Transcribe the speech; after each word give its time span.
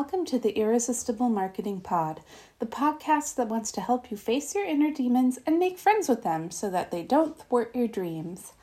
welcome 0.00 0.24
to 0.24 0.38
the 0.38 0.58
Irresistible 0.58 1.28
Marketing 1.28 1.78
Pod, 1.78 2.22
the 2.58 2.64
podcast 2.64 3.34
that 3.34 3.48
wants 3.48 3.70
to 3.70 3.82
help 3.82 4.10
you 4.10 4.16
face 4.16 4.54
your 4.54 4.64
inner 4.64 4.90
demons 4.90 5.38
and 5.46 5.58
make 5.58 5.78
friends 5.78 6.08
with 6.08 6.22
them 6.22 6.50
so 6.50 6.70
that 6.70 6.90
they 6.90 7.02
don't 7.02 7.38
thwart 7.38 7.70
your 7.76 7.86
dreams. 7.86 8.54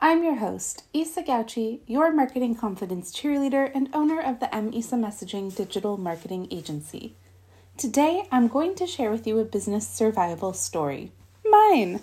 I'm 0.00 0.24
your 0.24 0.34
host, 0.34 0.82
Isa 0.92 1.22
Gauchi, 1.22 1.78
your 1.86 2.10
marketing 2.10 2.56
confidence 2.56 3.14
cheerleader 3.14 3.70
and 3.72 3.88
owner 3.94 4.20
of 4.20 4.40
the 4.40 4.52
M 4.52 4.72
Isa 4.74 4.96
Messaging 4.96 5.54
digital 5.54 5.96
marketing 5.96 6.48
agency. 6.50 7.14
Today, 7.76 8.26
I'm 8.32 8.48
going 8.48 8.74
to 8.74 8.86
share 8.88 9.12
with 9.12 9.28
you 9.28 9.38
a 9.38 9.44
business 9.44 9.86
survival 9.86 10.52
story. 10.54 11.12
Mine! 11.48 12.00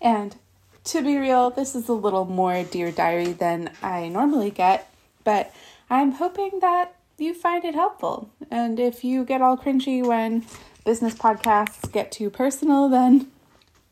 And 0.00 0.36
to 0.84 1.02
be 1.02 1.18
real, 1.18 1.50
this 1.50 1.74
is 1.74 1.88
a 1.88 1.92
little 1.92 2.24
more 2.24 2.62
Dear 2.62 2.92
Diary 2.92 3.32
than 3.32 3.72
I 3.82 4.06
normally 4.06 4.52
get, 4.52 4.88
but 5.24 5.52
I'm 5.90 6.12
hoping 6.12 6.60
that 6.60 6.94
you 7.20 7.34
find 7.34 7.64
it 7.64 7.74
helpful. 7.74 8.30
And 8.50 8.78
if 8.78 9.04
you 9.04 9.24
get 9.24 9.42
all 9.42 9.56
cringy 9.56 10.04
when 10.04 10.46
business 10.84 11.14
podcasts 11.14 11.90
get 11.90 12.12
too 12.12 12.30
personal, 12.30 12.88
then 12.88 13.30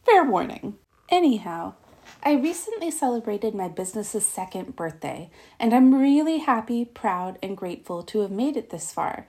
fair 0.04 0.24
warning. 0.24 0.76
Anyhow, 1.08 1.74
I 2.22 2.34
recently 2.34 2.90
celebrated 2.90 3.54
my 3.54 3.68
business's 3.68 4.26
second 4.26 4.76
birthday, 4.76 5.30
and 5.60 5.72
I'm 5.72 5.94
really 5.94 6.38
happy, 6.38 6.84
proud, 6.84 7.38
and 7.42 7.56
grateful 7.56 8.02
to 8.04 8.20
have 8.20 8.30
made 8.30 8.56
it 8.56 8.70
this 8.70 8.92
far 8.92 9.26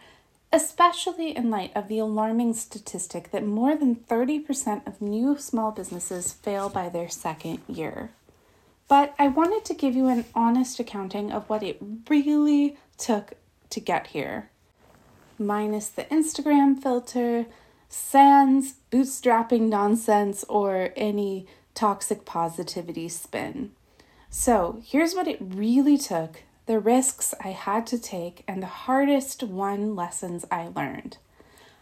especially 0.52 1.36
in 1.36 1.50
light 1.50 1.72
of 1.76 1.88
the 1.88 2.00
alarming 2.00 2.54
statistic 2.54 3.32
that 3.32 3.46
more 3.46 3.76
than 3.76 3.96
30% 3.96 4.88
of 4.88 5.02
new 5.02 5.38
small 5.38 5.72
businesses 5.72 6.34
fail 6.34 6.70
by 6.70 6.90
their 6.90 7.10
second 7.10 7.60
year. 7.68 8.12
But 8.88 9.14
I 9.20 9.28
wanted 9.28 9.66
to 9.66 9.74
give 9.74 9.96
you 9.96 10.08
an 10.08 10.26
honest 10.34 10.80
accounting 10.80 11.32
of 11.32 11.50
what 11.50 11.64
it 11.64 11.78
really 12.10 12.78
took 12.98 13.34
to 13.70 13.80
get 13.80 14.08
here. 14.08 14.50
Minus 15.40 15.88
the 15.88 16.04
Instagram 16.06 16.82
filter, 16.82 17.46
sans, 17.90 18.76
bootstrapping 18.92 19.70
nonsense, 19.70 20.44
or 20.50 20.90
any 20.96 21.48
toxic 21.74 22.26
positivity 22.26 23.08
spin. 23.08 23.72
So 24.30 24.82
here's 24.86 25.14
what 25.14 25.28
it 25.28 25.38
really 25.40 25.98
took 25.98 26.44
the 26.66 26.80
risks 26.80 27.34
I 27.42 27.50
had 27.50 27.88
to 27.88 27.98
take, 27.98 28.44
and 28.48 28.62
the 28.62 28.68
hardest 28.68 29.42
won 29.42 29.96
lessons 29.96 30.46
I 30.52 30.68
learned. 30.68 31.18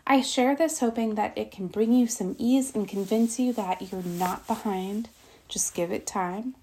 I 0.06 0.22
share 0.22 0.56
this 0.56 0.80
hoping 0.80 1.16
that 1.16 1.36
it 1.36 1.50
can 1.52 1.67
bring 1.67 1.91
you 1.91 2.06
some 2.06 2.36
ease 2.38 2.75
and 2.75 2.88
convince 2.88 3.39
you 3.39 3.52
that 3.53 3.91
you're 3.91 4.03
not 4.03 4.45
behind. 4.45 5.09
Just 5.47 5.73
give 5.73 5.91
it 5.91 6.06
time. 6.06 6.56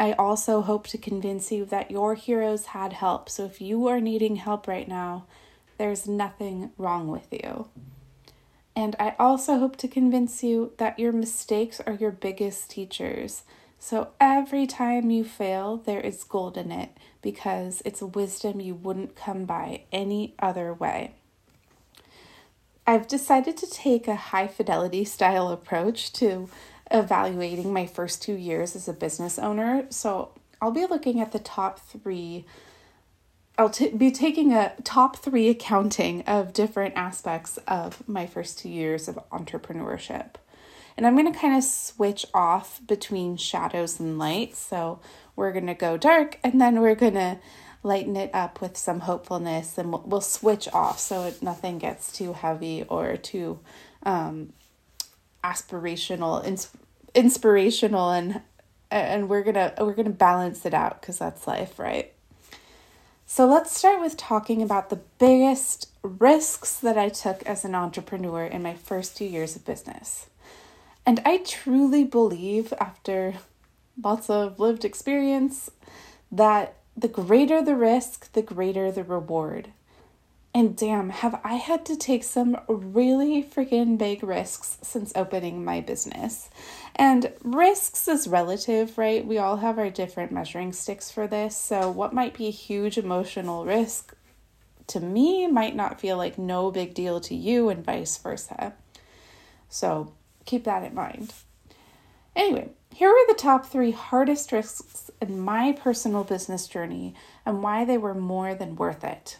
I 0.00 0.12
also 0.12 0.62
hope 0.62 0.86
to 0.88 0.98
convince 0.98 1.52
you 1.52 1.66
that 1.66 1.90
your 1.90 2.14
heroes 2.14 2.66
had 2.66 2.94
help. 2.94 3.28
So 3.28 3.44
if 3.44 3.60
you 3.60 3.86
are 3.86 4.00
needing 4.00 4.36
help 4.36 4.66
right 4.66 4.88
now, 4.88 5.26
there's 5.76 6.08
nothing 6.08 6.70
wrong 6.78 7.08
with 7.08 7.26
you. 7.30 7.68
And 8.74 8.96
I 8.98 9.14
also 9.18 9.58
hope 9.58 9.76
to 9.76 9.88
convince 9.88 10.42
you 10.42 10.72
that 10.78 10.98
your 10.98 11.12
mistakes 11.12 11.82
are 11.86 11.92
your 11.92 12.12
biggest 12.12 12.70
teachers. 12.70 13.42
So 13.78 14.08
every 14.18 14.66
time 14.66 15.10
you 15.10 15.22
fail, 15.22 15.76
there 15.76 16.00
is 16.00 16.24
gold 16.24 16.56
in 16.56 16.72
it 16.72 16.96
because 17.20 17.82
it's 17.84 18.00
wisdom 18.00 18.58
you 18.58 18.76
wouldn't 18.76 19.16
come 19.16 19.44
by 19.44 19.82
any 19.92 20.32
other 20.38 20.72
way. 20.72 21.12
I've 22.86 23.06
decided 23.06 23.58
to 23.58 23.70
take 23.70 24.08
a 24.08 24.16
high 24.16 24.48
fidelity 24.48 25.04
style 25.04 25.50
approach 25.50 26.10
to 26.14 26.48
evaluating 26.90 27.72
my 27.72 27.86
first 27.86 28.22
two 28.22 28.34
years 28.34 28.74
as 28.74 28.88
a 28.88 28.92
business 28.92 29.38
owner. 29.38 29.86
So 29.90 30.32
I'll 30.60 30.70
be 30.70 30.86
looking 30.86 31.20
at 31.20 31.32
the 31.32 31.38
top 31.38 31.80
three. 31.80 32.44
I'll 33.56 33.70
t- 33.70 33.90
be 33.90 34.10
taking 34.10 34.52
a 34.52 34.72
top 34.84 35.16
three 35.16 35.48
accounting 35.48 36.22
of 36.22 36.52
different 36.52 36.96
aspects 36.96 37.58
of 37.68 38.06
my 38.08 38.26
first 38.26 38.58
two 38.58 38.68
years 38.68 39.08
of 39.08 39.18
entrepreneurship. 39.30 40.34
And 40.96 41.06
I'm 41.06 41.16
going 41.16 41.32
to 41.32 41.38
kind 41.38 41.56
of 41.56 41.64
switch 41.64 42.26
off 42.34 42.80
between 42.86 43.36
shadows 43.36 44.00
and 44.00 44.18
light. 44.18 44.56
So 44.56 45.00
we're 45.36 45.52
going 45.52 45.66
to 45.66 45.74
go 45.74 45.96
dark 45.96 46.38
and 46.42 46.60
then 46.60 46.80
we're 46.80 46.94
going 46.94 47.14
to 47.14 47.38
lighten 47.82 48.16
it 48.16 48.30
up 48.34 48.60
with 48.60 48.76
some 48.76 49.00
hopefulness 49.00 49.78
and 49.78 49.90
we'll, 49.90 50.02
we'll 50.04 50.20
switch 50.20 50.68
off 50.72 50.98
so 50.98 51.32
nothing 51.40 51.78
gets 51.78 52.12
too 52.12 52.34
heavy 52.34 52.84
or 52.88 53.16
too 53.16 53.58
um, 54.02 54.52
aspirational, 55.42 56.44
ins- 56.44 56.70
inspirational 57.14 58.10
and 58.10 58.40
and 58.90 59.28
we're 59.28 59.44
to 59.44 59.72
we're 59.78 59.94
to 59.94 60.10
balance 60.10 60.66
it 60.66 60.74
out 60.74 61.00
cuz 61.00 61.18
that's 61.18 61.46
life, 61.46 61.78
right? 61.78 62.12
So 63.26 63.46
let's 63.46 63.76
start 63.76 64.00
with 64.00 64.16
talking 64.16 64.60
about 64.60 64.90
the 64.90 65.00
biggest 65.20 65.88
risks 66.02 66.74
that 66.80 66.98
I 66.98 67.08
took 67.08 67.44
as 67.44 67.64
an 67.64 67.76
entrepreneur 67.76 68.44
in 68.44 68.60
my 68.60 68.74
first 68.74 69.16
two 69.16 69.24
years 69.24 69.54
of 69.54 69.64
business. 69.64 70.26
And 71.06 71.20
I 71.24 71.38
truly 71.38 72.02
believe, 72.02 72.74
after 72.80 73.34
lots 74.02 74.28
of 74.30 74.58
lived 74.58 74.84
experience, 74.84 75.70
that 76.32 76.74
the 76.96 77.08
greater 77.08 77.62
the 77.62 77.76
risk, 77.76 78.32
the 78.32 78.42
greater 78.42 78.90
the 78.90 79.04
reward. 79.04 79.68
And 80.52 80.76
damn, 80.76 81.10
have 81.10 81.40
I 81.44 81.54
had 81.54 81.86
to 81.86 81.96
take 81.96 82.24
some 82.24 82.56
really 82.66 83.42
freaking 83.42 83.96
big 83.96 84.24
risks 84.24 84.78
since 84.82 85.12
opening 85.14 85.64
my 85.64 85.80
business. 85.80 86.50
And 86.96 87.32
risks 87.44 88.08
is 88.08 88.26
relative, 88.26 88.98
right? 88.98 89.24
We 89.24 89.38
all 89.38 89.58
have 89.58 89.78
our 89.78 89.90
different 89.90 90.32
measuring 90.32 90.72
sticks 90.72 91.08
for 91.08 91.28
this. 91.28 91.56
So, 91.56 91.88
what 91.88 92.12
might 92.12 92.36
be 92.36 92.48
a 92.48 92.52
huge 92.52 92.98
emotional 92.98 93.64
risk 93.64 94.14
to 94.88 94.98
me 94.98 95.46
might 95.46 95.76
not 95.76 96.00
feel 96.00 96.16
like 96.16 96.36
no 96.36 96.72
big 96.72 96.94
deal 96.94 97.20
to 97.20 97.34
you, 97.34 97.68
and 97.68 97.84
vice 97.84 98.18
versa. 98.18 98.74
So, 99.68 100.14
keep 100.46 100.64
that 100.64 100.82
in 100.82 100.96
mind. 100.96 101.32
Anyway, 102.34 102.70
here 102.92 103.10
are 103.10 103.26
the 103.28 103.38
top 103.38 103.66
three 103.66 103.92
hardest 103.92 104.50
risks 104.50 105.12
in 105.22 105.38
my 105.38 105.70
personal 105.72 106.24
business 106.24 106.66
journey 106.66 107.14
and 107.46 107.62
why 107.62 107.84
they 107.84 107.98
were 107.98 108.14
more 108.14 108.52
than 108.52 108.74
worth 108.74 109.04
it. 109.04 109.38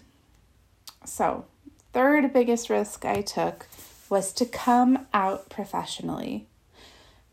So, 1.04 1.44
third 1.92 2.32
biggest 2.32 2.70
risk 2.70 3.04
I 3.04 3.22
took 3.22 3.66
was 4.08 4.32
to 4.34 4.44
come 4.44 5.06
out 5.14 5.48
professionally. 5.48 6.46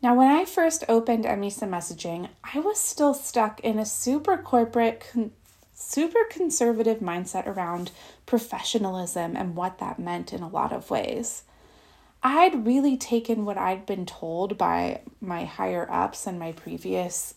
Now, 0.00 0.14
when 0.14 0.30
I 0.30 0.44
first 0.44 0.84
opened 0.88 1.24
Emisa 1.24 1.68
Messaging, 1.68 2.28
I 2.54 2.60
was 2.60 2.78
still 2.78 3.14
stuck 3.14 3.60
in 3.60 3.78
a 3.78 3.84
super 3.84 4.36
corporate, 4.36 5.04
con- 5.12 5.32
super 5.74 6.24
conservative 6.30 6.98
mindset 7.00 7.46
around 7.46 7.90
professionalism 8.24 9.36
and 9.36 9.56
what 9.56 9.78
that 9.78 9.98
meant 9.98 10.32
in 10.32 10.42
a 10.42 10.48
lot 10.48 10.72
of 10.72 10.90
ways. 10.90 11.42
I'd 12.22 12.66
really 12.66 12.96
taken 12.96 13.44
what 13.44 13.58
I'd 13.58 13.86
been 13.86 14.06
told 14.06 14.58
by 14.58 15.02
my 15.20 15.44
higher 15.44 15.88
ups 15.90 16.26
and 16.26 16.38
my 16.38 16.52
previous 16.52 17.34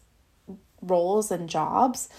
roles 0.81 1.31
and 1.31 1.47
jobs 1.47 2.09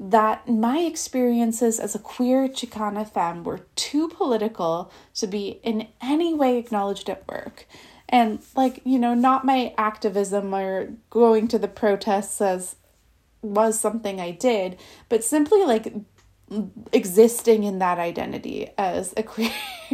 that 0.00 0.48
my 0.48 0.78
experiences 0.78 1.80
as 1.80 1.94
a 1.94 1.98
queer 1.98 2.48
Chicana 2.48 3.08
femme 3.08 3.42
were 3.42 3.66
too 3.74 4.08
political 4.08 4.92
to 5.14 5.26
be 5.26 5.60
in 5.62 5.88
any 6.00 6.34
way 6.34 6.58
acknowledged 6.58 7.10
at 7.10 7.26
work. 7.28 7.66
And, 8.08 8.40
like, 8.56 8.80
you 8.84 8.98
know, 8.98 9.14
not 9.14 9.44
my 9.44 9.74
activism 9.76 10.54
or 10.54 10.94
going 11.10 11.48
to 11.48 11.58
the 11.58 11.68
protests 11.68 12.40
as 12.40 12.76
was 13.42 13.78
something 13.78 14.20
I 14.20 14.30
did, 14.30 14.78
but 15.08 15.24
simply 15.24 15.64
like 15.64 15.92
existing 16.92 17.64
in 17.64 17.78
that 17.78 17.98
identity 17.98 18.68
as 18.78 19.12
a 19.16 19.22
queer 19.24 19.50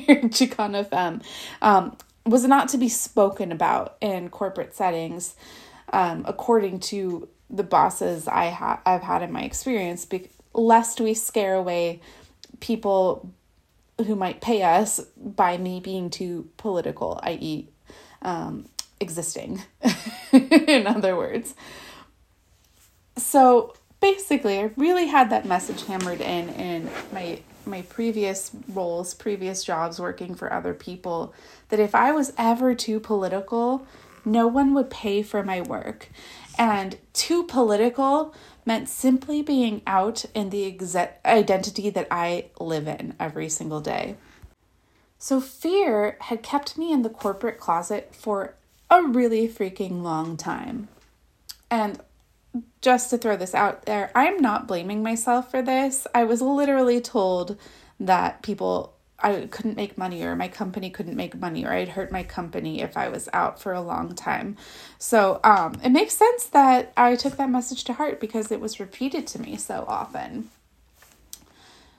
Chicana 0.06 0.86
femme. 0.86 1.22
Um, 1.62 1.96
was 2.26 2.44
not 2.44 2.68
to 2.70 2.78
be 2.78 2.88
spoken 2.88 3.52
about 3.52 3.96
in 4.00 4.30
corporate 4.30 4.74
settings, 4.74 5.36
um, 5.92 6.24
according 6.26 6.80
to 6.80 7.28
the 7.50 7.62
bosses 7.62 8.26
I 8.28 8.50
ha- 8.50 8.80
I've 8.84 9.02
had 9.02 9.22
in 9.22 9.32
my 9.32 9.42
experience, 9.42 10.04
be- 10.04 10.30
lest 10.52 11.00
we 11.00 11.14
scare 11.14 11.54
away 11.54 12.00
people 12.60 13.32
who 14.06 14.16
might 14.16 14.40
pay 14.40 14.62
us 14.62 15.00
by 15.16 15.56
me 15.56 15.80
being 15.80 16.10
too 16.10 16.48
political, 16.56 17.20
i.e., 17.22 17.68
um, 18.22 18.66
existing, 19.00 19.62
in 20.32 20.86
other 20.86 21.16
words. 21.16 21.54
So 23.16 23.74
basically, 24.00 24.58
I 24.58 24.70
really 24.76 25.06
had 25.06 25.30
that 25.30 25.44
message 25.46 25.84
hammered 25.84 26.20
in 26.20 26.48
in 26.50 26.90
my 27.12 27.40
my 27.66 27.82
previous 27.82 28.50
roles, 28.68 29.14
previous 29.14 29.64
jobs 29.64 29.98
working 29.98 30.34
for 30.34 30.52
other 30.52 30.74
people, 30.74 31.32
that 31.70 31.80
if 31.80 31.94
I 31.94 32.12
was 32.12 32.32
ever 32.36 32.74
too 32.74 33.00
political, 33.00 33.86
no 34.24 34.46
one 34.46 34.74
would 34.74 34.90
pay 34.90 35.22
for 35.22 35.42
my 35.42 35.60
work. 35.60 36.08
And 36.58 36.98
too 37.12 37.44
political 37.44 38.34
meant 38.64 38.88
simply 38.88 39.42
being 39.42 39.82
out 39.86 40.24
in 40.34 40.50
the 40.50 40.64
exact 40.64 41.24
identity 41.26 41.90
that 41.90 42.08
I 42.10 42.46
live 42.58 42.86
in 42.86 43.14
every 43.18 43.48
single 43.48 43.80
day. 43.80 44.16
So 45.18 45.40
fear 45.40 46.16
had 46.20 46.42
kept 46.42 46.78
me 46.78 46.92
in 46.92 47.02
the 47.02 47.10
corporate 47.10 47.58
closet 47.58 48.14
for 48.14 48.54
a 48.90 49.02
really 49.02 49.48
freaking 49.48 50.02
long 50.02 50.36
time. 50.36 50.88
And 51.70 52.00
just 52.80 53.10
to 53.10 53.18
throw 53.18 53.36
this 53.36 53.54
out 53.54 53.86
there, 53.86 54.12
I'm 54.14 54.38
not 54.38 54.68
blaming 54.68 55.02
myself 55.02 55.50
for 55.50 55.62
this. 55.62 56.06
I 56.14 56.24
was 56.24 56.40
literally 56.40 57.00
told 57.00 57.58
that 57.98 58.42
people 58.42 58.93
I 59.24 59.46
couldn't 59.46 59.76
make 59.76 59.96
money 59.96 60.22
or 60.22 60.36
my 60.36 60.48
company 60.48 60.90
couldn't 60.90 61.16
make 61.16 61.34
money 61.34 61.64
or 61.64 61.72
I'd 61.72 61.88
hurt 61.88 62.12
my 62.12 62.22
company 62.22 62.82
if 62.82 62.94
I 62.94 63.08
was 63.08 63.26
out 63.32 63.58
for 63.58 63.72
a 63.72 63.80
long 63.80 64.14
time. 64.14 64.58
So 64.98 65.40
um, 65.42 65.80
it 65.82 65.88
makes 65.88 66.14
sense 66.14 66.44
that 66.44 66.92
I 66.94 67.16
took 67.16 67.38
that 67.38 67.48
message 67.48 67.84
to 67.84 67.94
heart 67.94 68.20
because 68.20 68.52
it 68.52 68.60
was 68.60 68.78
repeated 68.78 69.26
to 69.28 69.40
me 69.40 69.56
so 69.56 69.86
often. 69.88 70.50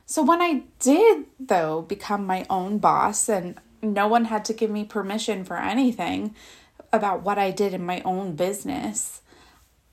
So 0.05 0.21
when 0.21 0.39
I 0.39 0.65
did, 0.79 1.25
though, 1.39 1.81
become 1.81 2.27
my 2.27 2.45
own 2.47 2.77
boss 2.77 3.27
and 3.27 3.59
no 3.81 4.07
one 4.07 4.25
had 4.25 4.45
to 4.45 4.53
give 4.53 4.69
me 4.69 4.85
permission 4.85 5.43
for 5.43 5.57
anything 5.57 6.35
about 6.93 7.23
what 7.23 7.39
I 7.39 7.49
did 7.49 7.73
in 7.73 7.83
my 7.83 8.01
own 8.01 8.35
business, 8.35 9.21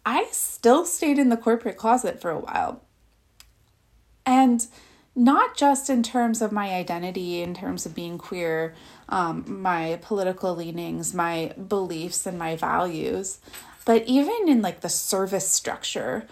I 0.05 0.29
still 0.33 0.85
stayed 0.85 1.19
in 1.19 1.31
the 1.31 1.39
corporate 1.39 1.79
closet 1.79 2.21
for 2.21 2.31
a 2.31 2.39
while. 2.39 2.83
And 4.27 4.67
not 5.15 5.57
just 5.57 5.91
in 5.91 6.03
terms 6.03 6.41
of 6.41 6.53
my 6.53 6.71
identity, 6.71 7.43
in 7.43 7.55
terms 7.55 7.85
of 7.85 7.95
being 7.95 8.19
queer, 8.19 8.75
um, 9.09 9.61
my 9.63 9.99
political 10.03 10.55
leanings, 10.55 11.13
my 11.13 11.53
beliefs, 11.69 12.27
and 12.27 12.39
my 12.39 12.57
values, 12.57 13.39
but 13.85 14.05
even 14.07 14.49
in 14.49 14.63
like 14.63 14.81
the 14.81 14.89
service 14.89 15.49
structure 15.49 16.27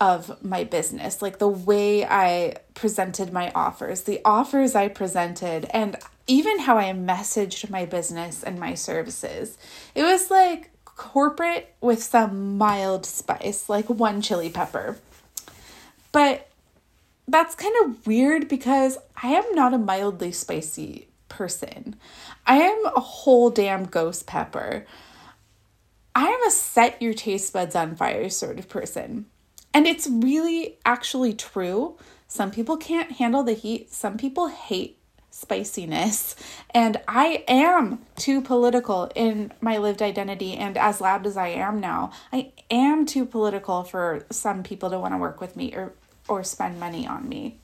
of 0.00 0.42
my 0.44 0.64
business, 0.64 1.22
like 1.22 1.38
the 1.38 1.48
way 1.48 2.04
I 2.04 2.56
presented 2.74 3.32
my 3.32 3.50
offers, 3.54 4.02
the 4.02 4.20
offers 4.24 4.74
I 4.74 4.88
presented, 4.88 5.66
and 5.70 5.96
even 6.26 6.58
how 6.58 6.76
I 6.76 6.92
messaged 6.92 7.70
my 7.70 7.86
business 7.86 8.42
and 8.42 8.60
my 8.60 8.74
services. 8.74 9.56
It 9.94 10.02
was 10.02 10.30
like 10.30 10.70
corporate 10.84 11.74
with 11.80 12.02
some 12.02 12.58
mild 12.58 13.06
spice, 13.06 13.68
like 13.68 13.88
one 13.88 14.20
chili 14.20 14.50
pepper. 14.50 14.98
But 16.12 16.48
that's 17.28 17.54
kind 17.54 17.74
of 17.84 18.06
weird 18.06 18.48
because 18.48 18.98
I 19.22 19.28
am 19.28 19.54
not 19.54 19.74
a 19.74 19.78
mildly 19.78 20.32
spicy 20.32 21.08
person. 21.28 21.96
I 22.46 22.58
am 22.58 22.86
a 22.86 23.00
whole 23.00 23.50
damn 23.50 23.84
ghost 23.84 24.26
pepper. 24.26 24.86
I 26.14 26.28
am 26.28 26.46
a 26.46 26.50
set 26.50 27.02
your 27.02 27.14
taste 27.14 27.52
buds 27.52 27.74
on 27.74 27.96
fire 27.96 28.30
sort 28.30 28.58
of 28.58 28.68
person. 28.68 29.26
And 29.74 29.86
it's 29.86 30.08
really 30.08 30.78
actually 30.86 31.34
true. 31.34 31.98
Some 32.28 32.50
people 32.50 32.76
can't 32.76 33.12
handle 33.12 33.42
the 33.42 33.52
heat, 33.52 33.92
some 33.92 34.16
people 34.16 34.48
hate 34.48 34.98
spiciness. 35.30 36.34
And 36.70 36.98
I 37.06 37.44
am 37.46 38.06
too 38.16 38.40
political 38.40 39.10
in 39.14 39.52
my 39.60 39.76
lived 39.76 40.00
identity. 40.00 40.54
And 40.54 40.78
as 40.78 41.02
loud 41.02 41.26
as 41.26 41.36
I 41.36 41.48
am 41.48 41.78
now, 41.78 42.10
I 42.32 42.52
am 42.70 43.04
too 43.04 43.26
political 43.26 43.84
for 43.84 44.24
some 44.30 44.62
people 44.62 44.88
to 44.88 44.98
want 44.98 45.12
to 45.12 45.18
work 45.18 45.40
with 45.40 45.56
me 45.56 45.74
or 45.74 45.92
or 46.28 46.42
spend 46.44 46.80
money 46.80 47.06
on 47.06 47.28
me. 47.28 47.58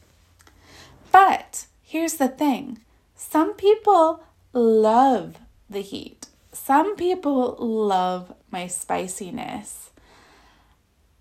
But 1.11 1.67
here's 1.83 2.15
the 2.15 2.29
thing 2.29 2.79
some 3.15 3.55
people 3.55 4.25
love 4.53 5.39
the 5.69 5.81
heat, 5.81 6.27
some 6.53 6.97
people 6.97 7.57
love 7.59 8.35
my 8.51 8.67
spiciness. 8.67 9.91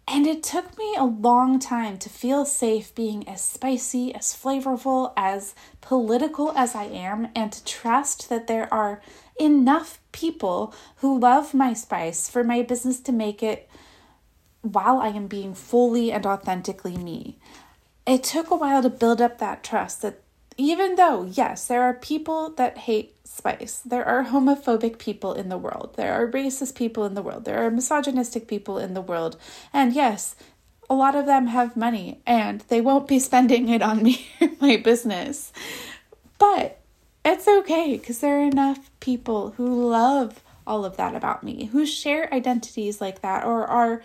And 0.08 0.28
it 0.28 0.44
took 0.44 0.78
me 0.78 0.94
a 0.98 1.06
long 1.06 1.58
time 1.58 1.98
to 2.00 2.10
feel 2.10 2.44
safe 2.44 2.94
being 2.94 3.26
as 3.30 3.42
spicy, 3.42 4.14
as 4.14 4.34
flavorful, 4.34 5.14
as 5.16 5.56
political 5.80 6.52
as 6.52 6.76
I 6.76 6.84
am, 6.84 7.30
and 7.34 7.50
to 7.54 7.64
trust 7.64 8.28
that 8.28 8.48
there 8.48 8.72
are 8.74 9.02
enough 9.40 10.02
people 10.12 10.74
who 10.98 11.18
love 11.18 11.54
my 11.54 11.72
spice 11.72 12.30
for 12.30 12.44
my 12.44 12.62
business 12.62 13.00
to 13.02 13.14
make 13.14 13.42
it 13.42 13.70
while 14.62 15.00
I 15.00 15.10
am 15.10 15.28
being 15.28 15.54
fully 15.54 16.12
and 16.12 16.25
authentically 16.25 16.98
me. 16.98 17.38
It 18.06 18.24
took 18.24 18.50
a 18.50 18.56
while 18.56 18.81
to 18.81 18.90
build 18.90 19.22
up 19.22 19.38
that 19.40 19.63
trust 19.63 20.02
that 20.02 20.22
even 20.58 20.96
though, 20.96 21.24
yes, 21.24 21.68
there 21.68 21.81
are 21.84 21.94
people 21.94 22.50
that 22.52 22.80
hate 22.80 23.16
spice, 23.24 23.80
there 23.80 24.06
are 24.06 24.25
homophobic 24.25 25.00
people 25.00 25.34
in 25.34 25.50
the 25.50 25.58
world, 25.58 25.94
there 25.96 26.13
are 26.13 26.30
racist 26.30 26.75
people 26.75 27.06
in 27.06 27.13
the 27.13 27.22
world, 27.22 27.46
there 27.46 27.66
are 27.66 27.72
misogynistic 27.72 28.48
people 28.48 28.78
in 28.78 28.94
the 28.94 29.02
world, 29.02 29.38
and 29.74 29.94
yes, 29.94 30.36
a 30.90 30.94
lot 30.94 31.16
of 31.16 31.25
them 31.25 31.48
have 31.48 31.78
money 31.78 32.22
and 32.28 32.62
they 32.68 32.81
won't 32.81 33.08
be 33.08 33.18
spending 33.30 33.69
it 33.69 33.81
on 33.81 34.04
me 34.04 34.28
my 34.60 34.78
business. 34.78 35.54
But 36.38 36.80
it's 37.24 37.48
okay 37.48 37.98
because 37.98 38.19
there 38.19 38.40
are 38.40 38.44
enough 38.44 38.90
people 39.00 39.52
who 39.52 39.90
love 39.90 40.42
all 40.68 40.86
of 40.86 40.98
that 40.98 41.16
about 41.16 41.44
me, 41.44 41.66
who 41.66 41.86
share 41.86 42.34
identities 42.34 43.00
like 43.00 43.22
that 43.22 43.44
or 43.46 43.66
are 43.66 44.02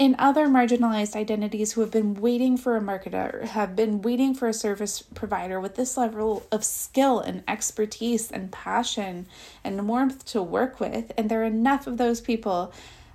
in 0.00 0.16
other 0.18 0.48
marginalized 0.48 1.14
identities 1.14 1.72
who 1.72 1.82
have 1.82 1.90
been 1.90 2.14
waiting 2.14 2.56
for 2.56 2.74
a 2.74 2.80
marketer, 2.80 3.42
have 3.42 3.76
been 3.76 4.00
waiting 4.00 4.34
for 4.34 4.48
a 4.48 4.54
service 4.54 5.02
provider 5.02 5.60
with 5.60 5.74
this 5.74 5.98
level 5.98 6.46
of 6.50 6.64
skill 6.64 7.20
and 7.20 7.44
expertise 7.46 8.30
and 8.30 8.50
passion 8.50 9.26
and 9.62 9.86
warmth 9.86 10.24
to 10.24 10.42
work 10.42 10.80
with. 10.80 11.12
And 11.18 11.30
there 11.30 11.42
are 11.42 11.44
enough 11.44 11.86
of 11.86 11.98
those 11.98 12.22
people, 12.22 12.72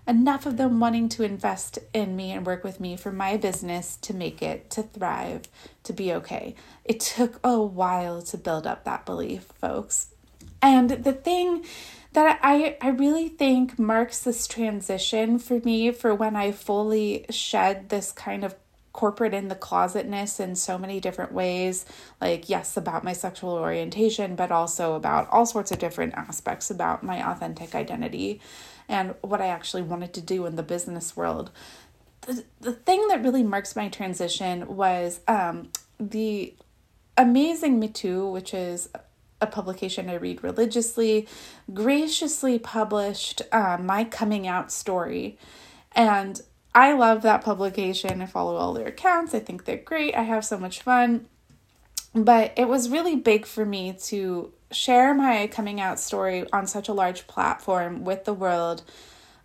enough 0.08 0.46
of 0.46 0.58
them 0.58 0.80
wanting 0.80 1.10
to 1.10 1.24
invest 1.24 1.80
in 1.92 2.16
me 2.16 2.32
and 2.32 2.46
work 2.46 2.64
with 2.64 2.80
me 2.80 2.96
for 2.96 3.12
my 3.12 3.36
business 3.36 3.98
to 4.04 4.14
make 4.14 4.44
it, 4.44 4.70
to 4.70 4.84
thrive, 4.84 5.48
to 5.86 5.92
be 5.92 6.14
okay. 6.14 6.54
It 6.84 7.00
took 7.00 7.40
a 7.44 7.60
while 7.60 8.22
to 8.22 8.38
build 8.38 8.68
up 8.68 8.84
that 8.84 9.08
belief, 9.08 9.46
folks. 9.60 10.10
And 10.62 10.92
the 10.92 11.14
thing 11.14 11.66
that 12.16 12.40
I, 12.42 12.78
I 12.82 12.90
really 12.90 13.28
think 13.30 13.78
marks 13.78 14.20
this 14.20 14.48
transition 14.48 15.38
for 15.38 15.60
me 15.60 15.92
for 15.92 16.16
when 16.16 16.36
I 16.36 16.52
fully 16.52 17.26
shed 17.30 17.90
this 17.90 18.12
kind 18.12 18.44
of 18.44 18.56
corporate 18.94 19.34
in 19.34 19.50
the 19.50 19.56
closetness 19.56 20.40
in 20.40 20.56
so 20.56 20.78
many 20.78 21.02
different 21.02 21.34
ways 21.34 21.86
like 22.22 22.48
yes 22.48 22.78
about 22.78 23.04
my 23.04 23.12
sexual 23.12 23.50
orientation 23.50 24.38
but 24.38 24.54
also 24.54 24.94
about 24.94 25.30
all 25.32 25.46
sorts 25.46 25.70
of 25.70 25.80
different 25.80 26.14
aspects 26.14 26.72
about 26.72 27.04
my 27.04 27.30
authentic 27.30 27.76
identity 27.76 28.40
and 28.88 29.14
what 29.22 29.42
I 29.42 29.48
actually 29.48 29.82
wanted 29.82 30.14
to 30.14 30.22
do 30.22 30.46
in 30.46 30.56
the 30.56 30.64
business 30.64 31.18
world. 31.18 31.52
The, 32.22 32.46
the 32.62 32.72
thing 32.72 33.08
that 33.10 33.22
really 33.24 33.44
marks 33.44 33.76
my 33.76 33.90
transition 33.90 34.76
was 34.76 35.20
um, 35.28 35.72
the 36.00 36.54
amazing 37.18 37.80
Me 37.80 37.88
Too, 37.88 38.30
which 38.30 38.54
is 38.54 38.90
a 39.42 39.48
publication 39.48 40.10
I 40.10 40.16
read 40.16 40.44
religiously, 40.44 41.28
graciously 41.74 42.58
published 42.60 43.42
uh, 43.52 43.78
my 43.80 44.04
coming 44.04 44.48
out 44.48 44.72
story. 44.72 45.38
And 45.94 46.42
I 46.74 46.94
love 46.94 47.22
that 47.22 47.44
publication. 47.44 48.22
I 48.22 48.26
follow 48.26 48.56
all 48.56 48.74
their 48.74 48.88
accounts. 48.88 49.34
I 49.34 49.40
think 49.40 49.66
they're 49.66 49.78
great. 49.78 50.16
I 50.16 50.24
have 50.24 50.46
so 50.46 50.58
much 50.58 50.82
fun. 50.82 51.28
But 52.14 52.54
it 52.58 52.68
was 52.68 52.90
really 52.90 53.16
big 53.16 53.46
for 53.46 53.66
me 53.66 53.94
to 54.04 54.54
share 54.72 55.14
my 55.14 55.48
coming 55.48 55.80
out 55.80 56.00
story 56.00 56.46
on 56.52 56.66
such 56.68 56.88
a 56.88 56.94
large 56.94 57.28
platform 57.28 58.04
with 58.04 58.26
the 58.26 58.34
world 58.34 58.84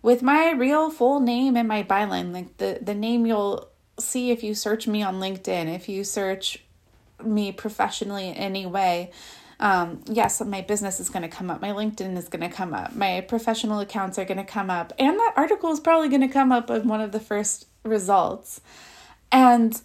with 0.01 0.21
my 0.23 0.51
real 0.51 0.89
full 0.89 1.19
name 1.19 1.55
and 1.55 1.67
my 1.67 1.83
byline. 1.83 2.33
Like 2.33 2.57
the, 2.57 2.79
the 2.81 2.95
name 2.95 3.25
you'll 3.25 3.67
see 3.99 4.31
if 4.31 4.43
you 4.43 4.55
search 4.55 4.87
me 4.87 5.03
on 5.03 5.19
LinkedIn, 5.19 5.73
if 5.73 5.87
you 5.87 6.03
search 6.03 6.63
me 7.23 7.51
professionally 7.51 8.29
in 8.29 8.35
any 8.35 8.65
way 8.65 9.11
um, 9.61 10.01
yes, 10.07 10.41
my 10.41 10.61
business 10.61 10.99
is 10.99 11.09
going 11.09 11.21
to 11.21 11.27
come 11.27 11.51
up, 11.51 11.61
my 11.61 11.69
LinkedIn 11.69 12.17
is 12.17 12.27
going 12.27 12.41
to 12.41 12.53
come 12.53 12.73
up, 12.73 12.95
my 12.95 13.21
professional 13.21 13.79
accounts 13.79 14.17
are 14.17 14.25
going 14.25 14.37
to 14.37 14.43
come 14.43 14.71
up, 14.71 14.91
and 14.97 15.17
that 15.17 15.33
article 15.37 15.71
is 15.71 15.79
probably 15.79 16.09
going 16.09 16.21
to 16.21 16.27
come 16.27 16.51
up 16.51 16.69
as 16.71 16.83
one 16.83 16.99
of 16.99 17.11
the 17.11 17.19
first 17.19 17.67
results. 17.83 18.59
And, 19.31 19.79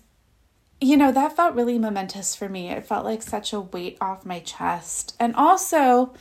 you 0.81 0.97
know, 0.97 1.13
that 1.13 1.37
felt 1.37 1.55
really 1.55 1.79
momentous 1.79 2.35
for 2.35 2.49
me. 2.49 2.71
It 2.71 2.87
felt 2.87 3.05
like 3.05 3.23
such 3.23 3.53
a 3.53 3.61
weight 3.61 3.99
off 4.01 4.27
my 4.27 4.41
chest. 4.41 5.15
And 5.21 5.35
also, 5.37 6.15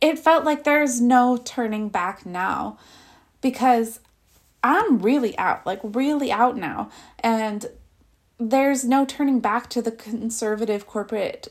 it 0.00 0.18
felt 0.18 0.44
like 0.44 0.64
there's 0.64 1.00
no 1.00 1.36
turning 1.36 1.88
back 1.88 2.26
now 2.26 2.78
because 3.40 4.00
I'm 4.62 4.98
really 4.98 5.38
out, 5.38 5.64
like, 5.64 5.80
really 5.82 6.30
out 6.30 6.56
now. 6.56 6.90
And 7.20 7.66
there's 8.38 8.84
no 8.84 9.04
turning 9.04 9.40
back 9.40 9.70
to 9.70 9.82
the 9.82 9.92
conservative 9.92 10.86
corporate 10.86 11.48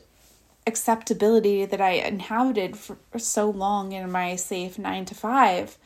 acceptability 0.68 1.64
that 1.64 1.80
I 1.80 1.92
inhabited 1.92 2.76
for 2.76 2.98
so 3.16 3.50
long 3.50 3.92
in 3.92 4.12
my 4.12 4.36
safe 4.36 4.78
nine 4.78 5.04
to 5.06 5.14
five. 5.14 5.76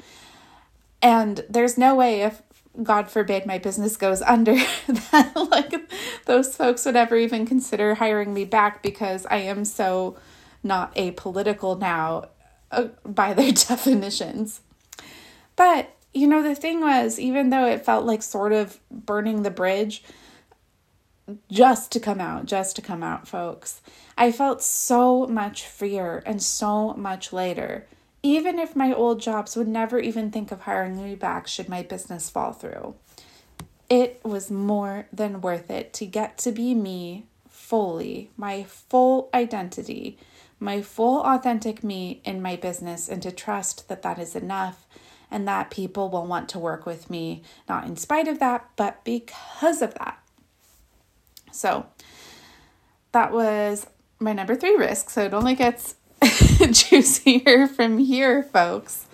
And 1.00 1.44
there's 1.48 1.78
no 1.78 1.94
way 1.94 2.22
if 2.22 2.42
God 2.82 3.10
forbid 3.10 3.46
my 3.46 3.58
business 3.58 3.96
goes 3.96 4.22
under 4.36 4.54
that 4.54 5.32
like 5.50 5.74
those 6.26 6.54
folks 6.56 6.84
would 6.84 6.96
ever 6.96 7.16
even 7.16 7.46
consider 7.46 7.94
hiring 7.94 8.34
me 8.34 8.44
back 8.44 8.82
because 8.82 9.26
I 9.26 9.36
am 9.36 9.64
so 9.64 10.16
not 10.62 10.94
apolitical 10.94 11.78
now 11.78 12.28
uh, 12.70 12.88
by 13.04 13.32
their 13.34 13.52
definitions. 13.52 14.60
But 15.56 15.94
you 16.14 16.26
know 16.26 16.42
the 16.42 16.54
thing 16.54 16.80
was 16.80 17.18
even 17.18 17.50
though 17.50 17.66
it 17.66 17.84
felt 17.84 18.04
like 18.04 18.22
sort 18.22 18.52
of 18.52 18.78
burning 18.90 19.42
the 19.42 19.50
bridge, 19.50 20.02
just 21.50 21.92
to 21.92 22.00
come 22.00 22.20
out, 22.20 22.46
just 22.46 22.76
to 22.76 22.82
come 22.82 23.02
out, 23.02 23.28
folks. 23.28 23.80
I 24.16 24.32
felt 24.32 24.62
so 24.62 25.26
much 25.26 25.66
freer 25.66 26.22
and 26.26 26.42
so 26.42 26.94
much 26.94 27.32
later, 27.32 27.86
even 28.22 28.58
if 28.58 28.76
my 28.76 28.92
old 28.92 29.20
jobs 29.20 29.56
would 29.56 29.68
never 29.68 29.98
even 29.98 30.30
think 30.30 30.52
of 30.52 30.62
hiring 30.62 31.02
me 31.02 31.14
back 31.14 31.46
should 31.46 31.68
my 31.68 31.82
business 31.82 32.30
fall 32.30 32.52
through. 32.52 32.94
It 33.88 34.20
was 34.24 34.50
more 34.50 35.06
than 35.12 35.40
worth 35.40 35.70
it 35.70 35.92
to 35.94 36.06
get 36.06 36.38
to 36.38 36.52
be 36.52 36.74
me 36.74 37.26
fully, 37.48 38.30
my 38.36 38.62
full 38.62 39.28
identity, 39.34 40.18
my 40.60 40.80
full 40.80 41.22
authentic 41.22 41.82
me 41.82 42.20
in 42.24 42.40
my 42.40 42.56
business, 42.56 43.08
and 43.08 43.20
to 43.22 43.32
trust 43.32 43.88
that 43.88 44.02
that 44.02 44.18
is 44.18 44.36
enough 44.36 44.86
and 45.30 45.48
that 45.48 45.70
people 45.70 46.08
will 46.08 46.26
want 46.26 46.48
to 46.50 46.58
work 46.58 46.86
with 46.86 47.10
me, 47.10 47.42
not 47.68 47.84
in 47.84 47.96
spite 47.96 48.28
of 48.28 48.38
that, 48.38 48.68
but 48.76 49.02
because 49.02 49.82
of 49.82 49.94
that. 49.94 50.21
So 51.52 51.86
that 53.12 53.32
was 53.32 53.86
my 54.18 54.32
number 54.32 54.54
three 54.54 54.76
risk. 54.76 55.10
So 55.10 55.24
it 55.24 55.34
only 55.34 55.54
gets 55.54 55.96
juicier 56.70 57.66
from 57.66 57.98
here, 57.98 58.42
folks. 58.42 59.06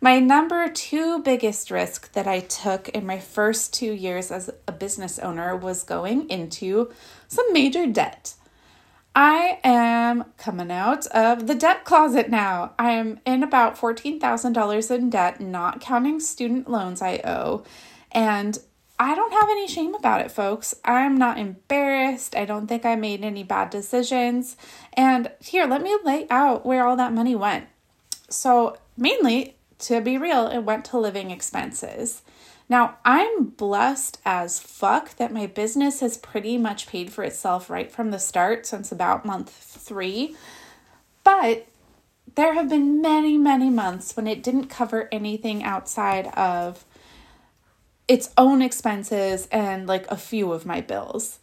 My 0.00 0.18
number 0.20 0.68
two 0.68 1.22
biggest 1.22 1.70
risk 1.70 2.12
that 2.12 2.26
I 2.26 2.40
took 2.40 2.88
in 2.90 3.06
my 3.06 3.18
first 3.18 3.72
two 3.72 3.92
years 3.92 4.30
as 4.30 4.50
a 4.68 4.72
business 4.72 5.18
owner 5.18 5.56
was 5.56 5.82
going 5.82 6.28
into 6.28 6.92
some 7.28 7.52
major 7.52 7.86
debt. 7.86 8.34
I 9.14 9.58
am 9.64 10.26
coming 10.36 10.70
out 10.70 11.06
of 11.06 11.46
the 11.46 11.54
debt 11.54 11.84
closet 11.84 12.28
now. 12.28 12.74
I 12.78 12.90
am 12.90 13.20
in 13.24 13.42
about 13.42 13.78
$14,000 13.78 14.90
in 14.94 15.08
debt, 15.08 15.40
not 15.40 15.80
counting 15.80 16.20
student 16.20 16.70
loans 16.70 17.00
I 17.00 17.22
owe. 17.24 17.64
And 18.12 18.58
I 18.98 19.14
don't 19.14 19.32
have 19.32 19.50
any 19.50 19.68
shame 19.68 19.94
about 19.94 20.22
it, 20.22 20.30
folks. 20.30 20.74
I'm 20.84 21.16
not 21.18 21.38
embarrassed. 21.38 22.34
I 22.34 22.46
don't 22.46 22.66
think 22.66 22.86
I 22.86 22.96
made 22.96 23.24
any 23.24 23.42
bad 23.42 23.70
decisions. 23.70 24.56
And 24.94 25.30
here, 25.40 25.66
let 25.66 25.82
me 25.82 25.96
lay 26.04 26.26
out 26.30 26.64
where 26.64 26.86
all 26.86 26.96
that 26.96 27.12
money 27.12 27.34
went. 27.34 27.66
So, 28.30 28.78
mainly, 28.96 29.56
to 29.80 30.00
be 30.00 30.16
real, 30.16 30.46
it 30.46 30.60
went 30.60 30.86
to 30.86 30.98
living 30.98 31.30
expenses. 31.30 32.22
Now, 32.68 32.96
I'm 33.04 33.44
blessed 33.44 34.18
as 34.24 34.58
fuck 34.58 35.16
that 35.16 35.32
my 35.32 35.46
business 35.46 36.00
has 36.00 36.16
pretty 36.18 36.58
much 36.58 36.86
paid 36.86 37.12
for 37.12 37.22
itself 37.22 37.70
right 37.70 37.92
from 37.92 38.10
the 38.10 38.18
start 38.18 38.66
since 38.66 38.90
about 38.90 39.24
month 39.24 39.50
three. 39.50 40.34
But 41.22 41.66
there 42.34 42.54
have 42.54 42.68
been 42.68 43.00
many, 43.00 43.38
many 43.38 43.70
months 43.70 44.16
when 44.16 44.26
it 44.26 44.42
didn't 44.42 44.66
cover 44.66 45.08
anything 45.12 45.62
outside 45.62 46.26
of 46.28 46.84
its 48.08 48.30
own 48.36 48.62
expenses 48.62 49.48
and 49.50 49.86
like 49.86 50.06
a 50.10 50.16
few 50.16 50.52
of 50.52 50.66
my 50.66 50.80
bills. 50.80 51.38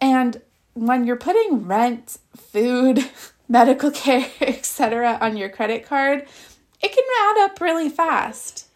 And 0.00 0.40
when 0.74 1.04
you're 1.04 1.16
putting 1.16 1.66
rent, 1.66 2.18
food, 2.36 3.10
medical 3.48 3.90
care, 3.90 4.30
etc. 4.40 5.18
on 5.20 5.36
your 5.36 5.48
credit 5.48 5.84
card, 5.84 6.26
it 6.82 6.92
can 6.92 7.04
add 7.22 7.44
up 7.44 7.60
really 7.60 7.88
fast. 7.88 8.66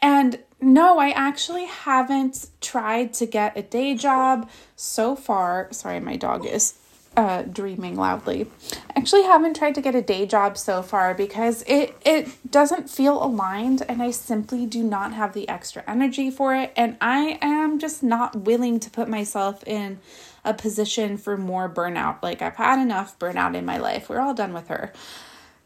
And 0.00 0.38
no, 0.60 0.98
I 0.98 1.10
actually 1.10 1.66
haven't 1.66 2.48
tried 2.60 3.14
to 3.14 3.26
get 3.26 3.56
a 3.56 3.62
day 3.62 3.94
job 3.94 4.48
so 4.76 5.16
far. 5.16 5.68
Sorry, 5.72 6.00
my 6.00 6.16
dog 6.16 6.46
is 6.46 6.74
uh, 7.18 7.42
dreaming 7.42 7.96
loudly. 7.96 8.48
I 8.94 9.00
actually 9.00 9.24
haven't 9.24 9.56
tried 9.56 9.74
to 9.74 9.80
get 9.80 9.96
a 9.96 10.00
day 10.00 10.24
job 10.24 10.56
so 10.56 10.82
far 10.82 11.14
because 11.14 11.64
it 11.66 11.96
it 12.04 12.28
doesn't 12.48 12.88
feel 12.88 13.20
aligned 13.20 13.82
and 13.88 14.00
I 14.00 14.12
simply 14.12 14.66
do 14.66 14.84
not 14.84 15.14
have 15.14 15.32
the 15.32 15.48
extra 15.48 15.82
energy 15.88 16.30
for 16.30 16.54
it 16.54 16.72
and 16.76 16.96
I 17.00 17.40
am 17.42 17.80
just 17.80 18.04
not 18.04 18.36
willing 18.36 18.78
to 18.78 18.88
put 18.88 19.08
myself 19.08 19.66
in 19.66 19.98
a 20.44 20.54
position 20.54 21.18
for 21.18 21.36
more 21.36 21.68
burnout. 21.68 22.22
Like 22.22 22.40
I've 22.40 22.54
had 22.54 22.80
enough 22.80 23.18
burnout 23.18 23.56
in 23.56 23.64
my 23.64 23.78
life. 23.78 24.08
We're 24.08 24.20
all 24.20 24.34
done 24.34 24.52
with 24.52 24.68
her. 24.68 24.92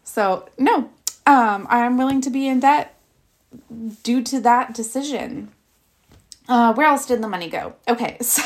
So, 0.05 0.49
no. 0.57 0.89
Um 1.27 1.67
I'm 1.69 1.99
willing 1.99 2.23
to 2.23 2.31
be 2.31 2.49
in 2.49 2.61
debt 2.61 2.99
due 4.03 4.23
to 4.23 4.41
that 4.41 4.73
decision. 4.73 5.53
Uh, 6.53 6.75
where 6.75 6.87
else 6.87 7.07
did 7.07 7.23
the 7.23 7.29
money 7.29 7.49
go? 7.49 7.75
Okay, 7.89 8.19
so 8.21 8.43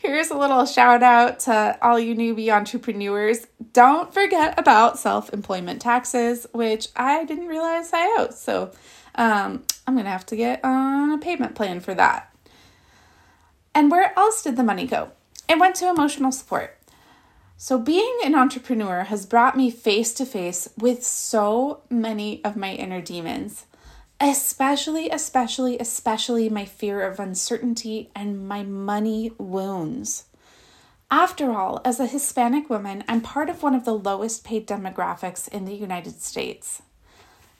here's 0.00 0.30
a 0.30 0.38
little 0.38 0.64
shout 0.64 1.02
out 1.02 1.40
to 1.40 1.76
all 1.82 1.98
you 1.98 2.14
newbie 2.14 2.54
entrepreneurs. 2.54 3.48
Don't 3.72 4.14
forget 4.14 4.56
about 4.56 4.96
self 4.96 5.32
employment 5.32 5.82
taxes, 5.82 6.46
which 6.52 6.86
I 6.94 7.24
didn't 7.24 7.48
realize 7.48 7.90
I 7.92 8.14
owed. 8.20 8.32
So 8.32 8.70
um, 9.16 9.64
I'm 9.88 9.94
going 9.94 10.04
to 10.04 10.10
have 10.12 10.26
to 10.26 10.36
get 10.36 10.64
on 10.64 11.10
a 11.10 11.18
payment 11.18 11.56
plan 11.56 11.80
for 11.80 11.94
that. 11.94 12.32
And 13.74 13.90
where 13.90 14.16
else 14.16 14.44
did 14.44 14.56
the 14.56 14.62
money 14.62 14.86
go? 14.86 15.10
It 15.48 15.58
went 15.58 15.74
to 15.76 15.88
emotional 15.88 16.30
support. 16.30 16.78
So, 17.56 17.76
being 17.76 18.18
an 18.24 18.36
entrepreneur 18.36 19.04
has 19.04 19.26
brought 19.26 19.56
me 19.56 19.70
face 19.70 20.14
to 20.14 20.26
face 20.26 20.68
with 20.78 21.04
so 21.04 21.80
many 21.90 22.44
of 22.44 22.54
my 22.54 22.72
inner 22.72 23.00
demons 23.00 23.65
especially, 24.20 25.10
especially, 25.10 25.78
especially 25.78 26.48
my 26.48 26.64
fear 26.64 27.02
of 27.02 27.20
uncertainty 27.20 28.10
and 28.14 28.48
my 28.48 28.62
money 28.62 29.32
wounds. 29.38 30.24
After 31.10 31.52
all, 31.52 31.80
as 31.84 32.00
a 32.00 32.06
Hispanic 32.06 32.68
woman, 32.68 33.04
I'm 33.06 33.20
part 33.20 33.48
of 33.48 33.62
one 33.62 33.74
of 33.74 33.84
the 33.84 33.94
lowest 33.94 34.44
paid 34.44 34.66
demographics 34.66 35.46
in 35.48 35.64
the 35.64 35.74
United 35.74 36.20
States. 36.20 36.82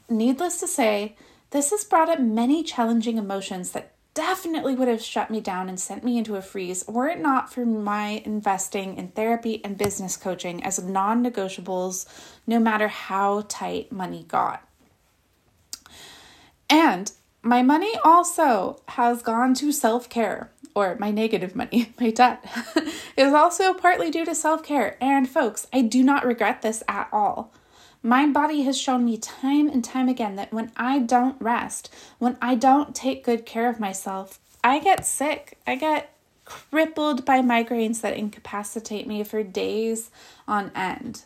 Needless 0.09 0.59
to 0.61 0.67
say, 0.67 1.17
this 1.51 1.71
has 1.71 1.85
brought 1.85 2.09
up 2.09 2.19
many 2.19 2.65
challenging 2.65 3.19
emotions 3.19 3.71
that 3.71 3.93
definitely 4.15 4.75
would 4.75 4.89
have 4.89 5.03
shut 5.03 5.31
me 5.31 5.41
down 5.41 5.69
and 5.69 5.79
sent 5.79 6.03
me 6.03 6.17
into 6.17 6.37
a 6.37 6.43
freeze 6.43 6.85
were 6.89 7.07
it 7.07 7.21
not 7.21 7.53
for 7.53 7.67
my 7.67 8.23
investing 8.25 8.97
in 8.97 9.09
therapy 9.09 9.63
and 9.63 9.77
business 9.77 10.17
coaching 10.17 10.65
as 10.65 10.83
non 10.83 11.23
negotiables, 11.23 12.07
no 12.47 12.59
matter 12.59 12.89
how 12.89 13.45
tight 13.47 13.93
money 13.93 14.25
got. 14.27 14.67
And 16.69 17.13
my 17.43 17.63
money 17.63 17.93
also 18.05 18.81
has 18.89 19.23
gone 19.23 19.55
to 19.55 19.73
self 19.73 20.09
care, 20.09 20.51
or 20.75 20.97
my 20.99 21.11
negative 21.11 21.55
money, 21.55 21.93
my 22.01 22.11
debt, 22.11 22.45
is 23.17 23.33
also 23.33 23.73
partly 23.73 24.11
due 24.11 24.25
to 24.25 24.35
self 24.35 24.63
care. 24.63 24.97
And 25.01 25.29
folks, 25.29 25.67
I 25.73 25.83
do 25.83 26.03
not 26.03 26.27
regret 26.27 26.63
this 26.63 26.83
at 26.89 27.09
all. 27.13 27.53
My 28.03 28.27
body 28.27 28.63
has 28.63 28.79
shown 28.79 29.05
me 29.05 29.19
time 29.19 29.69
and 29.69 29.85
time 29.85 30.09
again 30.09 30.37
that 30.37 30.53
when 30.53 30.71
I 30.77 31.01
don't 31.01 31.41
rest, 31.41 31.93
when 32.19 32.37
I 32.41 32.55
don't 32.55 32.95
take 32.95 33.25
good 33.25 33.45
care 33.45 33.69
of 33.69 33.81
myself, 33.81 34.39
I 34.63 34.79
get 34.79 35.07
sick. 35.07 35.59
I 35.67 35.77
get 35.77 36.13
crippled 36.45 37.25
by 37.25 37.41
migraines 37.41 38.01
that 38.01 38.17
incapacitate 38.17 39.07
me 39.07 39.25
for 39.25 39.43
days 39.43 40.11
on 40.47 40.71
end. 40.75 41.25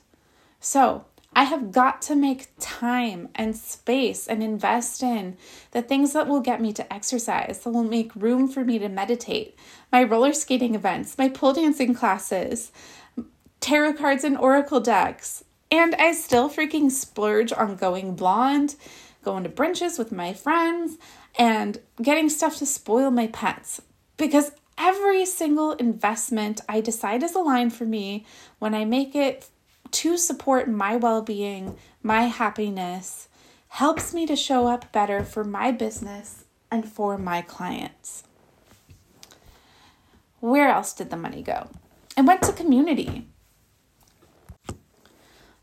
So, 0.58 1.04
I 1.40 1.44
have 1.44 1.72
got 1.72 2.02
to 2.02 2.14
make 2.14 2.48
time 2.60 3.30
and 3.34 3.56
space 3.56 4.26
and 4.26 4.42
invest 4.42 5.02
in 5.02 5.38
the 5.70 5.80
things 5.80 6.12
that 6.12 6.28
will 6.28 6.42
get 6.42 6.60
me 6.60 6.70
to 6.74 6.92
exercise, 6.92 7.60
that 7.60 7.70
will 7.70 7.82
make 7.82 8.14
room 8.14 8.46
for 8.46 8.62
me 8.62 8.78
to 8.78 8.90
meditate, 8.90 9.58
my 9.90 10.02
roller 10.02 10.34
skating 10.34 10.74
events, 10.74 11.16
my 11.16 11.30
pole 11.30 11.54
dancing 11.54 11.94
classes, 11.94 12.72
tarot 13.58 13.94
cards 13.94 14.22
and 14.22 14.36
oracle 14.36 14.80
decks. 14.80 15.42
And 15.70 15.94
I 15.94 16.12
still 16.12 16.50
freaking 16.50 16.90
splurge 16.90 17.54
on 17.54 17.76
going 17.76 18.16
blonde, 18.16 18.76
going 19.24 19.42
to 19.44 19.48
brunches 19.48 19.98
with 19.98 20.12
my 20.12 20.34
friends, 20.34 20.98
and 21.38 21.80
getting 22.02 22.28
stuff 22.28 22.58
to 22.58 22.66
spoil 22.66 23.10
my 23.10 23.28
pets. 23.28 23.80
Because 24.18 24.52
every 24.76 25.24
single 25.24 25.72
investment 25.72 26.60
I 26.68 26.82
decide 26.82 27.22
is 27.22 27.34
aligned 27.34 27.72
for 27.72 27.86
me 27.86 28.26
when 28.58 28.74
I 28.74 28.84
make 28.84 29.14
it 29.14 29.48
to 29.92 30.16
support 30.16 30.68
my 30.68 30.96
well 30.96 31.22
being, 31.22 31.76
my 32.02 32.22
happiness, 32.22 33.28
helps 33.68 34.12
me 34.12 34.26
to 34.26 34.36
show 34.36 34.66
up 34.66 34.90
better 34.92 35.22
for 35.24 35.44
my 35.44 35.70
business 35.72 36.44
and 36.70 36.88
for 36.88 37.16
my 37.18 37.42
clients. 37.42 38.24
Where 40.40 40.68
else 40.68 40.92
did 40.92 41.10
the 41.10 41.16
money 41.16 41.42
go? 41.42 41.68
It 42.16 42.24
went 42.24 42.42
to 42.42 42.52
community. 42.52 43.28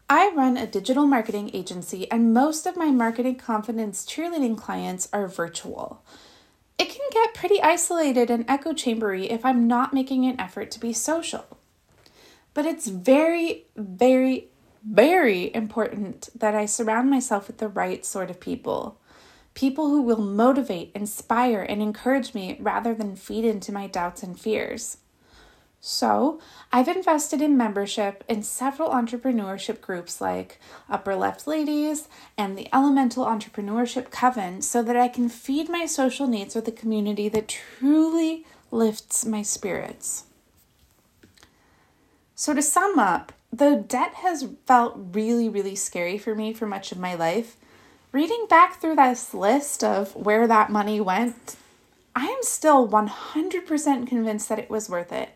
I 0.10 0.32
run 0.34 0.56
a 0.56 0.66
digital 0.66 1.06
marketing 1.06 1.52
agency, 1.54 2.10
and 2.10 2.34
most 2.34 2.66
of 2.66 2.78
my 2.78 2.92
marketing 2.92 3.36
confidence 3.36 4.06
cheerleading 4.06 4.58
clients 4.58 5.10
are 5.12 5.28
virtual. 5.28 6.02
It 6.78 6.90
can 6.90 7.06
get 7.12 7.34
pretty 7.34 7.62
isolated 7.62 8.30
and 8.30 8.46
echo 8.48 8.72
chambery 8.72 9.30
if 9.30 9.44
I'm 9.44 9.68
not 9.68 9.94
making 9.94 10.26
an 10.26 10.40
effort 10.40 10.72
to 10.72 10.80
be 10.80 10.94
social. 10.94 11.57
But 12.58 12.66
it's 12.66 12.88
very, 12.88 13.68
very, 13.76 14.48
very 14.84 15.54
important 15.54 16.30
that 16.34 16.56
I 16.56 16.66
surround 16.66 17.08
myself 17.08 17.46
with 17.46 17.60
the 17.60 17.68
right 17.68 18.04
sort 18.04 18.32
of 18.32 18.40
people. 18.40 19.00
People 19.54 19.90
who 19.90 20.02
will 20.02 20.22
motivate, 20.22 20.92
inspire, 20.96 21.62
and 21.62 21.84
encourage 21.84 22.34
me 22.34 22.58
rather 22.60 22.96
than 22.96 23.16
feed 23.16 23.46
into 23.46 23.72
my 23.72 23.86
doubts 23.86 24.24
and 24.24 24.40
fears. 24.40 24.98
So, 25.82 26.42
I've 26.74 26.88
invested 26.88 27.44
in 27.44 27.58
membership 27.58 28.24
in 28.28 28.42
several 28.42 28.90
entrepreneurship 28.90 29.80
groups 29.80 30.20
like 30.20 30.60
Upper 30.90 31.16
Left 31.16 31.46
Ladies 31.46 32.08
and 32.40 32.58
the 32.58 32.70
Elemental 32.74 33.24
Entrepreneurship 33.24 34.10
Coven 34.10 34.64
so 34.64 34.82
that 34.82 34.98
I 34.98 35.10
can 35.10 35.30
feed 35.30 35.70
my 35.70 35.86
social 35.86 36.26
needs 36.26 36.56
with 36.56 36.68
a 36.68 36.72
community 36.72 37.30
that 37.30 37.50
truly 37.50 38.48
lifts 38.72 39.28
my 39.28 39.44
spirits. 39.44 40.24
So, 42.40 42.54
to 42.54 42.62
sum 42.62 43.00
up, 43.00 43.34
the 43.52 43.84
debt 43.88 44.14
has 44.18 44.48
felt 44.68 44.94
really, 44.96 45.50
really 45.50 45.76
scary 45.76 46.20
for 46.20 46.36
me 46.36 46.54
for 46.54 46.68
much 46.68 46.92
of 46.92 47.00
my 47.00 47.16
life. 47.16 47.58
Reading 48.12 48.46
back 48.48 48.80
through 48.80 48.96
this 48.96 49.34
list 49.34 49.84
of 49.84 50.16
where 50.16 50.46
that 50.46 50.70
money 50.70 51.02
went, 51.02 51.56
I 52.16 52.28
am 52.28 52.44
still 52.44 52.88
100% 52.88 54.08
convinced 54.08 54.50
that 54.50 54.60
it 54.60 54.70
was 54.70 54.88
worth 54.88 55.12
it. 55.12 55.30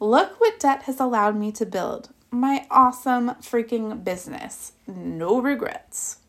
Look 0.00 0.40
what 0.40 0.58
debt 0.58 0.84
has 0.84 0.98
allowed 0.98 1.36
me 1.36 1.52
to 1.52 1.66
build. 1.66 2.08
My 2.30 2.66
awesome 2.70 3.32
freaking 3.42 4.02
business. 4.02 4.72
No 4.86 5.38
regrets. 5.38 6.20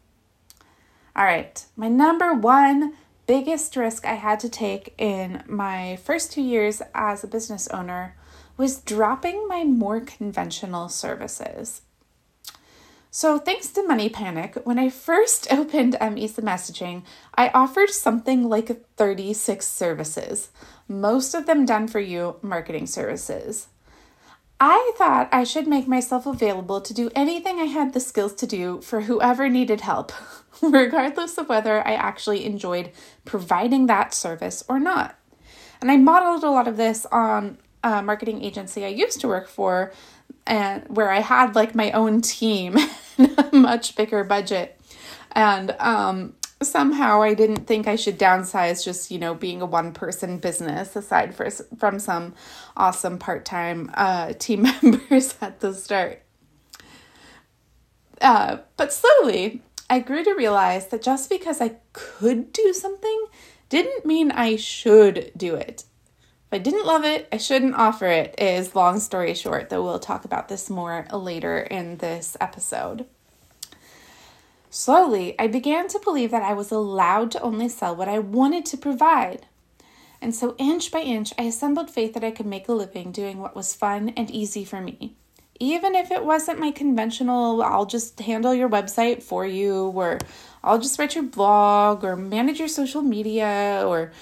All 1.15 1.24
right, 1.24 1.65
my 1.77 1.88
number 1.88 2.34
one 2.34 2.96
biggest 3.25 3.77
risk 3.77 4.06
I 4.06 4.15
had 4.15 4.41
to 4.41 4.50
take 4.50 4.94
in 4.98 5.44
my 5.48 5.96
first 6.03 6.34
two 6.34 6.41
years 6.41 6.82
as 6.94 7.24
a 7.24 7.27
business 7.27 7.70
owner 7.70 8.17
was 8.57 8.81
dropping 8.81 9.47
my 9.47 9.63
more 9.63 10.01
conventional 10.01 10.89
services. 10.89 11.81
So, 13.09 13.37
thanks 13.37 13.69
to 13.69 13.87
Money 13.87 14.09
Panic, 14.09 14.59
when 14.63 14.77
I 14.77 14.89
first 14.89 15.47
opened 15.51 15.97
MESA 15.99 16.41
Messaging, 16.41 17.03
I 17.35 17.49
offered 17.49 17.89
something 17.89 18.43
like 18.43 18.85
36 18.97 19.65
services, 19.65 20.49
most 20.87 21.33
of 21.33 21.45
them 21.45 21.65
done 21.65 21.87
for 21.87 21.99
you 21.99 22.35
marketing 22.41 22.87
services. 22.87 23.67
I 24.59 24.91
thought 24.97 25.29
I 25.31 25.43
should 25.43 25.67
make 25.67 25.87
myself 25.87 26.25
available 26.25 26.81
to 26.81 26.93
do 26.93 27.11
anything 27.15 27.59
I 27.59 27.65
had 27.65 27.93
the 27.93 27.99
skills 27.99 28.33
to 28.35 28.47
do 28.47 28.81
for 28.81 29.01
whoever 29.01 29.49
needed 29.49 29.81
help, 29.81 30.11
regardless 30.61 31.37
of 31.37 31.47
whether 31.47 31.87
I 31.87 31.93
actually 31.93 32.43
enjoyed 32.43 32.91
providing 33.23 33.85
that 33.85 34.15
service 34.15 34.63
or 34.67 34.79
not. 34.79 35.15
And 35.79 35.91
I 35.91 35.97
modeled 35.97 36.43
a 36.43 36.49
lot 36.49 36.67
of 36.67 36.77
this 36.77 37.05
on 37.11 37.59
a 37.84 38.01
marketing 38.01 38.43
agency 38.43 38.86
I 38.86 38.89
used 38.89 39.22
to 39.22 39.27
work 39.27 39.48
for, 39.48 39.91
and 40.46 40.84
where 40.88 41.12
I 41.12 41.19
had 41.19 41.55
like 41.55 41.75
my 41.75 41.91
own 41.91 42.22
team 42.22 42.77
and 43.17 43.38
a 43.38 43.55
much 43.55 43.96
bigger 43.96 44.24
budget. 44.24 44.79
And 45.31 45.72
um, 45.79 46.34
somehow 46.62 47.22
I 47.22 47.34
didn't 47.34 47.67
think 47.67 47.88
I 47.88 47.96
should 47.96 48.17
downsize 48.17 48.84
just, 48.84 49.12
you 49.12 49.19
know, 49.19 49.36
being 49.36 49.62
a 49.62 49.65
one 49.65 49.93
person 49.93 50.38
business 50.38 50.96
aside 50.96 51.36
for, 51.36 51.50
from 51.77 52.00
some 52.00 52.34
awesome 52.75 53.19
part 53.19 53.46
time 53.46 53.91
uh, 53.93 54.34
team 54.39 54.63
members 54.81 55.36
at 55.41 55.60
the 55.60 55.74
start. 55.74 56.22
Uh, 58.19 58.57
but 58.77 58.91
slowly, 58.91 59.62
I 59.89 60.00
grew 60.00 60.24
to 60.24 60.34
realize 60.34 60.88
that 60.88 61.03
just 61.03 61.29
because 61.29 61.62
I 61.62 61.75
could 61.93 62.51
do 62.51 62.74
something 62.74 63.25
didn't 63.69 64.05
mean 64.05 64.31
I 64.31 64.55
should 64.55 65.31
do 65.38 65.55
it. 65.55 65.84
If 66.49 66.53
I 66.53 66.59
didn't 66.59 66.85
love 66.85 67.03
it, 67.03 67.27
I 67.29 67.35
shouldn't 67.35 67.75
offer 67.75 68.07
it, 68.07 68.33
is 68.37 68.73
long 68.73 69.01
story 69.01 69.33
short, 69.33 69.69
though 69.69 69.83
we'll 69.83 69.99
talk 69.99 70.23
about 70.23 70.47
this 70.47 70.69
more 70.69 71.05
later 71.11 71.59
in 71.59 71.97
this 71.97 72.37
episode. 72.39 73.05
Slowly, 74.69 75.35
I 75.37 75.47
began 75.47 75.89
to 75.89 75.99
believe 75.99 76.31
that 76.31 76.43
I 76.43 76.53
was 76.53 76.71
allowed 76.71 77.31
to 77.31 77.41
only 77.41 77.67
sell 77.67 77.93
what 77.93 78.07
I 78.07 78.19
wanted 78.19 78.65
to 78.67 78.77
provide. 78.77 79.45
And 80.21 80.33
so, 80.33 80.55
inch 80.57 80.89
by 80.89 81.01
inch, 81.01 81.33
I 81.37 81.43
assembled 81.43 81.91
faith 81.91 82.13
that 82.13 82.23
I 82.23 82.31
could 82.31 82.45
make 82.45 82.69
a 82.69 82.73
living 82.73 83.11
doing 83.11 83.39
what 83.39 83.55
was 83.55 83.73
fun 83.75 84.13
and 84.15 84.31
easy 84.31 84.63
for 84.63 84.79
me. 84.79 85.15
Even 85.59 85.95
if 85.95 86.11
it 86.11 86.23
wasn't 86.23 86.59
my 86.59 86.71
conventional, 86.71 87.61
I'll 87.61 87.85
just 87.85 88.21
handle 88.21 88.53
your 88.53 88.69
website 88.69 89.21
for 89.21 89.45
you, 89.45 89.87
or 89.87 90.19
I'll 90.63 90.79
just 90.79 90.97
write 90.97 91.13
your 91.13 91.25
blog, 91.25 92.05
or 92.05 92.15
manage 92.15 92.59
your 92.59 92.69
social 92.69 93.01
media, 93.01 93.83
or 93.85 94.13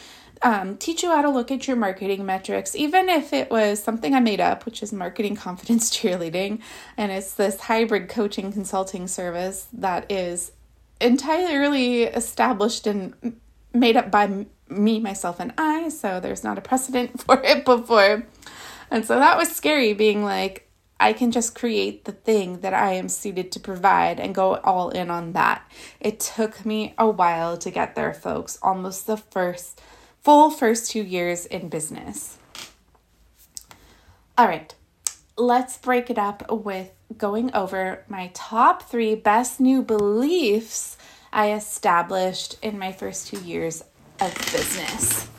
um, 0.41 0.77
teach 0.77 1.03
you 1.03 1.09
how 1.09 1.21
to 1.21 1.29
look 1.29 1.51
at 1.51 1.67
your 1.67 1.77
marketing 1.77 2.25
metrics, 2.25 2.75
even 2.75 3.09
if 3.09 3.33
it 3.33 3.49
was 3.49 3.81
something 3.81 4.13
I 4.13 4.19
made 4.19 4.39
up, 4.39 4.65
which 4.65 4.83
is 4.83 4.91
marketing 4.93 5.35
confidence 5.47 5.95
cheerleading. 5.95 6.61
And 6.97 7.11
it's 7.11 7.33
this 7.33 7.61
hybrid 7.61 8.09
coaching 8.09 8.51
consulting 8.51 9.07
service 9.07 9.67
that 9.73 10.11
is 10.11 10.51
entirely 11.01 12.03
established 12.03 12.87
and 12.87 13.39
made 13.73 13.97
up 13.97 14.11
by 14.11 14.45
me, 14.69 14.99
myself, 14.99 15.39
and 15.39 15.53
I. 15.57 15.89
So 15.89 16.19
there's 16.19 16.43
not 16.43 16.57
a 16.57 16.61
precedent 16.61 17.21
for 17.25 17.41
it 17.43 17.65
before. 17.65 18.25
And 18.91 19.05
so 19.05 19.15
that 19.19 19.37
was 19.37 19.51
scary 19.51 19.93
being 19.93 20.23
like, 20.23 20.65
I 20.97 21.11
can 21.11 21.31
just 21.31 21.55
create 21.55 22.05
the 22.05 22.13
thing 22.13 22.61
that 22.61 22.73
I 22.73 22.93
am 22.93 23.09
suited 23.09 23.51
to 23.51 23.59
provide 23.59 24.17
and 24.17 24.33
go 24.33 24.55
all 24.57 24.89
in 24.89 25.11
on 25.11 25.33
that. 25.33 25.69
It 25.99 26.21
took 26.21 26.65
me 26.65 26.93
a 26.97 27.09
while 27.09 27.57
to 27.57 27.69
get 27.69 27.95
there, 27.95 28.13
folks. 28.13 28.57
Almost 28.61 29.05
the 29.05 29.17
first 29.17 29.81
full 30.25 30.49
first 30.49 30.89
two 30.89 31.03
years 31.03 31.45
in 31.45 31.69
business. 31.69 32.39
All 34.35 34.47
right, 34.47 34.73
let's 35.37 35.77
break 35.77 36.09
it 36.09 36.17
up 36.17 36.51
with 36.51 36.89
going 37.15 37.53
over 37.53 38.03
my 38.09 38.31
top 38.33 38.89
three 38.89 39.13
best 39.13 39.59
new 39.59 39.83
beliefs 39.83 40.97
I 41.31 41.53
established 41.53 42.57
in 42.63 42.79
my 42.79 42.91
first 42.91 43.27
two 43.27 43.39
years 43.41 43.83
of 44.19 44.33
business. 44.51 45.29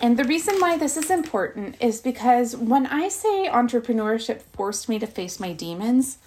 And 0.00 0.16
the 0.16 0.24
reason 0.24 0.56
why 0.58 0.76
this 0.76 0.96
is 0.96 1.08
important 1.08 1.76
is 1.78 2.00
because 2.00 2.56
when 2.56 2.86
I 2.86 3.08
say 3.08 3.48
entrepreneurship 3.48 4.42
forced 4.52 4.88
me 4.88 4.98
to 4.98 5.06
face 5.06 5.38
my 5.38 5.52
demons, 5.52 6.18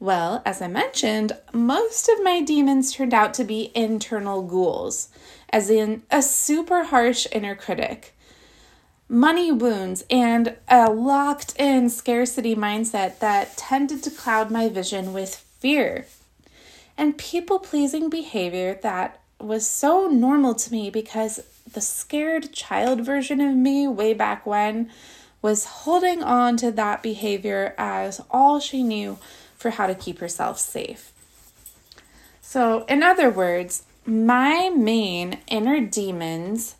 well, 0.00 0.42
as 0.46 0.62
I 0.62 0.68
mentioned, 0.68 1.32
most 1.52 2.08
of 2.08 2.24
my 2.24 2.40
demons 2.40 2.92
turned 2.92 3.14
out 3.14 3.34
to 3.34 3.44
be 3.44 3.70
internal 3.74 4.42
ghouls 4.42 5.10
as 5.54 5.70
in 5.70 6.02
a 6.10 6.20
super 6.20 6.82
harsh 6.82 7.28
inner 7.30 7.54
critic, 7.54 8.12
money 9.08 9.52
wounds, 9.52 10.04
and 10.10 10.56
a 10.66 10.90
locked 10.90 11.54
in 11.56 11.88
scarcity 11.88 12.56
mindset 12.56 13.20
that 13.20 13.56
tended 13.56 14.02
to 14.02 14.10
cloud 14.10 14.50
my 14.50 14.68
vision 14.68 15.12
with 15.12 15.36
fear, 15.36 16.06
and 16.98 17.16
people 17.16 17.60
pleasing 17.60 18.10
behavior 18.10 18.80
that 18.82 19.20
was 19.38 19.64
so 19.64 20.08
normal 20.08 20.56
to 20.56 20.72
me 20.72 20.90
because 20.90 21.38
the 21.72 21.80
scared 21.80 22.52
child 22.52 23.02
version 23.02 23.40
of 23.40 23.54
me 23.54 23.86
way 23.86 24.12
back 24.12 24.44
when 24.44 24.90
was 25.40 25.66
holding 25.66 26.20
on 26.20 26.56
to 26.56 26.72
that 26.72 27.00
behavior 27.00 27.76
as 27.78 28.20
all 28.28 28.58
she 28.58 28.82
knew 28.82 29.16
for 29.56 29.70
how 29.70 29.86
to 29.86 29.94
keep 29.94 30.18
herself 30.18 30.58
safe. 30.58 31.12
So, 32.42 32.84
in 32.86 33.04
other 33.04 33.30
words, 33.30 33.84
my 34.06 34.70
main 34.70 35.38
inner 35.48 35.80
demons 35.80 36.76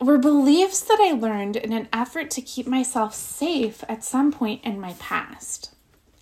were 0.00 0.18
beliefs 0.18 0.80
that 0.80 0.98
I 1.00 1.12
learned 1.12 1.56
in 1.56 1.72
an 1.72 1.88
effort 1.92 2.30
to 2.32 2.42
keep 2.42 2.66
myself 2.66 3.14
safe 3.14 3.82
at 3.88 4.04
some 4.04 4.32
point 4.32 4.62
in 4.64 4.80
my 4.80 4.94
past. 4.98 5.74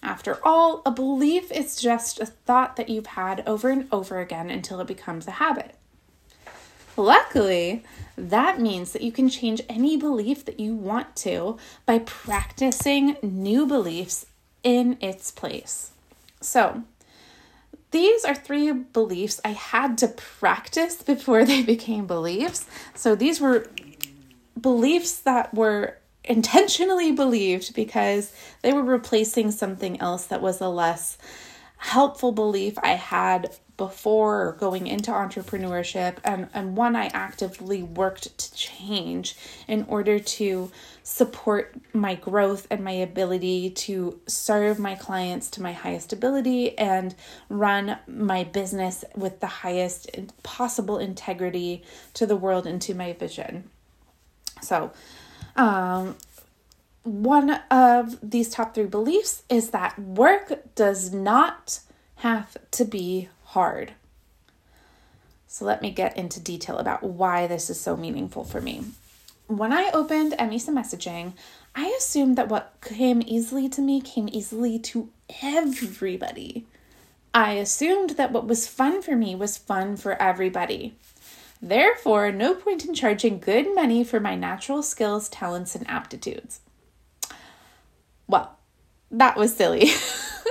After 0.02 0.38
all, 0.44 0.82
a 0.84 0.90
belief 0.90 1.50
is 1.52 1.80
just 1.80 2.20
a 2.20 2.26
thought 2.26 2.76
that 2.76 2.88
you've 2.88 3.06
had 3.06 3.42
over 3.46 3.70
and 3.70 3.88
over 3.92 4.18
again 4.18 4.50
until 4.50 4.80
it 4.80 4.86
becomes 4.86 5.26
a 5.26 5.32
habit. 5.32 5.76
Luckily, 6.96 7.84
that 8.16 8.60
means 8.60 8.92
that 8.92 9.02
you 9.02 9.12
can 9.12 9.28
change 9.28 9.62
any 9.68 9.96
belief 9.96 10.44
that 10.44 10.60
you 10.60 10.74
want 10.74 11.16
to 11.16 11.56
by 11.86 12.00
practicing 12.00 13.16
new 13.22 13.66
beliefs 13.66 14.26
in 14.62 14.98
its 15.00 15.30
place. 15.30 15.92
So, 16.40 16.82
these 17.92 18.24
are 18.24 18.34
three 18.34 18.72
beliefs 18.72 19.40
I 19.44 19.50
had 19.50 19.96
to 19.98 20.08
practice 20.08 20.96
before 21.02 21.44
they 21.46 21.62
became 21.62 22.06
beliefs. 22.06 22.66
So 22.94 23.14
these 23.14 23.40
were 23.40 23.68
beliefs 24.60 25.20
that 25.20 25.54
were 25.54 25.98
intentionally 26.24 27.12
believed 27.12 27.74
because 27.74 28.32
they 28.62 28.72
were 28.72 28.82
replacing 28.82 29.50
something 29.50 30.00
else 30.00 30.26
that 30.26 30.40
was 30.40 30.60
a 30.60 30.68
less 30.68 31.18
helpful 31.78 32.30
belief 32.30 32.78
I 32.80 32.90
had 32.90 33.56
before 33.76 34.52
going 34.60 34.86
into 34.86 35.10
entrepreneurship 35.10 36.18
and, 36.22 36.48
and 36.54 36.76
one 36.76 36.94
I 36.94 37.06
actively 37.06 37.82
worked 37.82 38.38
to 38.38 38.54
change 38.54 39.36
in 39.66 39.84
order 39.88 40.20
to 40.20 40.70
support 41.02 41.74
my 41.92 42.14
growth 42.14 42.66
and 42.70 42.84
my 42.84 42.92
ability 42.92 43.70
to 43.70 44.20
serve 44.26 44.78
my 44.78 44.94
clients 44.94 45.50
to 45.50 45.62
my 45.62 45.72
highest 45.72 46.12
ability 46.12 46.78
and 46.78 47.14
run 47.48 47.98
my 48.06 48.44
business 48.44 49.04
with 49.16 49.40
the 49.40 49.46
highest 49.46 50.10
possible 50.42 50.98
integrity 50.98 51.82
to 52.14 52.24
the 52.24 52.36
world 52.36 52.66
and 52.66 52.80
to 52.82 52.94
my 52.94 53.12
vision. 53.12 53.68
So, 54.60 54.92
um, 55.56 56.16
one 57.02 57.50
of 57.68 58.18
these 58.22 58.48
top 58.48 58.74
three 58.74 58.86
beliefs 58.86 59.42
is 59.48 59.70
that 59.70 59.98
work 59.98 60.74
does 60.76 61.12
not 61.12 61.80
have 62.16 62.56
to 62.70 62.84
be 62.84 63.28
hard. 63.46 63.94
So, 65.48 65.64
let 65.64 65.82
me 65.82 65.90
get 65.90 66.16
into 66.16 66.38
detail 66.38 66.78
about 66.78 67.02
why 67.02 67.48
this 67.48 67.68
is 67.68 67.80
so 67.80 67.96
meaningful 67.96 68.44
for 68.44 68.60
me. 68.60 68.84
When 69.58 69.70
I 69.70 69.90
opened 69.92 70.34
MESA 70.38 70.72
Messaging, 70.72 71.34
I 71.74 71.94
assumed 71.98 72.38
that 72.38 72.48
what 72.48 72.72
came 72.80 73.22
easily 73.26 73.68
to 73.68 73.82
me 73.82 74.00
came 74.00 74.30
easily 74.32 74.78
to 74.78 75.10
everybody. 75.42 76.64
I 77.34 77.52
assumed 77.52 78.10
that 78.10 78.32
what 78.32 78.46
was 78.46 78.66
fun 78.66 79.02
for 79.02 79.14
me 79.14 79.34
was 79.34 79.58
fun 79.58 79.98
for 79.98 80.20
everybody. 80.20 80.94
Therefore, 81.60 82.32
no 82.32 82.54
point 82.54 82.86
in 82.86 82.94
charging 82.94 83.40
good 83.40 83.74
money 83.74 84.02
for 84.04 84.20
my 84.20 84.34
natural 84.36 84.82
skills, 84.82 85.28
talents, 85.28 85.74
and 85.74 85.86
aptitudes. 85.86 86.60
Well, 88.26 88.56
that 89.10 89.36
was 89.36 89.54
silly. 89.54 89.90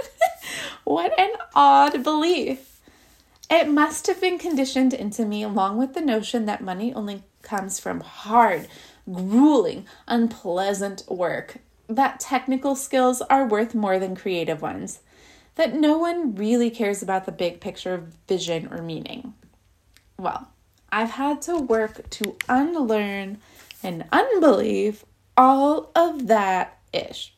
what 0.84 1.20
an 1.20 1.32
odd 1.56 2.04
belief. 2.04 2.80
It 3.50 3.68
must 3.68 4.06
have 4.06 4.22
been 4.22 4.38
conditioned 4.38 4.94
into 4.94 5.26
me 5.26 5.42
along 5.42 5.80
with 5.80 5.96
the 5.96 6.02
notion 6.02 6.46
that 6.46 6.62
money 6.62 6.94
only 6.94 7.24
comes 7.42 7.80
from 7.80 8.02
hard, 8.02 8.68
grueling, 9.12 9.86
unpleasant 10.08 11.04
work. 11.08 11.58
that 11.96 12.20
technical 12.20 12.76
skills 12.76 13.22
are 13.24 13.46
worth 13.46 13.76
more 13.76 14.00
than 14.00 14.16
creative 14.16 14.62
ones, 14.62 15.02
that 15.56 15.76
no 15.76 15.98
one 15.98 16.36
really 16.36 16.70
cares 16.70 17.04
about 17.04 17.26
the 17.26 17.32
big 17.32 17.60
picture 17.60 17.94
of 17.94 18.14
vision 18.28 18.68
or 18.72 18.82
meaning. 18.82 19.34
Well, 20.18 20.50
I've 20.90 21.12
had 21.12 21.42
to 21.44 21.58
work 21.58 22.10
to 22.12 22.38
unlearn 22.48 23.40
and 23.84 24.06
unbelieve 24.12 25.06
all 25.36 25.92
of 25.96 26.28
that 26.28 26.80
ish. 26.94 27.34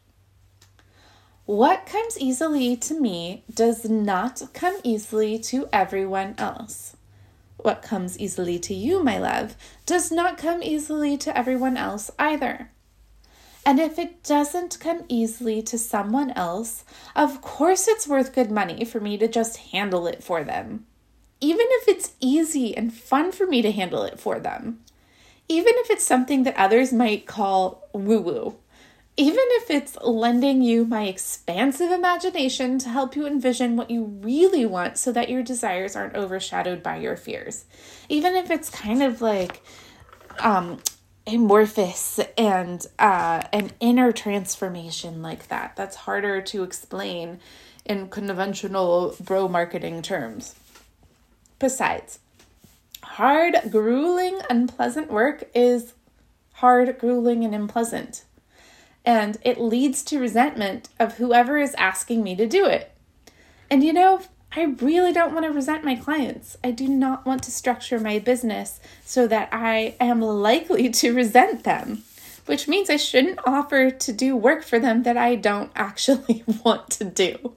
What 1.45 1.86
comes 1.86 2.17
easily 2.19 2.76
to 2.78 2.99
me 2.99 3.43
does 3.54 3.89
not 3.89 4.41
come 4.54 4.78
easily 4.84 5.38
to 5.39 5.67
everyone 5.73 6.36
else. 6.38 6.95
What 7.63 7.82
comes 7.82 8.19
easily 8.19 8.60
to 8.60 8.73
you, 8.73 9.02
my 9.02 9.17
love, 9.17 9.56
does 9.86 10.12
not 10.12 10.38
come 10.38 10.62
easily 10.62 11.17
to 11.17 11.36
everyone 11.36 11.78
else 11.78 12.12
either. 12.19 12.69
And 13.65 13.80
if 13.80 13.97
it 13.97 14.21
doesn't 14.21 14.82
come 14.82 15.06
easily 15.08 15.62
to 15.63 15.78
someone 15.78 16.32
else, 16.32 16.84
of 17.15 17.41
course 17.41 17.88
it's 17.88 18.06
worth 18.06 18.36
good 18.36 18.52
money 18.52 18.84
for 18.84 18.99
me 18.99 19.17
to 19.17 19.30
just 19.30 19.71
handle 19.71 20.08
it 20.08 20.21
for 20.21 20.43
them. 20.43 20.86
Even 21.39 21.65
if 21.69 21.88
it's 21.88 22.12
easy 22.19 22.76
and 22.76 22.93
fun 22.93 23.32
for 23.32 23.47
me 23.47 23.62
to 23.62 23.71
handle 23.71 24.04
it 24.04 24.19
for 24.19 24.39
them. 24.39 24.82
Even 25.47 25.73
if 25.78 25.89
it's 25.89 26.06
something 26.06 26.43
that 26.43 26.58
others 26.58 26.91
might 26.91 27.26
call 27.26 27.88
woo 27.93 28.19
woo 28.19 28.58
even 29.15 29.43
if 29.49 29.69
it's 29.69 29.95
lending 30.02 30.63
you 30.63 30.86
my 30.86 31.04
expansive 31.04 31.91
imagination 31.91 32.80
to 32.80 32.89
help 32.89 33.15
you 33.15 33.28
envision 33.28 33.76
what 33.76 33.91
you 33.91 34.06
really 34.06 34.65
want 34.65 34.97
so 34.97 35.12
that 35.12 35.30
your 35.30 35.43
desires 35.43 35.95
aren't 35.95 36.15
overshadowed 36.15 36.82
by 36.82 36.97
your 36.97 37.15
fears. 37.15 37.65
Even 38.10 38.36
if 38.36 38.49
it's 38.49 38.69
kind 38.71 39.04
of 39.04 39.21
like 39.21 39.62
um, 40.39 40.80
amorphous 41.28 42.19
and 42.38 42.88
uh, 42.97 43.43
an 43.54 43.71
inner 43.80 44.12
transformation 44.12 45.21
like 45.21 45.47
that, 45.47 45.76
that's 45.76 45.95
harder 45.95 46.41
to 46.41 46.63
explain 46.63 47.39
in 47.86 48.10
conventional 48.10 49.15
bro 49.19 49.47
marketing 49.47 50.02
terms. 50.02 50.56
Besides, 51.60 52.17
hard, 53.04 53.58
grueling, 53.69 54.39
unpleasant 54.49 55.12
work 55.12 55.43
is 55.54 55.93
hard, 56.54 56.97
grueling, 56.97 57.45
and 57.45 57.54
unpleasant 57.54 58.23
and 59.06 59.38
it 59.44 59.60
leads 59.60 60.04
to 60.04 60.20
resentment 60.20 60.89
of 61.00 61.16
whoever 61.18 61.58
is 61.58 61.76
asking 61.76 62.24
me 62.24 62.36
to 62.36 62.48
do 62.48 62.66
it. 62.66 62.92
And 63.70 63.84
you 63.84 63.94
know, 63.94 64.22
I 64.56 64.63
really 64.63 65.12
don't 65.12 65.34
want 65.34 65.46
to 65.46 65.52
resent 65.52 65.84
my 65.84 65.96
clients. 65.96 66.58
I 66.63 66.72
do 66.72 66.88
not 66.88 67.26
want 67.26 67.44
to 67.44 67.52
structure 67.52 68.00
my 68.00 68.20
business 68.20 68.80
so 69.04 69.28
that 69.28 69.50
I 69.52 69.96
am 70.00 70.22
likely 70.22 70.89
to 71.02 71.13
resent 71.13 71.63
them, 71.63 72.04
which 72.46 72.68
means 72.68 72.89
I 72.89 72.98
shouldn't 72.98 73.39
offer 73.46 73.89
to 73.89 74.13
do 74.13 74.36
work 74.36 74.63
for 74.63 74.80
them 74.80 75.04
that 75.04 75.18
I 75.18 75.36
don't 75.36 75.72
actually 75.76 76.44
want 76.63 76.89
to 76.92 77.06
do. 77.06 77.54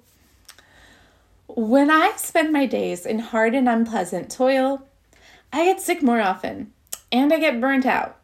When 1.49 1.91
I 1.91 2.13
spend 2.17 2.53
my 2.53 2.67
days 2.67 3.07
in 3.07 3.19
hard 3.19 3.55
and 3.55 3.69
unpleasant 3.69 4.31
toil, 4.31 4.87
I 5.53 5.65
get 5.65 5.81
sick 5.81 6.03
more 6.03 6.21
often 6.21 6.73
and 7.13 7.33
I 7.33 7.39
get 7.39 7.61
burnt 7.61 7.87
out 7.87 8.19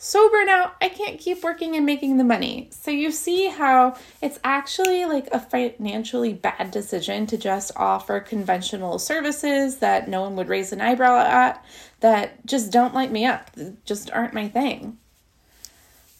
so 0.00 0.30
burnt 0.30 0.48
out, 0.48 0.76
I 0.80 0.88
can't 0.88 1.18
keep 1.18 1.42
working 1.42 1.74
and 1.74 1.84
making 1.84 2.16
the 2.16 2.24
money. 2.24 2.68
So 2.70 2.92
you 2.92 3.10
see 3.10 3.48
how 3.48 3.96
it's 4.22 4.38
actually 4.44 5.04
like 5.06 5.26
a 5.32 5.40
financially 5.40 6.32
bad 6.32 6.70
decision 6.70 7.26
to 7.26 7.36
just 7.36 7.72
offer 7.74 8.20
conventional 8.20 9.00
services 9.00 9.78
that 9.78 10.08
no 10.08 10.20
one 10.20 10.36
would 10.36 10.48
raise 10.48 10.72
an 10.72 10.80
eyebrow 10.80 11.18
at, 11.18 11.64
that 11.98 12.46
just 12.46 12.70
don't 12.70 12.94
light 12.94 13.10
me 13.10 13.26
up, 13.26 13.50
just 13.84 14.08
aren't 14.12 14.34
my 14.34 14.48
thing. 14.48 14.98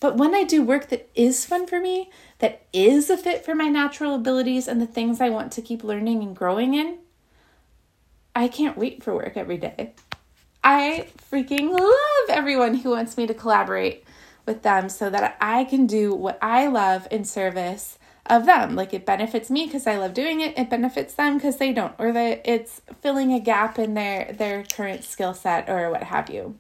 But 0.01 0.17
when 0.17 0.35
I 0.35 0.43
do 0.43 0.65
work 0.65 0.89
that 0.89 1.09
is 1.15 1.47
fun 1.47 1.69
for 1.69 1.81
me, 1.81 2.11
that 2.41 2.63
is 2.73 3.09
a 3.11 3.17
fit 3.17 3.45
for 3.45 3.55
my 3.55 3.69
natural 3.69 4.17
abilities 4.17 4.67
and 4.67 4.81
the 4.81 4.87
things 4.87 5.21
I 5.21 5.29
want 5.29 5.53
to 5.53 5.63
keep 5.63 5.85
learning 5.85 6.25
and 6.25 6.35
growing 6.35 6.75
in, 6.75 6.99
I 8.35 8.49
can't 8.49 8.77
wait 8.77 9.05
for 9.05 9.15
work 9.15 9.37
every 9.37 9.57
day. 9.57 9.95
I 10.71 11.07
freaking 11.33 11.71
love 11.71 12.29
everyone 12.29 12.75
who 12.75 12.91
wants 12.91 13.17
me 13.17 13.27
to 13.27 13.33
collaborate 13.33 14.05
with 14.45 14.61
them 14.61 14.91
so 14.91 15.09
that 15.09 15.39
I 15.41 15.65
can 15.65 15.87
do 15.87 16.13
what 16.15 16.39
I 16.43 16.67
love 16.67 17.09
in 17.11 17.25
service 17.25 17.99
of 18.27 18.45
them. 18.45 18.77
Like 18.77 18.93
it 18.93 19.07
benefits 19.07 19.49
me 19.49 19.65
because 19.65 19.87
I 19.87 19.97
love 19.97 20.13
doing 20.13 20.43
it. 20.43 20.59
It 20.59 20.69
benefits 20.69 21.15
them 21.15 21.39
because 21.39 21.57
they 21.57 21.73
don't, 21.73 21.95
or 21.97 22.13
that 22.13 22.43
it's 22.45 22.83
filling 23.01 23.33
a 23.33 23.41
gap 23.41 23.79
in 23.79 23.95
their 23.95 24.31
their 24.35 24.63
current 24.63 25.05
skill 25.05 25.33
set 25.33 25.71
or 25.71 25.91
what 25.91 26.03
have 26.03 26.29
you. 26.29 26.59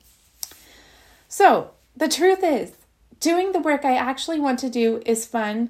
So 1.29 1.73
the 1.94 2.09
truth 2.09 2.42
is, 2.42 2.73
doing 3.21 3.53
the 3.53 3.61
work 3.61 3.85
I 3.85 3.94
actually 3.94 4.40
want 4.40 4.59
to 4.61 4.71
do 4.71 5.03
is 5.05 5.27
fun 5.27 5.68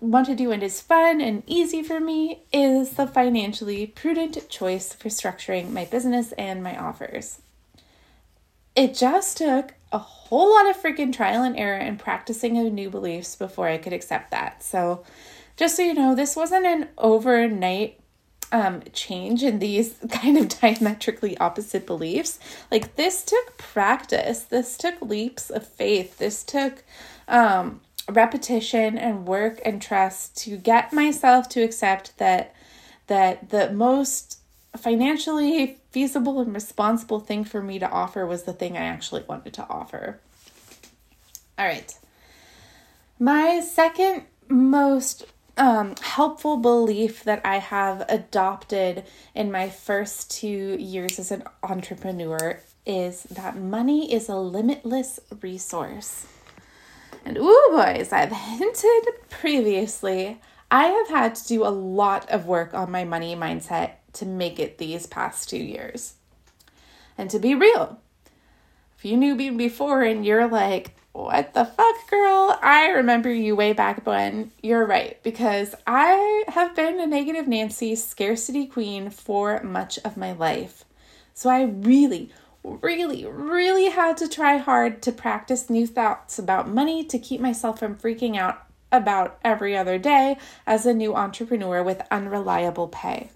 want 0.00 0.26
to 0.26 0.34
do 0.34 0.52
and 0.52 0.62
is 0.62 0.80
fun 0.80 1.20
and 1.20 1.42
easy 1.46 1.82
for 1.82 2.00
me 2.00 2.42
is 2.52 2.90
the 2.90 3.06
financially 3.06 3.86
prudent 3.86 4.48
choice 4.48 4.92
for 4.92 5.08
structuring 5.08 5.70
my 5.70 5.84
business 5.84 6.32
and 6.32 6.62
my 6.62 6.76
offers. 6.76 7.40
It 8.74 8.94
just 8.94 9.38
took 9.38 9.74
a 9.92 9.98
whole 9.98 10.54
lot 10.54 10.68
of 10.68 10.80
freaking 10.80 11.12
trial 11.12 11.42
and 11.42 11.56
error 11.56 11.78
and 11.78 11.98
practicing 11.98 12.58
of 12.58 12.72
new 12.72 12.90
beliefs 12.90 13.34
before 13.36 13.68
I 13.68 13.78
could 13.78 13.92
accept 13.92 14.30
that. 14.30 14.62
So, 14.62 15.04
just 15.56 15.76
so 15.76 15.82
you 15.82 15.94
know, 15.94 16.14
this 16.14 16.36
wasn't 16.36 16.66
an 16.66 16.88
overnight 16.96 17.98
um, 18.52 18.82
change 18.92 19.42
in 19.42 19.58
these 19.58 19.96
kind 20.10 20.36
of 20.38 20.48
diametrically 20.48 21.36
opposite 21.38 21.86
beliefs. 21.86 22.38
Like, 22.70 22.96
this 22.96 23.24
took 23.24 23.56
practice, 23.56 24.40
this 24.42 24.76
took 24.76 25.00
leaps 25.00 25.50
of 25.50 25.66
faith, 25.66 26.18
this 26.18 26.44
took 26.44 26.84
um, 27.26 27.80
repetition 28.08 28.96
and 28.96 29.26
work 29.26 29.60
and 29.64 29.80
trust 29.80 30.36
to 30.38 30.56
get 30.56 30.92
myself 30.92 31.48
to 31.50 31.62
accept 31.62 32.16
that 32.18 32.54
that 33.06 33.50
the 33.50 33.70
most 33.72 34.38
financially 34.76 35.78
feasible 35.90 36.40
and 36.40 36.54
responsible 36.54 37.20
thing 37.20 37.42
for 37.44 37.62
me 37.62 37.78
to 37.78 37.88
offer 37.88 38.26
was 38.26 38.42
the 38.42 38.52
thing 38.52 38.76
I 38.76 38.84
actually 38.84 39.24
wanted 39.26 39.54
to 39.54 39.66
offer. 39.68 40.20
All 41.58 41.66
right. 41.66 41.92
My 43.18 43.60
second 43.60 44.24
most 44.48 45.24
um, 45.56 45.94
helpful 46.00 46.56
belief 46.56 47.24
that 47.24 47.40
I 47.44 47.58
have 47.58 48.04
adopted 48.08 49.04
in 49.34 49.50
my 49.50 49.68
first 49.68 50.30
two 50.30 50.76
years 50.78 51.18
as 51.18 51.32
an 51.32 51.42
entrepreneur 51.62 52.60
is 52.86 53.24
that 53.24 53.56
money 53.56 54.12
is 54.12 54.28
a 54.28 54.36
limitless 54.36 55.18
resource. 55.42 56.26
And 57.28 57.36
ooh, 57.36 57.68
boys, 57.72 58.10
I've 58.10 58.32
hinted 58.56 59.04
previously, 59.28 60.40
I 60.70 60.84
have 60.84 61.08
had 61.08 61.34
to 61.34 61.46
do 61.46 61.66
a 61.66 61.68
lot 61.68 62.28
of 62.30 62.46
work 62.46 62.72
on 62.72 62.90
my 62.90 63.04
money 63.04 63.36
mindset 63.36 63.92
to 64.14 64.24
make 64.24 64.58
it 64.58 64.78
these 64.78 65.06
past 65.06 65.50
two 65.50 65.58
years. 65.58 66.14
And 67.18 67.28
to 67.28 67.38
be 67.38 67.54
real, 67.54 68.00
if 68.96 69.04
you 69.04 69.18
knew 69.18 69.34
me 69.34 69.50
before 69.50 70.02
and 70.04 70.24
you're 70.24 70.48
like, 70.48 70.94
what 71.12 71.52
the 71.52 71.66
fuck, 71.66 72.08
girl? 72.08 72.58
I 72.62 72.92
remember 72.92 73.30
you 73.30 73.54
way 73.54 73.74
back 73.74 74.06
when. 74.06 74.50
You're 74.62 74.86
right, 74.86 75.22
because 75.22 75.74
I 75.86 76.44
have 76.48 76.74
been 76.74 76.98
a 76.98 77.06
negative 77.06 77.46
Nancy 77.46 77.94
scarcity 77.94 78.64
queen 78.66 79.10
for 79.10 79.62
much 79.62 79.98
of 80.02 80.16
my 80.16 80.32
life. 80.32 80.86
So 81.34 81.50
I 81.50 81.64
really, 81.64 82.32
really, 82.76 83.24
really 83.24 83.90
had 83.90 84.16
to 84.18 84.28
try 84.28 84.56
hard 84.56 85.02
to 85.02 85.12
practice 85.12 85.70
new 85.70 85.86
thoughts 85.86 86.38
about 86.38 86.68
money 86.68 87.04
to 87.04 87.18
keep 87.18 87.40
myself 87.40 87.78
from 87.78 87.96
freaking 87.96 88.36
out 88.36 88.64
about 88.90 89.38
every 89.44 89.76
other 89.76 89.98
day 89.98 90.36
as 90.66 90.86
a 90.86 90.94
new 90.94 91.14
entrepreneur 91.14 91.82
with 91.82 92.06
unreliable 92.10 92.88
pay. 92.88 93.30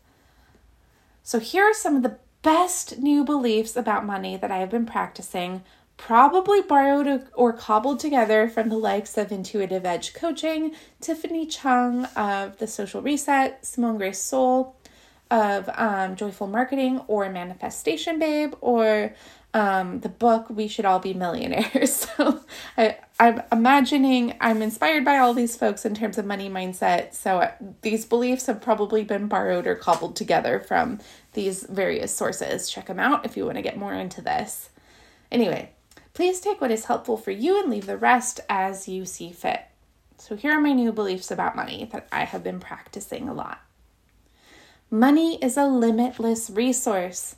So, 1.22 1.38
here 1.38 1.64
are 1.64 1.74
some 1.74 1.96
of 1.96 2.02
the 2.02 2.18
best 2.42 2.98
new 2.98 3.24
beliefs 3.24 3.76
about 3.76 4.04
money 4.04 4.36
that 4.36 4.50
I 4.50 4.58
have 4.58 4.70
been 4.70 4.86
practicing, 4.86 5.62
probably 5.96 6.60
borrowed 6.60 7.28
or 7.34 7.52
cobbled 7.52 8.00
together 8.00 8.48
from 8.48 8.68
the 8.68 8.76
likes 8.76 9.16
of 9.16 9.30
Intuitive 9.30 9.86
Edge 9.86 10.14
Coaching, 10.14 10.74
Tiffany 11.00 11.46
Chung 11.46 12.06
of 12.16 12.58
The 12.58 12.66
Social 12.66 13.00
Reset, 13.00 13.64
Simone 13.64 13.98
Grace 13.98 14.20
Seol, 14.20 14.72
of 15.32 15.70
um, 15.74 16.14
Joyful 16.14 16.46
Marketing 16.46 17.00
or 17.08 17.28
Manifestation 17.30 18.18
Babe 18.18 18.52
or 18.60 19.14
um, 19.54 20.00
the 20.00 20.10
book 20.10 20.50
We 20.50 20.68
Should 20.68 20.84
All 20.84 20.98
Be 20.98 21.14
Millionaires. 21.14 22.06
so 22.16 22.42
I, 22.76 22.98
I'm 23.18 23.42
imagining 23.50 24.36
I'm 24.42 24.60
inspired 24.60 25.06
by 25.06 25.16
all 25.16 25.32
these 25.32 25.56
folks 25.56 25.86
in 25.86 25.94
terms 25.94 26.18
of 26.18 26.26
money 26.26 26.50
mindset. 26.50 27.14
So 27.14 27.38
uh, 27.38 27.52
these 27.80 28.04
beliefs 28.04 28.44
have 28.44 28.60
probably 28.60 29.04
been 29.04 29.26
borrowed 29.26 29.66
or 29.66 29.74
cobbled 29.74 30.16
together 30.16 30.60
from 30.60 31.00
these 31.32 31.64
various 31.64 32.14
sources. 32.14 32.70
Check 32.70 32.86
them 32.86 33.00
out 33.00 33.24
if 33.24 33.34
you 33.34 33.46
want 33.46 33.56
to 33.56 33.62
get 33.62 33.78
more 33.78 33.94
into 33.94 34.20
this. 34.20 34.68
Anyway, 35.30 35.70
please 36.12 36.40
take 36.40 36.60
what 36.60 36.70
is 36.70 36.84
helpful 36.84 37.16
for 37.16 37.30
you 37.30 37.58
and 37.58 37.70
leave 37.70 37.86
the 37.86 37.96
rest 37.96 38.40
as 38.50 38.86
you 38.86 39.06
see 39.06 39.32
fit. 39.32 39.62
So, 40.18 40.36
here 40.36 40.52
are 40.52 40.60
my 40.60 40.72
new 40.72 40.92
beliefs 40.92 41.30
about 41.30 41.56
money 41.56 41.88
that 41.90 42.06
I 42.12 42.24
have 42.24 42.44
been 42.44 42.60
practicing 42.60 43.28
a 43.28 43.34
lot. 43.34 43.60
Money 44.94 45.36
is 45.36 45.56
a 45.56 45.64
limitless 45.64 46.50
resource. 46.50 47.36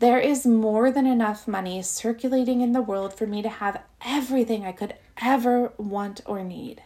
There 0.00 0.18
is 0.18 0.44
more 0.44 0.90
than 0.90 1.06
enough 1.06 1.46
money 1.46 1.80
circulating 1.82 2.62
in 2.62 2.72
the 2.72 2.82
world 2.82 3.14
for 3.14 3.28
me 3.28 3.42
to 3.42 3.48
have 3.48 3.80
everything 4.04 4.66
I 4.66 4.72
could 4.72 4.92
ever 5.22 5.72
want 5.76 6.20
or 6.26 6.42
need. 6.42 6.82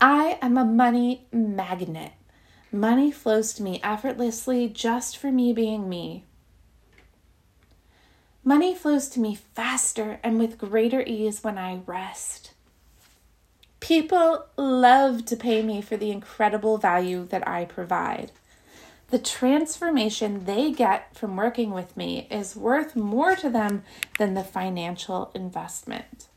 I 0.00 0.38
am 0.40 0.56
a 0.56 0.64
money 0.64 1.26
magnet. 1.30 2.12
Money 2.72 3.10
flows 3.10 3.52
to 3.52 3.62
me 3.62 3.82
effortlessly 3.84 4.66
just 4.66 5.18
for 5.18 5.30
me 5.30 5.52
being 5.52 5.86
me. 5.86 6.24
Money 8.42 8.74
flows 8.74 9.10
to 9.10 9.20
me 9.20 9.34
faster 9.34 10.20
and 10.22 10.38
with 10.38 10.56
greater 10.56 11.02
ease 11.02 11.44
when 11.44 11.58
I 11.58 11.82
rest. 11.84 12.54
People 13.80 14.46
love 14.56 15.26
to 15.26 15.36
pay 15.36 15.62
me 15.62 15.82
for 15.82 15.98
the 15.98 16.10
incredible 16.10 16.78
value 16.78 17.26
that 17.26 17.46
I 17.46 17.66
provide. 17.66 18.32
The 19.10 19.18
transformation 19.18 20.44
they 20.44 20.70
get 20.70 21.16
from 21.16 21.36
working 21.36 21.72
with 21.72 21.96
me 21.96 22.28
is 22.30 22.54
worth 22.54 22.94
more 22.94 23.34
to 23.36 23.50
them 23.50 23.82
than 24.18 24.34
the 24.34 24.44
financial 24.44 25.32
investment. 25.34 26.28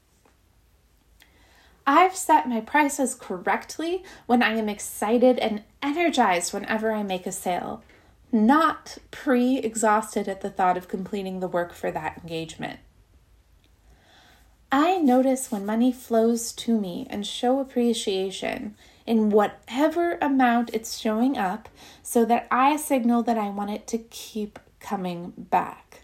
I've 1.85 2.15
set 2.15 2.49
my 2.49 2.61
prices 2.61 3.13
correctly 3.13 4.03
when 4.25 4.41
I 4.41 4.55
am 4.55 4.69
excited 4.69 5.37
and 5.37 5.63
energized 5.83 6.51
whenever 6.51 6.91
I 6.91 7.03
make 7.03 7.27
a 7.27 7.31
sale, 7.31 7.83
not 8.31 8.97
pre 9.11 9.57
exhausted 9.57 10.27
at 10.27 10.41
the 10.41 10.49
thought 10.49 10.77
of 10.77 10.87
completing 10.87 11.41
the 11.41 11.47
work 11.47 11.73
for 11.73 11.91
that 11.91 12.21
engagement. 12.23 12.79
I 14.71 14.97
notice 14.97 15.51
when 15.51 15.67
money 15.67 15.91
flows 15.91 16.51
to 16.53 16.79
me 16.79 17.05
and 17.11 17.27
show 17.27 17.59
appreciation 17.59 18.75
in 19.05 19.29
whatever 19.29 20.17
amount 20.21 20.69
it's 20.73 20.97
showing 20.97 21.37
up 21.37 21.69
so 22.01 22.25
that 22.25 22.47
I 22.49 22.77
signal 22.77 23.23
that 23.23 23.37
I 23.37 23.49
want 23.49 23.71
it 23.71 23.87
to 23.87 23.97
keep 23.97 24.59
coming 24.79 25.33
back. 25.37 26.01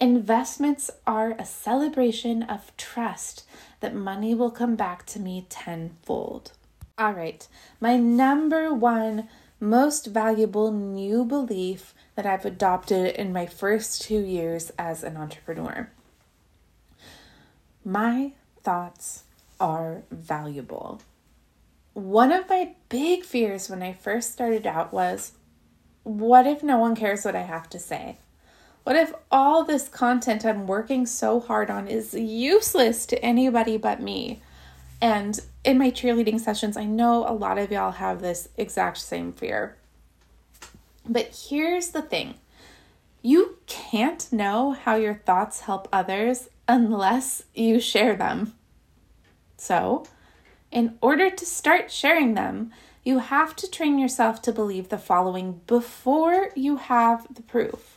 Investments 0.00 0.90
are 1.06 1.32
a 1.32 1.44
celebration 1.44 2.44
of 2.44 2.76
trust 2.76 3.44
that 3.80 3.94
money 3.94 4.34
will 4.34 4.50
come 4.50 4.76
back 4.76 5.04
to 5.06 5.18
me 5.18 5.46
tenfold. 5.48 6.52
All 6.96 7.12
right, 7.12 7.46
my 7.80 7.96
number 7.96 8.72
one 8.72 9.28
most 9.60 10.06
valuable 10.06 10.70
new 10.70 11.24
belief 11.24 11.94
that 12.14 12.26
I've 12.26 12.44
adopted 12.44 13.14
in 13.16 13.32
my 13.32 13.46
first 13.46 14.02
two 14.02 14.20
years 14.20 14.70
as 14.78 15.02
an 15.02 15.16
entrepreneur. 15.16 15.90
My 17.84 18.32
thoughts 18.62 19.24
are 19.60 20.02
valuable. 20.10 21.00
One 21.98 22.30
of 22.30 22.48
my 22.48 22.76
big 22.88 23.24
fears 23.24 23.68
when 23.68 23.82
I 23.82 23.92
first 23.92 24.32
started 24.32 24.68
out 24.68 24.92
was 24.92 25.32
what 26.04 26.46
if 26.46 26.62
no 26.62 26.78
one 26.78 26.94
cares 26.94 27.24
what 27.24 27.34
I 27.34 27.42
have 27.42 27.68
to 27.70 27.80
say? 27.80 28.18
What 28.84 28.94
if 28.94 29.12
all 29.32 29.64
this 29.64 29.88
content 29.88 30.44
I'm 30.44 30.68
working 30.68 31.06
so 31.06 31.40
hard 31.40 31.70
on 31.70 31.88
is 31.88 32.14
useless 32.14 33.04
to 33.06 33.20
anybody 33.20 33.78
but 33.78 34.00
me? 34.00 34.40
And 35.00 35.40
in 35.64 35.76
my 35.76 35.90
cheerleading 35.90 36.38
sessions, 36.38 36.76
I 36.76 36.84
know 36.84 37.28
a 37.28 37.34
lot 37.34 37.58
of 37.58 37.72
y'all 37.72 37.90
have 37.90 38.20
this 38.20 38.48
exact 38.56 38.98
same 38.98 39.32
fear. 39.32 39.76
But 41.04 41.46
here's 41.48 41.88
the 41.88 42.02
thing 42.02 42.34
you 43.22 43.58
can't 43.66 44.32
know 44.32 44.70
how 44.70 44.94
your 44.94 45.14
thoughts 45.14 45.62
help 45.62 45.88
others 45.92 46.48
unless 46.68 47.42
you 47.56 47.80
share 47.80 48.14
them. 48.14 48.54
So, 49.56 50.04
in 50.70 50.98
order 51.00 51.30
to 51.30 51.46
start 51.46 51.90
sharing 51.90 52.34
them, 52.34 52.72
you 53.04 53.20
have 53.20 53.56
to 53.56 53.70
train 53.70 53.98
yourself 53.98 54.42
to 54.42 54.52
believe 54.52 54.88
the 54.88 54.98
following 54.98 55.60
before 55.66 56.50
you 56.54 56.76
have 56.76 57.26
the 57.34 57.42
proof. 57.42 57.96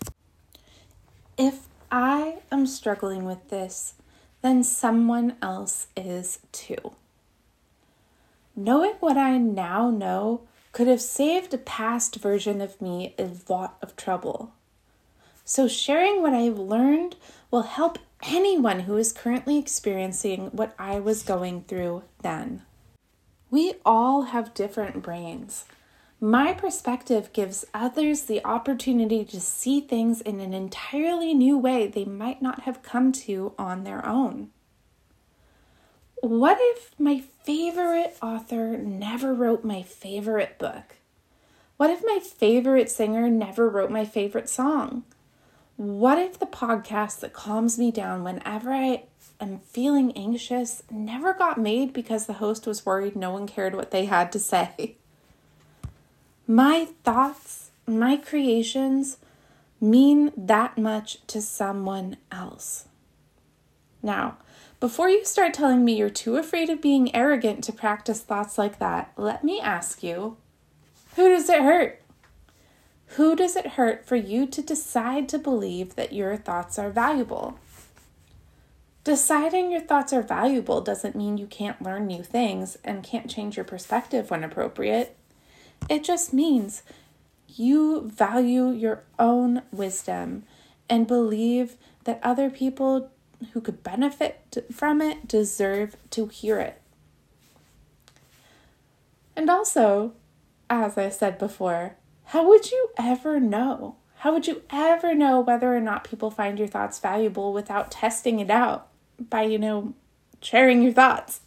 If 1.38 1.68
I 1.92 2.38
am 2.52 2.66
struggling 2.66 3.26
with 3.26 3.50
this, 3.50 3.96
then 4.42 4.64
someone 4.64 5.36
else 5.42 5.88
is 5.98 6.40
too. 6.52 6.94
Knowing 8.56 8.94
what 9.00 9.18
I 9.18 9.38
now 9.38 9.90
know 9.90 10.42
could 10.72 10.88
have 10.88 11.02
saved 11.02 11.54
a 11.54 11.58
past 11.58 12.16
version 12.16 12.62
of 12.62 12.82
me 12.82 13.14
a 13.20 13.30
lot 13.50 13.78
of 13.82 13.96
trouble. 13.96 14.54
So, 15.54 15.68
sharing 15.68 16.22
what 16.22 16.34
I've 16.34 16.58
learned 16.58 17.18
will 17.52 17.64
help 17.64 18.00
anyone 18.24 18.80
who 18.80 18.96
is 18.96 19.12
currently 19.12 19.58
experiencing 19.58 20.46
what 20.54 20.74
I 20.80 21.02
was 21.02 21.24
going 21.24 21.64
through 21.64 22.04
then. 22.22 22.62
We 23.50 23.74
all 23.86 24.22
have 24.22 24.54
different 24.54 25.04
brains. 25.04 25.66
My 26.22 26.54
perspective 26.54 27.34
gives 27.34 27.66
others 27.74 28.22
the 28.22 28.42
opportunity 28.46 29.26
to 29.26 29.42
see 29.42 29.82
things 29.82 30.22
in 30.22 30.40
an 30.40 30.54
entirely 30.54 31.34
new 31.34 31.58
way 31.58 31.86
they 31.86 32.06
might 32.06 32.42
not 32.42 32.62
have 32.62 32.82
come 32.82 33.12
to 33.12 33.54
on 33.60 33.84
their 33.84 34.06
own. 34.06 34.52
What 36.22 36.60
if 36.62 36.98
my 36.98 37.24
favorite 37.44 38.16
author 38.22 38.78
never 38.78 39.34
wrote 39.34 39.66
my 39.66 39.82
favorite 39.82 40.58
book? 40.58 40.96
What 41.76 41.90
if 41.90 42.02
my 42.06 42.20
favorite 42.20 42.90
singer 42.90 43.30
never 43.30 43.68
wrote 43.68 43.92
my 43.92 44.06
favorite 44.06 44.48
song? 44.48 45.04
What 45.82 46.20
if 46.20 46.38
the 46.38 46.46
podcast 46.46 47.22
that 47.22 47.34
calms 47.34 47.80
me 47.80 47.90
down 47.90 48.24
whenever 48.24 48.72
I 48.72 49.06
am 49.40 49.62
feeling 49.66 50.16
anxious 50.16 50.84
never 50.92 51.34
got 51.34 51.60
made 51.60 51.92
because 51.92 52.28
the 52.28 52.34
host 52.34 52.68
was 52.68 52.86
worried 52.86 53.16
no 53.16 53.32
one 53.32 53.48
cared 53.48 53.74
what 53.74 53.90
they 53.90 54.06
had 54.06 54.32
to 54.34 54.38
say? 54.38 54.98
My 56.46 56.90
thoughts, 57.04 57.72
my 57.88 58.16
creations 58.16 59.18
mean 59.80 60.32
that 60.38 60.78
much 60.78 61.26
to 61.26 61.42
someone 61.42 62.18
else. 62.32 62.86
Now, 64.04 64.38
before 64.80 65.10
you 65.10 65.26
start 65.26 65.56
telling 65.56 65.84
me 65.84 65.98
you're 65.98 66.12
too 66.12 66.36
afraid 66.38 66.70
of 66.70 66.80
being 66.80 67.16
arrogant 67.16 67.64
to 67.64 67.74
practice 67.74 68.22
thoughts 68.22 68.60
like 68.60 68.78
that, 68.78 69.14
let 69.18 69.44
me 69.44 69.60
ask 69.60 70.04
you 70.04 70.38
who 71.16 71.28
does 71.30 71.50
it 71.50 71.64
hurt? 71.64 72.01
Who 73.16 73.36
does 73.36 73.58
it 73.58 73.68
hurt 73.68 74.06
for 74.06 74.16
you 74.16 74.46
to 74.48 74.62
decide 74.62 75.28
to 75.30 75.38
believe 75.38 75.96
that 75.96 76.14
your 76.14 76.38
thoughts 76.38 76.80
are 76.80 76.90
valuable? 76.90 77.60
Deciding 79.04 79.72
your 79.72 79.82
thoughts 79.82 80.14
are 80.14 80.22
valuable 80.22 80.80
doesn't 80.80 81.16
mean 81.16 81.38
you 81.38 81.48
can't 81.48 81.82
learn 81.82 82.08
new 82.08 82.24
things 82.24 82.78
and 82.86 83.04
can't 83.04 83.30
change 83.30 83.58
your 83.58 83.66
perspective 83.66 84.30
when 84.30 84.44
appropriate. 84.44 85.18
It 85.90 86.04
just 86.04 86.34
means 86.34 86.84
you 87.48 88.10
value 88.10 88.70
your 88.70 89.04
own 89.20 89.64
wisdom 89.74 90.44
and 90.90 91.06
believe 91.06 91.76
that 92.06 92.20
other 92.24 92.50
people 92.50 93.10
who 93.52 93.60
could 93.60 93.84
benefit 93.84 94.66
from 94.72 95.02
it 95.02 95.28
deserve 95.28 95.98
to 96.12 96.28
hear 96.28 96.60
it. 96.60 96.80
And 99.36 99.50
also, 99.50 100.14
as 100.70 100.98
I 100.98 101.10
said 101.10 101.38
before, 101.38 101.96
how 102.32 102.48
would 102.48 102.72
you 102.72 102.90
ever 102.98 103.40
know? 103.40 103.96
How 104.18 104.34
would 104.34 104.48
you 104.48 104.62
ever 104.70 105.16
know 105.16 105.40
whether 105.40 105.76
or 105.76 105.80
not 105.80 106.04
people 106.04 106.32
find 106.32 106.60
your 106.60 106.68
thoughts 106.68 107.00
valuable 107.00 107.54
without 107.54 107.92
testing 107.92 108.40
it 108.40 108.50
out 108.50 108.88
by, 109.20 109.44
you 109.44 109.58
know, 109.58 109.94
sharing 110.42 110.82
your 110.82 110.94
thoughts? 110.94 111.42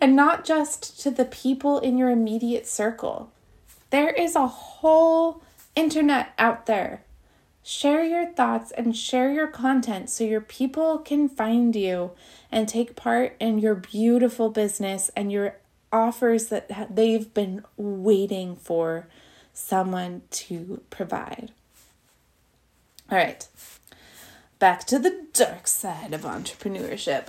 And 0.00 0.16
not 0.16 0.44
just 0.44 1.00
to 1.00 1.10
the 1.10 1.24
people 1.24 1.78
in 1.78 1.96
your 1.98 2.10
immediate 2.10 2.66
circle. 2.66 3.32
There 3.90 4.10
is 4.10 4.34
a 4.34 4.46
whole 4.46 5.42
internet 5.76 6.32
out 6.38 6.66
there 6.66 7.04
Share 7.66 8.04
your 8.04 8.26
thoughts 8.26 8.72
and 8.72 8.94
share 8.94 9.32
your 9.32 9.46
content 9.46 10.10
so 10.10 10.22
your 10.22 10.42
people 10.42 10.98
can 10.98 11.30
find 11.30 11.74
you 11.74 12.10
and 12.52 12.68
take 12.68 12.94
part 12.94 13.34
in 13.40 13.58
your 13.58 13.74
beautiful 13.74 14.50
business 14.50 15.10
and 15.16 15.32
your 15.32 15.56
offers 15.90 16.48
that 16.48 16.94
they've 16.94 17.32
been 17.32 17.64
waiting 17.78 18.54
for 18.54 19.06
someone 19.54 20.22
to 20.30 20.82
provide. 20.90 21.52
All 23.10 23.16
right, 23.18 23.46
back 24.58 24.84
to 24.86 24.98
the 24.98 25.26
dark 25.32 25.66
side 25.66 26.12
of 26.12 26.22
entrepreneurship. 26.22 27.28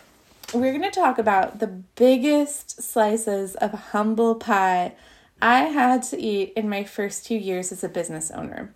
We're 0.53 0.71
going 0.71 0.83
to 0.83 0.91
talk 0.91 1.17
about 1.17 1.59
the 1.59 1.67
biggest 1.67 2.81
slices 2.81 3.55
of 3.55 3.71
humble 3.71 4.35
pie 4.35 4.93
I 5.41 5.63
had 5.63 6.03
to 6.03 6.19
eat 6.19 6.53
in 6.55 6.69
my 6.69 6.83
first 6.83 7.25
two 7.25 7.35
years 7.35 7.71
as 7.71 7.83
a 7.83 7.89
business 7.89 8.31
owner. 8.31 8.73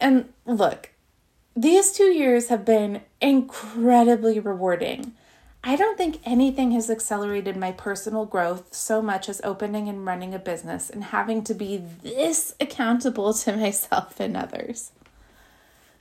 And 0.00 0.32
look, 0.46 0.90
these 1.54 1.92
two 1.92 2.12
years 2.12 2.48
have 2.48 2.64
been 2.64 3.02
incredibly 3.20 4.38
rewarding. 4.38 5.12
I 5.64 5.76
don't 5.76 5.98
think 5.98 6.20
anything 6.24 6.70
has 6.72 6.88
accelerated 6.88 7.56
my 7.56 7.72
personal 7.72 8.24
growth 8.24 8.74
so 8.74 9.02
much 9.02 9.28
as 9.28 9.40
opening 9.42 9.88
and 9.88 10.06
running 10.06 10.32
a 10.34 10.38
business 10.38 10.88
and 10.88 11.04
having 11.04 11.42
to 11.44 11.54
be 11.54 11.76
this 11.76 12.54
accountable 12.60 13.34
to 13.34 13.56
myself 13.56 14.20
and 14.20 14.36
others. 14.36 14.92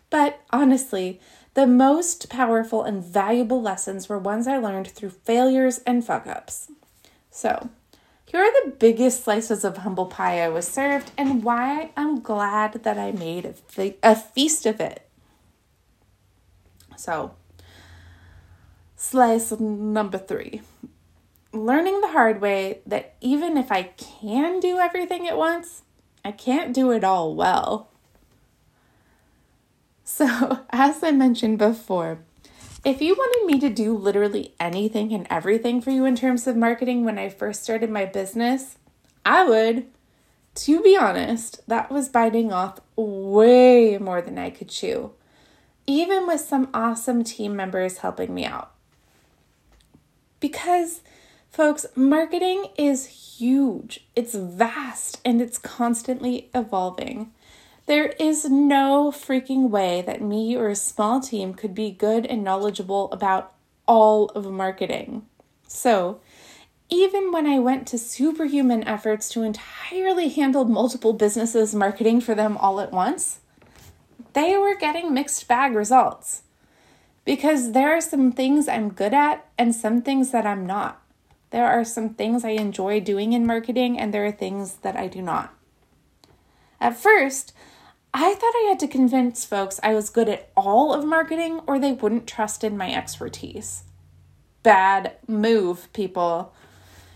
But 0.10 0.42
honestly, 0.52 1.20
the 1.54 1.68
most 1.68 2.30
powerful 2.30 2.84
and 2.84 3.04
valuable 3.04 3.62
lessons 3.62 4.08
were 4.08 4.20
ones 4.20 4.48
I 4.48 4.58
learned 4.58 4.88
through 4.90 5.10
failures 5.10 5.80
and 5.80 6.06
fuck 6.06 6.28
ups. 6.28 6.72
So, 7.32 7.70
here 8.26 8.42
are 8.42 8.66
the 8.66 8.72
biggest 8.72 9.24
slices 9.24 9.64
of 9.64 9.78
humble 9.78 10.06
pie 10.06 10.42
I 10.42 10.50
was 10.50 10.68
served 10.68 11.12
and 11.18 11.44
why 11.44 11.92
I'm 11.98 12.20
glad 12.20 12.84
that 12.84 12.98
I 12.98 13.12
made 13.12 13.46
a, 13.46 13.54
fe- 13.54 13.98
a 14.04 14.16
feast 14.16 14.66
of 14.66 14.80
it. 14.80 15.08
So, 16.96 17.32
slice 18.98 19.52
number 19.60 20.18
three. 20.18 20.62
learning 21.54 22.02
the 22.02 22.10
hard 22.10 22.42
way 22.42 22.82
that 22.86 23.16
even 23.22 23.58
if 23.58 23.72
I 23.72 23.84
can 23.84 24.60
do 24.60 24.78
everything 24.80 25.28
at 25.28 25.38
once, 25.38 25.84
I 26.24 26.32
can't 26.32 26.74
do 26.74 26.92
it 26.92 27.04
all 27.04 27.36
well. 27.36 27.90
So, 30.04 30.66
as 30.72 31.04
I 31.04 31.12
mentioned 31.12 31.58
before, 31.58 32.20
if 32.84 33.02
you 33.02 33.16
wanted 33.16 33.46
me 33.46 33.60
to 33.60 33.70
do 33.74 33.96
literally 33.98 34.54
anything 34.60 35.14
and 35.14 35.26
everything 35.30 35.82
for 35.82 35.92
you 35.92 36.06
in 36.06 36.16
terms 36.16 36.48
of 36.48 36.56
marketing 36.56 37.06
when 37.06 37.18
I 37.18 37.30
first 37.30 37.64
started 37.64 37.90
my 37.90 38.06
business, 38.06 38.78
I 39.26 39.44
would. 39.48 39.88
To 40.56 40.82
be 40.82 40.98
honest, 40.98 41.62
that 41.68 41.92
was 41.92 42.10
biting 42.10 42.52
off 42.52 42.80
way 42.96 43.98
more 44.00 44.22
than 44.22 44.40
I 44.40 44.50
could 44.50 44.70
chew, 44.70 45.12
even 45.86 46.26
with 46.26 46.42
some 46.42 46.70
awesome 46.74 47.24
team 47.24 47.56
members 47.56 48.00
helping 48.00 48.34
me 48.34 48.44
out. 48.46 48.72
Because, 50.40 51.02
folks, 51.50 51.86
marketing 51.96 52.68
is 52.78 53.38
huge, 53.38 54.08
it's 54.16 54.36
vast, 54.36 55.20
and 55.26 55.42
it's 55.42 55.58
constantly 55.58 56.50
evolving. 56.54 57.32
There 57.88 58.08
is 58.20 58.46
no 58.50 59.12
freaking 59.12 59.70
way 59.70 60.04
that 60.06 60.22
me 60.22 60.56
or 60.56 60.68
a 60.68 60.76
small 60.76 61.22
team 61.22 61.54
could 61.54 61.74
be 61.74 61.90
good 61.90 62.26
and 62.26 62.44
knowledgeable 62.44 63.12
about 63.12 63.54
all 63.88 64.26
of 64.30 64.46
marketing. 64.52 65.26
So, 65.68 66.20
even 66.90 67.32
when 67.32 67.46
I 67.46 67.60
went 67.60 67.88
to 67.88 67.98
superhuman 67.98 68.84
efforts 68.86 69.30
to 69.30 69.44
entirely 69.44 70.30
handle 70.30 70.66
multiple 70.66 71.14
businesses 71.14 71.76
marketing 71.76 72.22
for 72.22 72.36
them 72.36 72.58
all 72.58 72.80
at 72.80 72.92
once, 72.92 73.40
they 74.34 74.58
were 74.58 74.76
getting 74.76 75.14
mixed 75.14 75.48
bag 75.48 75.74
results. 75.74 76.44
Because 77.28 77.74
there 77.74 77.92
are 77.92 78.00
some 78.00 78.32
things 78.32 78.70
I'm 78.70 78.88
good 78.88 79.14
at 79.14 79.46
and 79.58 79.76
some 79.76 80.02
things 80.02 80.32
that 80.32 80.46
I'm 80.46 80.66
not. 80.66 81.04
There 81.50 81.68
are 81.68 81.84
some 81.84 82.12
things 82.12 82.46
I 82.46 82.52
enjoy 82.52 83.02
doing 83.02 83.34
in 83.34 83.46
marketing, 83.46 84.00
and 84.00 84.14
there 84.14 84.26
are 84.26 84.32
things 84.32 84.76
that 84.76 84.96
I 84.96 85.08
do 85.08 85.22
not. 85.22 85.54
At 86.80 86.96
first, 86.96 87.52
I 88.14 88.34
thought 88.34 88.56
I 88.56 88.68
had 88.70 88.80
to 88.80 88.88
convince 88.88 89.44
folks 89.44 89.78
I 89.84 89.94
was 89.94 90.10
good 90.10 90.30
at 90.30 90.52
all 90.56 90.94
of 90.94 91.04
marketing 91.04 91.60
or 91.68 91.78
they 91.78 91.92
wouldn't 91.92 92.28
trust 92.28 92.64
in 92.64 92.78
my 92.78 92.94
expertise. 92.94 93.84
Bad 94.64 95.18
move, 95.28 95.92
people. 95.92 96.54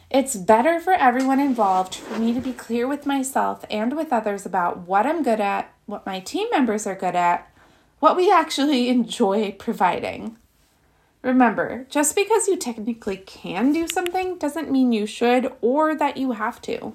It's 0.10 0.36
better 0.36 0.82
for 0.82 0.92
everyone 0.92 1.40
involved 1.40 1.96
for 1.96 2.20
me 2.20 2.34
to 2.34 2.42
be 2.42 2.52
clear 2.52 2.86
with 2.86 3.06
myself 3.06 3.64
and 3.70 3.96
with 3.96 4.12
others 4.12 4.46
about 4.46 4.80
what 4.80 5.06
I'm 5.06 5.24
good 5.24 5.40
at, 5.40 5.74
what 5.86 6.06
my 6.06 6.20
team 6.20 6.50
members 6.52 6.86
are 6.86 6.96
good 6.96 7.16
at, 7.16 7.51
what 8.02 8.18
we 8.18 8.30
actually 8.30 8.90
enjoy 8.90 9.54
providing. 9.54 10.36
Remember, 11.22 11.88
just 11.90 12.14
because 12.14 12.50
you 12.50 12.58
technically 12.58 13.16
can 13.16 13.72
do 13.72 13.88
something 13.88 14.38
doesn't 14.38 14.70
mean 14.70 14.92
you 14.92 15.06
should 15.06 15.54
or 15.62 15.96
that 15.96 16.18
you 16.18 16.34
have 16.34 16.62
to. 16.64 16.94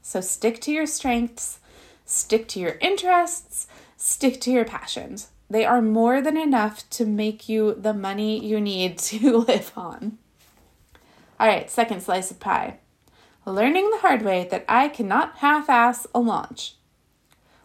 So 0.00 0.20
stick 0.20 0.60
to 0.60 0.70
your 0.70 0.86
strengths 0.86 1.58
Stick 2.04 2.48
to 2.48 2.60
your 2.60 2.76
interests, 2.80 3.66
stick 3.96 4.40
to 4.42 4.50
your 4.50 4.64
passions. 4.64 5.28
They 5.48 5.64
are 5.64 5.82
more 5.82 6.20
than 6.20 6.36
enough 6.36 6.88
to 6.90 7.06
make 7.06 7.48
you 7.48 7.74
the 7.74 7.94
money 7.94 8.44
you 8.44 8.60
need 8.60 8.98
to 8.98 9.38
live 9.48 9.72
on. 9.76 10.18
All 11.38 11.46
right, 11.46 11.70
second 11.70 12.02
slice 12.02 12.30
of 12.30 12.40
pie. 12.40 12.78
Learning 13.44 13.90
the 13.90 13.98
hard 13.98 14.22
way 14.22 14.46
that 14.50 14.64
I 14.68 14.88
cannot 14.88 15.38
half 15.38 15.68
ass 15.68 16.06
a 16.14 16.20
launch. 16.20 16.76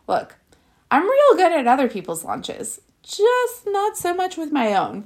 Look, 0.07 0.37
I'm 0.89 1.03
real 1.03 1.35
good 1.35 1.51
at 1.51 1.67
other 1.67 1.89
people's 1.89 2.23
launches, 2.23 2.79
just 3.03 3.63
not 3.65 3.97
so 3.97 4.13
much 4.13 4.37
with 4.37 4.51
my 4.51 4.73
own. 4.73 5.05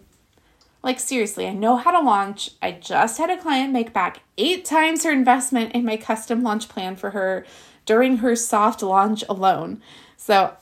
Like, 0.83 0.99
seriously, 0.99 1.47
I 1.47 1.53
know 1.53 1.77
how 1.77 1.91
to 1.91 1.99
launch. 1.99 2.51
I 2.61 2.71
just 2.71 3.17
had 3.17 3.29
a 3.29 3.37
client 3.37 3.71
make 3.71 3.93
back 3.93 4.21
eight 4.37 4.65
times 4.65 5.03
her 5.03 5.11
investment 5.11 5.73
in 5.73 5.85
my 5.85 5.97
custom 5.97 6.41
launch 6.41 6.69
plan 6.69 6.95
for 6.95 7.11
her 7.11 7.45
during 7.85 8.17
her 8.17 8.35
soft 8.35 8.81
launch 8.81 9.23
alone. 9.29 9.81
So 10.17 10.55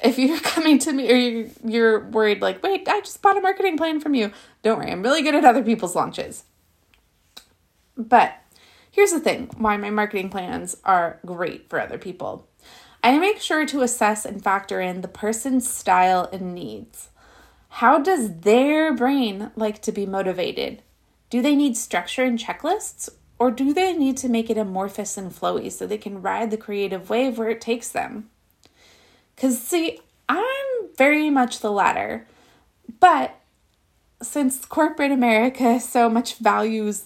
if 0.00 0.18
you're 0.18 0.40
coming 0.40 0.78
to 0.80 0.92
me 0.92 1.10
or 1.10 1.50
you're, 1.64 2.00
worried, 2.00 2.40
like, 2.40 2.62
wait, 2.62 2.88
I 2.88 3.00
just 3.00 3.20
bought 3.20 3.36
a 3.36 3.42
marketing 3.42 3.76
plan 3.76 4.00
from 4.00 4.14
you, 4.14 4.32
don't 4.62 4.78
worry, 4.78 4.90
I'm 4.90 5.02
really 5.02 5.22
good 5.22 5.34
at 5.34 5.44
other 5.44 5.62
people's 5.62 5.96
launches. 5.96 6.44
But 7.96 8.38
here's 8.90 9.12
the 9.12 9.20
thing 9.20 9.50
why 9.56 9.76
my 9.76 9.90
marketing 9.90 10.30
plans 10.30 10.76
are 10.84 11.20
great 11.26 11.68
for 11.68 11.80
other 11.80 11.98
people. 11.98 12.46
I 13.02 13.18
make 13.18 13.40
sure 13.40 13.64
to 13.66 13.82
assess 13.82 14.24
and 14.24 14.42
factor 14.42 14.80
in 14.80 15.00
the 15.00 15.08
person's 15.08 15.70
style 15.70 16.28
and 16.32 16.54
needs. 16.54 17.10
How 17.68 17.98
does 17.98 18.40
their 18.40 18.92
brain 18.92 19.50
like 19.54 19.80
to 19.82 19.92
be 19.92 20.06
motivated? 20.06 20.82
Do 21.30 21.42
they 21.42 21.54
need 21.54 21.76
structure 21.76 22.24
and 22.24 22.38
checklists, 22.38 23.08
or 23.38 23.50
do 23.50 23.72
they 23.72 23.92
need 23.92 24.16
to 24.18 24.28
make 24.28 24.50
it 24.50 24.58
amorphous 24.58 25.16
and 25.16 25.30
flowy 25.30 25.70
so 25.70 25.86
they 25.86 25.98
can 25.98 26.22
ride 26.22 26.50
the 26.50 26.56
creative 26.56 27.10
wave 27.10 27.38
where 27.38 27.50
it 27.50 27.60
takes 27.60 27.88
them? 27.90 28.30
Because, 29.36 29.60
see, 29.60 30.00
I'm 30.28 30.88
very 30.96 31.30
much 31.30 31.60
the 31.60 31.70
latter. 31.70 32.26
But 32.98 33.38
since 34.20 34.64
corporate 34.64 35.12
America 35.12 35.78
so 35.80 36.08
much 36.08 36.38
values 36.38 37.04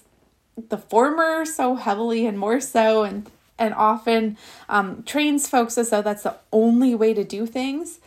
the 0.69 0.79
former 0.79 1.45
so 1.45 1.75
heavily 1.77 2.27
and 2.27 2.39
more 2.39 2.61
so, 2.61 3.03
and 3.05 3.31
and 3.59 3.75
often 3.75 4.37
um, 4.69 5.03
trains 5.05 5.49
folks 5.49 5.79
as 5.79 5.91
though 5.91 6.03
that's 6.03 6.23
the 6.23 6.37
only 6.53 6.95
way 6.95 7.15
to 7.15 7.25
do 7.25 7.47
things. 7.47 8.01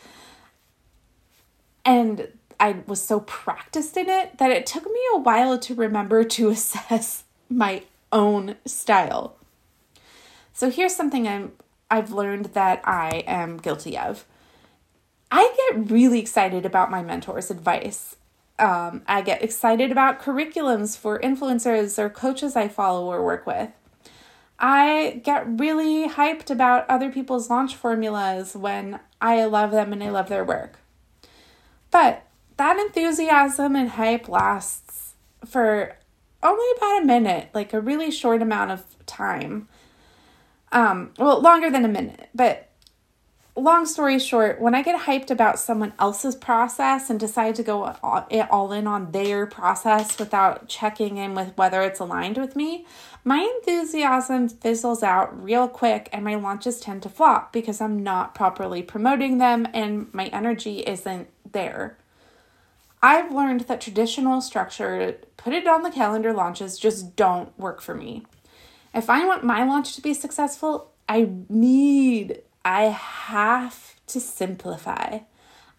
And 1.84 2.30
I 2.60 2.78
was 2.88 3.02
so 3.02 3.22
practiced 3.22 3.98
in 3.98 4.10
it 4.10 4.38
that 4.38 4.52
it 4.52 4.66
took 4.66 4.86
me 4.86 5.00
a 5.14 5.20
while 5.20 5.58
to 5.60 5.76
remember 5.76 6.24
to 6.24 6.50
assess 6.50 7.24
my 7.50 7.84
own 8.12 8.56
style. 8.66 9.36
So 10.54 10.70
here's 10.70 10.96
something 10.96 11.28
I'm 11.28 11.52
I've 11.92 12.12
learned 12.12 12.46
that 12.48 12.82
I 12.84 13.24
am 13.28 13.58
guilty 13.58 13.98
of. 13.98 14.26
I 15.32 15.54
get 15.72 15.92
really 15.92 16.20
excited 16.20 16.66
about 16.66 16.90
my 16.90 17.04
mentor's 17.04 17.52
advice. 17.52 18.16
Um, 18.58 19.04
I 19.08 19.22
get 19.22 19.44
excited 19.44 19.92
about 19.92 20.22
curriculums 20.22 20.98
for 20.98 21.20
influencers 21.20 22.00
or 22.00 22.10
coaches 22.10 22.56
I 22.56 22.70
follow 22.70 23.06
or 23.12 23.24
work 23.24 23.46
with. 23.46 23.70
I 24.60 25.22
get 25.24 25.60
really 25.60 26.08
hyped 26.08 26.50
about 26.50 26.90
other 26.90 27.12
people's 27.12 27.50
launch 27.50 27.76
formulas 27.76 28.56
when 28.56 29.00
I 29.22 29.46
love 29.46 29.72
them 29.72 29.92
and 29.92 30.04
I 30.04 30.10
love 30.10 30.30
their 30.30 30.46
work. 30.46 30.80
But 31.92 32.26
that 32.58 32.78
enthusiasm 32.78 33.76
and 33.76 33.90
hype 33.90 34.30
lasts 34.30 35.16
for 35.46 35.98
only 36.42 36.66
about 36.78 37.02
a 37.02 37.06
minute, 37.06 37.50
like 37.54 37.74
a 37.74 37.82
really 37.82 38.12
short 38.12 38.42
amount 38.42 38.72
of 38.72 38.84
time. 39.06 39.68
Um, 40.72 41.12
well, 41.18 41.42
longer 41.42 41.70
than 41.70 41.86
a 41.86 41.90
minute, 41.90 42.30
but 42.34 42.65
long 43.62 43.86
story 43.86 44.20
short, 44.20 44.60
when 44.60 44.76
I 44.76 44.82
get 44.82 45.02
hyped 45.02 45.32
about 45.32 45.60
someone 45.60 45.94
else's 45.98 46.36
process 46.36 47.10
and 47.10 47.20
decide 47.20 47.56
to 47.56 47.64
go 47.64 47.96
all 48.04 48.72
in 48.72 48.88
on 48.88 49.12
their 49.12 49.46
process 49.46 50.20
without 50.20 50.68
checking 50.68 51.18
in 51.18 51.34
with 51.34 51.58
whether 51.58 51.82
it's 51.82 52.00
aligned 52.00 52.38
with 52.38 52.56
me, 52.56 52.86
my 53.24 53.40
enthusiasm 53.58 54.50
fizzles 54.50 55.04
out 55.04 55.42
real 55.42 55.68
quick 55.68 56.10
and 56.12 56.24
my 56.24 56.36
launches 56.36 56.80
tend 56.80 57.02
to 57.04 57.10
flop 57.10 57.54
because 57.54 57.82
I'm 57.82 58.04
not 58.04 58.36
properly 58.36 58.84
promoting 58.84 59.38
them 59.38 59.68
and 59.74 60.14
my 60.14 60.28
energy 60.28 60.80
isn't 60.80 61.30
there. 61.50 61.98
I've 63.02 63.32
learned 63.32 63.62
that 63.62 63.82
traditional 63.82 64.42
structure, 64.42 65.18
put 65.38 65.54
it 65.54 65.68
on 65.68 65.84
the 65.84 65.92
calendar 65.92 66.34
launches, 66.34 66.78
just 66.78 67.16
don't 67.16 67.58
work 67.58 67.82
for 67.82 67.96
me. 67.96 68.26
If 68.94 69.10
I 69.10 69.26
want 69.26 69.44
my 69.44 69.64
launch 69.64 69.96
to 69.96 70.02
be 70.02 70.14
successful, 70.14 70.92
I 71.08 71.30
need, 71.50 72.42
I 72.66 72.86
have 72.86 73.96
to 74.08 74.20
simplify. 74.20 75.20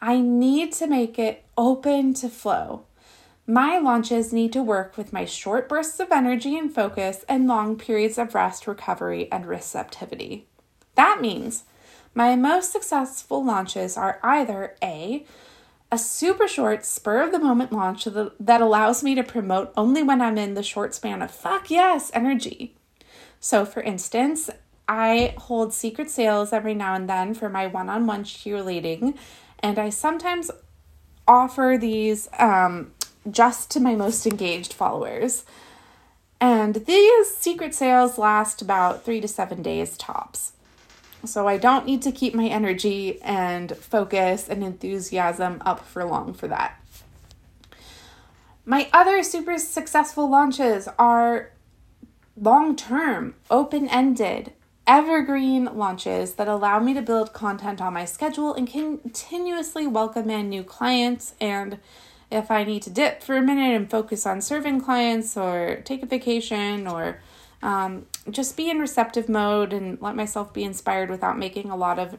I 0.00 0.20
need 0.20 0.72
to 0.74 0.86
make 0.86 1.18
it 1.18 1.44
open 1.58 2.14
to 2.14 2.28
flow. 2.28 2.84
My 3.44 3.78
launches 3.78 4.32
need 4.32 4.52
to 4.52 4.62
work 4.62 4.96
with 4.96 5.12
my 5.12 5.24
short 5.24 5.68
bursts 5.68 5.98
of 5.98 6.12
energy 6.12 6.56
and 6.56 6.72
focus 6.72 7.24
and 7.28 7.48
long 7.48 7.76
periods 7.76 8.18
of 8.18 8.34
rest, 8.34 8.68
recovery, 8.68 9.30
and 9.32 9.46
receptivity. 9.46 10.46
That 10.94 11.20
means 11.20 11.64
my 12.14 12.36
most 12.36 12.70
successful 12.70 13.44
launches 13.44 13.96
are 13.96 14.20
either 14.22 14.76
A, 14.82 15.26
a 15.90 15.98
super 15.98 16.46
short, 16.46 16.84
spur 16.84 17.22
of 17.22 17.32
the 17.32 17.38
moment 17.38 17.72
launch 17.72 18.04
that 18.04 18.60
allows 18.60 19.02
me 19.02 19.14
to 19.16 19.22
promote 19.22 19.72
only 19.76 20.02
when 20.02 20.20
I'm 20.20 20.38
in 20.38 20.54
the 20.54 20.62
short 20.62 20.94
span 20.94 21.20
of 21.20 21.30
fuck 21.30 21.68
yes 21.70 22.10
energy. 22.14 22.76
So, 23.38 23.64
for 23.64 23.82
instance, 23.82 24.50
I 24.88 25.34
hold 25.36 25.74
secret 25.74 26.10
sales 26.10 26.52
every 26.52 26.74
now 26.74 26.94
and 26.94 27.08
then 27.08 27.34
for 27.34 27.48
my 27.48 27.66
one 27.66 27.88
on 27.88 28.06
one 28.06 28.24
cheerleading, 28.24 29.16
and 29.60 29.78
I 29.78 29.90
sometimes 29.90 30.50
offer 31.26 31.76
these 31.80 32.28
um, 32.38 32.92
just 33.30 33.70
to 33.72 33.80
my 33.80 33.94
most 33.96 34.26
engaged 34.26 34.72
followers. 34.72 35.44
And 36.40 36.74
these 36.86 37.34
secret 37.34 37.74
sales 37.74 38.18
last 38.18 38.62
about 38.62 39.04
three 39.04 39.20
to 39.20 39.28
seven 39.28 39.62
days 39.62 39.96
tops. 39.96 40.52
So 41.24 41.48
I 41.48 41.56
don't 41.56 41.86
need 41.86 42.02
to 42.02 42.12
keep 42.12 42.34
my 42.34 42.46
energy 42.46 43.20
and 43.22 43.76
focus 43.76 44.48
and 44.48 44.62
enthusiasm 44.62 45.62
up 45.64 45.84
for 45.84 46.04
long 46.04 46.34
for 46.34 46.46
that. 46.46 46.80
My 48.64 48.88
other 48.92 49.22
super 49.22 49.58
successful 49.58 50.28
launches 50.28 50.88
are 50.98 51.50
long 52.36 52.76
term, 52.76 53.34
open 53.50 53.88
ended, 53.88 54.52
evergreen 54.86 55.64
launches 55.64 56.34
that 56.34 56.46
allow 56.46 56.78
me 56.78 56.94
to 56.94 57.02
build 57.02 57.32
content 57.32 57.80
on 57.80 57.92
my 57.92 58.04
schedule 58.04 58.54
and 58.54 58.68
continuously 58.68 59.86
welcome 59.86 60.30
in 60.30 60.48
new 60.48 60.62
clients. 60.62 61.34
And 61.40 61.78
if 62.30 62.50
I 62.50 62.64
need 62.64 62.82
to 62.82 62.90
dip 62.90 63.22
for 63.22 63.36
a 63.36 63.42
minute 63.42 63.74
and 63.74 63.90
focus 63.90 64.26
on 64.26 64.40
serving 64.40 64.80
clients 64.80 65.36
or 65.36 65.82
take 65.84 66.02
a 66.02 66.06
vacation 66.06 66.86
or 66.86 67.20
um, 67.62 68.06
just 68.30 68.56
be 68.56 68.70
in 68.70 68.78
receptive 68.78 69.28
mode 69.28 69.72
and 69.72 70.00
let 70.00 70.14
myself 70.14 70.52
be 70.52 70.62
inspired 70.62 71.10
without 71.10 71.38
making 71.38 71.70
a 71.70 71.76
lot 71.76 71.98
of 71.98 72.16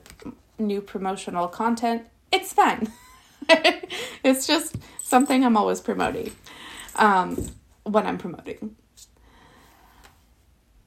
new 0.59 0.81
promotional 0.81 1.47
content, 1.47 2.05
it's 2.31 2.51
fun. 2.51 2.91
it's 4.23 4.45
just 4.45 4.75
something 4.99 5.45
I'm 5.45 5.55
always 5.55 5.79
promoting 5.79 6.31
um, 6.95 7.47
when 7.83 8.05
I'm 8.05 8.17
promoting. 8.17 8.75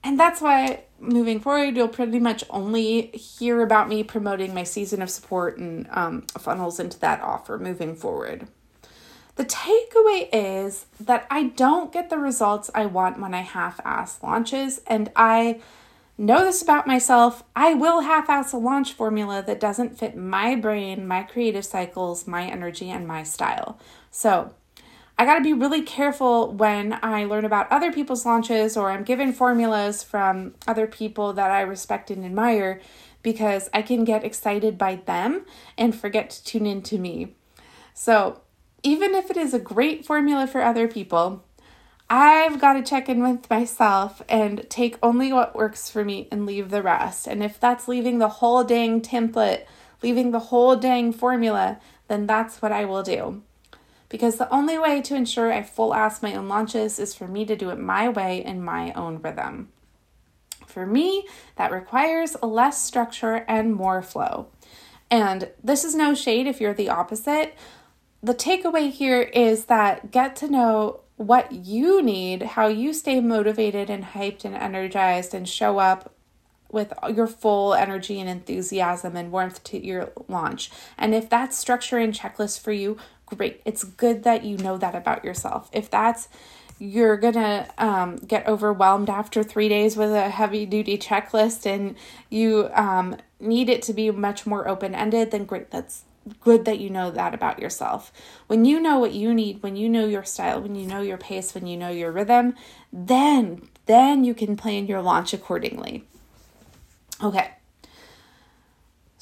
And 0.03 0.19
that's 0.19 0.41
why 0.41 0.85
moving 1.01 1.41
forward, 1.41 1.77
you'll 1.77 1.89
pretty 1.89 2.21
much 2.21 2.45
only 2.51 3.09
hear 3.09 3.63
about 3.63 3.89
me 3.89 4.05
promoting 4.05 4.55
my 4.55 4.63
season 4.63 5.03
of 5.03 5.11
support 5.11 5.59
and 5.59 5.87
um, 5.91 6.23
funnels 6.39 6.79
into 6.79 6.99
that 7.01 7.21
offer 7.23 7.59
moving 7.59 7.97
forward. 7.97 8.47
The 9.37 9.45
takeaway 9.45 10.29
is 10.33 10.87
that 11.01 11.27
I 11.31 11.45
don't 11.45 11.93
get 11.93 12.11
the 12.11 12.19
results 12.19 12.71
I 12.75 12.87
want 12.87 13.21
when 13.21 13.33
I 13.33 13.41
half 13.41 13.81
ass 13.85 14.23
launches, 14.23 14.83
and 14.87 15.11
I 15.17 15.61
know 16.19 16.45
this 16.45 16.61
about 16.61 16.87
myself. 16.87 17.43
I 17.57 17.73
will 17.73 18.01
half 18.01 18.29
ass 18.29 18.53
a 18.53 18.59
launch 18.59 18.93
formula 18.93 19.43
that 19.47 19.59
doesn't 19.59 19.99
fit 19.99 20.17
my 20.17 20.57
brain, 20.57 21.07
my 21.07 21.23
creative 21.23 21.65
cycles, 21.65 22.27
my 22.27 22.45
energy, 22.45 22.91
and 22.91 23.09
my 23.09 23.23
style. 23.23 23.79
So, 24.11 24.55
I 25.21 25.27
got 25.27 25.35
to 25.35 25.43
be 25.43 25.53
really 25.53 25.83
careful 25.83 26.51
when 26.51 26.99
I 27.03 27.27
learn 27.27 27.45
about 27.45 27.71
other 27.71 27.93
people's 27.93 28.25
launches 28.25 28.75
or 28.75 28.91
I'm 28.91 29.05
given 29.05 29.35
formulas 29.35 30.03
from 30.03 30.55
other 30.67 30.87
people 30.87 31.35
that 31.35 31.51
I 31.51 31.61
respect 31.61 32.11
and 32.11 32.25
admire 32.25 32.81
because 33.23 33.69
I 33.75 33.83
can 33.83 34.05
get 34.05 34.25
excited 34.25 34.79
by 34.79 34.95
them 35.05 35.45
and 35.77 35.95
forget 35.95 36.31
to 36.31 36.45
tune 36.45 36.65
in 36.65 36.81
to 36.85 36.97
me. 36.97 37.35
So, 37.93 38.41
even 38.83 39.15
if 39.15 39.31
it 39.31 39.37
is 39.37 39.53
a 39.53 39.59
great 39.59 40.07
formula 40.07 40.47
for 40.47 40.63
other 40.63 40.89
people, 40.89 41.45
I've 42.09 42.59
got 42.59 42.73
to 42.73 42.83
check 42.83 43.11
in 43.11 43.23
with 43.23 43.51
myself 43.51 44.23
and 44.27 44.65
take 44.71 44.97
only 45.03 45.35
what 45.35 45.55
works 45.55 45.91
for 45.91 46.03
me 46.03 46.29
and 46.33 46.47
leave 46.47 46.71
the 46.71 46.83
rest. 46.83 47.27
And 47.27 47.43
if 47.43 47.61
that's 47.61 47.89
leaving 47.89 48.21
the 48.21 48.37
whole 48.41 48.65
dang 48.65 49.03
template, 49.03 49.67
leaving 50.03 50.31
the 50.31 50.47
whole 50.49 50.77
dang 50.77 51.13
formula, 51.13 51.79
then 52.09 52.27
that's 52.27 52.63
what 52.63 52.73
I 52.73 52.87
will 52.87 53.03
do 53.03 53.43
because 54.11 54.37
the 54.37 54.53
only 54.53 54.79
way 54.79 55.01
to 55.01 55.15
ensure 55.15 55.51
I 55.51 55.63
full 55.63 55.95
ass 55.95 56.21
my 56.21 56.35
own 56.35 56.49
launches 56.49 56.99
is 56.99 57.15
for 57.15 57.27
me 57.27 57.47
to 57.47 57.57
do 57.57 57.71
it 57.71 57.79
my 57.79 58.11
way 58.11 58.45
in 58.45 58.63
my 58.63 58.93
own 58.93 59.23
rhythm. 59.23 59.71
For 60.67 60.85
me, 60.85 61.27
that 61.57 61.73
requires 61.73 62.37
less 62.43 62.85
structure 62.85 63.45
and 63.49 63.75
more 63.75 64.03
flow. 64.03 64.49
And 65.11 65.51
this 65.63 65.85
is 65.85 65.95
no 65.95 66.15
shade 66.15 66.47
if 66.47 66.61
you're 66.61 66.75
the 66.75 66.91
opposite. 66.91 67.55
The 68.23 68.35
takeaway 68.35 68.91
here 68.91 69.23
is 69.23 69.65
that 69.67 70.11
get 70.11 70.37
to 70.37 70.49
know 70.49 71.01
what 71.17 71.53
you 71.53 72.03
need, 72.03 72.43
how 72.43 72.67
you 72.67 72.93
stay 72.93 73.21
motivated 73.21 73.91
and 73.91 74.05
hyped 74.05 74.45
and 74.45 74.55
energized 74.55 75.35
and 75.35 75.49
show 75.49 75.79
up 75.79 76.15
with 76.73 76.93
your 77.13 77.27
full 77.27 77.75
energy 77.75 78.21
and 78.21 78.29
enthusiasm 78.29 79.17
and 79.17 79.33
warmth 79.33 79.63
to 79.65 79.85
your 79.85 80.13
launch. 80.29 80.71
And 80.97 81.15
if 81.15 81.29
that's 81.29 81.59
structure 81.59 81.99
and 81.99 82.15
checklist 82.15 82.61
for 82.61 82.73
you, 82.73 82.97
great. 83.37 83.63
It's 83.65 83.85
good 83.85 84.25
that 84.25 84.45
you 84.45 84.57
know 84.59 84.79
that 84.79 84.95
about 84.95 85.25
yourself. 85.25 85.71
If 85.73 85.91
that's 85.91 86.29
you're 86.79 87.19
gonna 87.19 87.69
um, 87.77 88.17
get 88.17 88.49
overwhelmed 88.49 89.11
after 89.11 89.43
three 89.43 89.69
days 89.69 89.97
with 89.97 90.13
a 90.13 90.31
heavy 90.31 90.65
duty 90.65 90.97
checklist 90.97 91.67
and 91.67 91.95
you 92.31 92.71
um, 92.75 93.17
need 93.39 93.69
it 93.69 93.83
to 93.83 93.93
be 93.93 94.11
much 94.11 94.47
more 94.47 94.67
open 94.67 94.95
ended, 94.95 95.31
then 95.31 95.45
great. 95.45 95.71
That's 95.71 96.05
good 96.41 96.65
that 96.65 96.81
you 96.81 96.89
know 96.89 97.11
that 97.11 97.35
about 97.35 97.59
yourself. 97.59 98.13
When 98.47 98.65
you 98.65 98.81
know 98.81 98.99
what 98.99 99.13
you 99.13 99.35
need, 99.35 99.63
when 99.63 99.77
you 99.77 99.89
know 99.89 100.07
your 100.07 100.25
style, 100.25 100.63
when 100.63 100.75
you 100.75 100.87
know 100.87 101.03
your 101.03 101.19
pace, 101.19 101.55
when 101.55 101.67
you 101.67 101.77
know 101.77 101.91
your 101.91 102.13
rhythm, 102.13 102.55
then 102.93 103.69
then 103.87 104.25
you 104.25 104.35
can 104.35 104.57
plan 104.57 104.87
your 104.87 105.03
launch 105.03 105.35
accordingly. 105.35 106.05
Okay. 107.23 107.51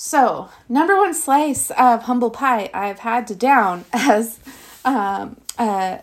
So, 0.01 0.49
number 0.69 0.97
one 0.97 1.13
slice 1.13 1.73
of 1.73 2.05
humble 2.05 2.31
pie 2.31 2.71
I've 2.73 3.01
had 3.01 3.27
to 3.27 3.35
down 3.35 3.85
as 3.93 4.39
um, 4.85 5.41
a 5.59 6.03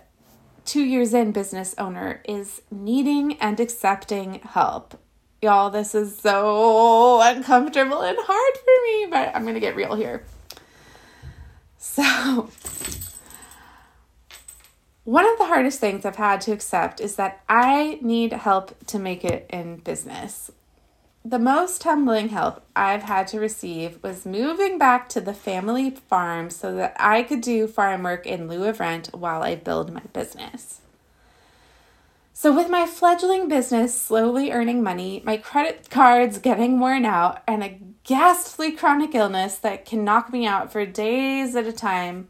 two 0.66 0.84
years 0.84 1.14
in 1.14 1.32
business 1.32 1.74
owner 1.78 2.22
is 2.26 2.62
needing 2.70 3.38
and 3.40 3.58
accepting 3.58 4.42
help. 4.44 5.00
Y'all, 5.42 5.70
this 5.70 5.96
is 5.96 6.20
so 6.20 7.22
uncomfortable 7.22 8.02
and 8.02 8.18
hard 8.20 8.58
for 8.58 8.84
me, 8.84 9.08
but 9.10 9.34
I'm 9.34 9.44
going 9.44 9.54
to 9.54 9.62
get 9.62 9.78
real 9.78 9.96
here. 9.96 10.26
So, 11.78 12.50
one 15.06 15.26
of 15.26 15.38
the 15.38 15.46
hardest 15.46 15.80
things 15.80 16.04
I've 16.04 16.18
had 16.18 16.42
to 16.42 16.52
accept 16.52 17.00
is 17.00 17.16
that 17.16 17.44
I 17.48 17.98
need 18.02 18.34
help 18.34 18.76
to 18.88 19.00
make 19.00 19.24
it 19.24 19.46
in 19.50 19.78
business. 19.78 20.52
The 21.28 21.40
most 21.40 21.84
humbling 21.84 22.30
help 22.30 22.62
I've 22.76 23.02
had 23.02 23.28
to 23.30 23.40
receive 23.40 23.98
was 24.04 24.28
moving 24.28 24.78
back 24.78 25.10
to 25.10 25.20
the 25.20 25.34
family 25.34 25.90
farm 25.90 26.52
so 26.52 26.76
that 26.76 26.96
I 27.00 27.24
could 27.24 27.42
do 27.42 27.66
farm 27.66 28.04
work 28.04 28.28
in 28.28 28.48
lieu 28.48 28.66
of 28.66 28.80
rent 28.80 29.10
while 29.12 29.42
I 29.42 29.56
build 29.56 29.92
my 29.92 30.04
business. 30.14 30.82
So, 32.32 32.56
with 32.56 32.70
my 32.70 32.86
fledgling 32.86 33.48
business 33.48 34.00
slowly 34.00 34.52
earning 34.52 34.84
money, 34.84 35.24
my 35.26 35.38
credit 35.38 35.90
cards 35.90 36.38
getting 36.38 36.80
worn 36.80 37.06
out, 37.06 37.42
and 37.48 37.64
a 37.64 37.80
ghastly 38.04 38.72
chronic 38.72 39.16
illness 39.16 39.58
that 39.58 39.84
can 39.84 40.04
knock 40.04 40.32
me 40.32 40.46
out 40.46 40.72
for 40.72 40.86
days 40.86 41.56
at 41.56 41.66
a 41.66 41.74
time, 41.74 42.30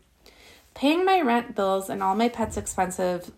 paying 0.73 1.03
my 1.03 1.19
rent 1.19 1.53
bills 1.53 1.89
and 1.89 2.01
all 2.01 2.15
my 2.15 2.29
pets' 2.29 2.55
expenses 2.55 3.29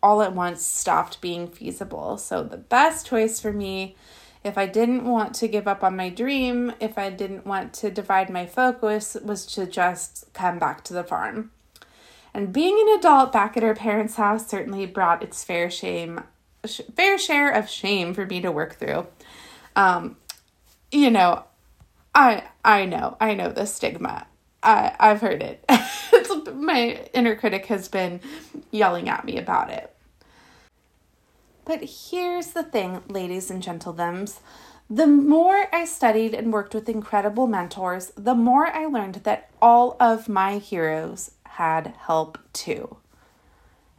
all 0.00 0.22
at 0.22 0.32
once 0.32 0.64
stopped 0.64 1.20
being 1.20 1.48
feasible. 1.48 2.18
So, 2.18 2.44
the 2.44 2.56
best 2.56 3.06
choice 3.06 3.40
for 3.40 3.52
me 3.52 3.96
if 4.44 4.58
I 4.58 4.66
didn't 4.66 5.04
want 5.04 5.34
to 5.36 5.48
give 5.48 5.68
up 5.68 5.84
on 5.84 5.96
my 5.96 6.08
dream, 6.08 6.72
if 6.80 6.98
I 6.98 7.10
didn't 7.10 7.46
want 7.46 7.72
to 7.74 7.90
divide 7.90 8.28
my 8.28 8.46
focus, 8.46 9.16
was 9.22 9.46
to 9.46 9.66
just 9.66 10.32
come 10.32 10.58
back 10.58 10.82
to 10.84 10.92
the 10.92 11.04
farm. 11.04 11.50
And 12.34 12.52
being 12.52 12.78
an 12.80 12.98
adult 12.98 13.32
back 13.32 13.56
at 13.56 13.62
her 13.62 13.74
parents' 13.74 14.16
house 14.16 14.46
certainly 14.46 14.86
brought 14.86 15.22
its 15.22 15.44
fair 15.44 15.70
shame, 15.70 16.22
fair 16.94 17.18
share 17.18 17.50
of 17.50 17.68
shame 17.68 18.14
for 18.14 18.26
me 18.26 18.40
to 18.40 18.50
work 18.50 18.76
through. 18.76 19.06
Um, 19.76 20.16
you 20.90 21.10
know, 21.10 21.44
I 22.14 22.44
I 22.64 22.84
know 22.84 23.16
I 23.20 23.34
know 23.34 23.50
the 23.50 23.66
stigma. 23.66 24.26
I 24.62 24.94
I've 24.98 25.20
heard 25.20 25.42
it. 25.42 25.64
my 26.54 27.06
inner 27.12 27.36
critic 27.36 27.66
has 27.66 27.88
been 27.88 28.20
yelling 28.70 29.08
at 29.08 29.24
me 29.24 29.38
about 29.38 29.70
it. 29.70 29.91
But 31.64 31.84
here's 31.84 32.48
the 32.48 32.62
thing, 32.62 33.02
ladies 33.08 33.50
and 33.50 33.62
gentlemen. 33.62 34.28
The 34.90 35.06
more 35.06 35.66
I 35.72 35.84
studied 35.84 36.34
and 36.34 36.52
worked 36.52 36.74
with 36.74 36.88
incredible 36.88 37.46
mentors, 37.46 38.12
the 38.16 38.34
more 38.34 38.66
I 38.66 38.86
learned 38.86 39.16
that 39.24 39.48
all 39.60 39.96
of 40.00 40.28
my 40.28 40.58
heroes 40.58 41.32
had 41.44 41.94
help 42.06 42.38
too. 42.52 42.96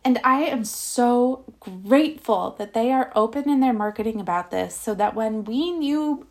And 0.05 0.20
I 0.24 0.43
am 0.43 0.66
so 0.66 1.45
grateful 1.59 2.55
that 2.57 2.74
they 2.74 2.91
are 2.91 3.11
open 3.16 3.49
in 3.49 3.61
their 3.61 3.74
marketing 3.74 4.20
about 4.20 4.51
this 4.51 4.76
so 4.76 4.93
that 4.95 5.16
when 5.16 5.45
we 5.45 5.72
new 5.72 6.28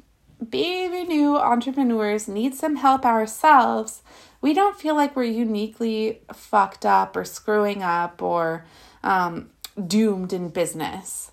baby 0.51 1.05
new 1.05 1.37
entrepreneurs 1.39 2.29
need 2.29 2.55
some 2.55 2.77
help 2.77 3.07
ourselves, 3.07 4.03
we 4.41 4.53
don't 4.53 4.79
feel 4.79 4.95
like 4.95 5.17
we're 5.17 5.25
uniquely 5.25 6.21
fucked 6.33 6.85
up 6.85 7.17
or 7.17 7.25
screwing 7.25 7.83
up 7.83 8.21
or 8.21 8.67
um, 9.03 9.51
doomed 9.87 10.33
in 10.33 10.49
business. 10.49 11.33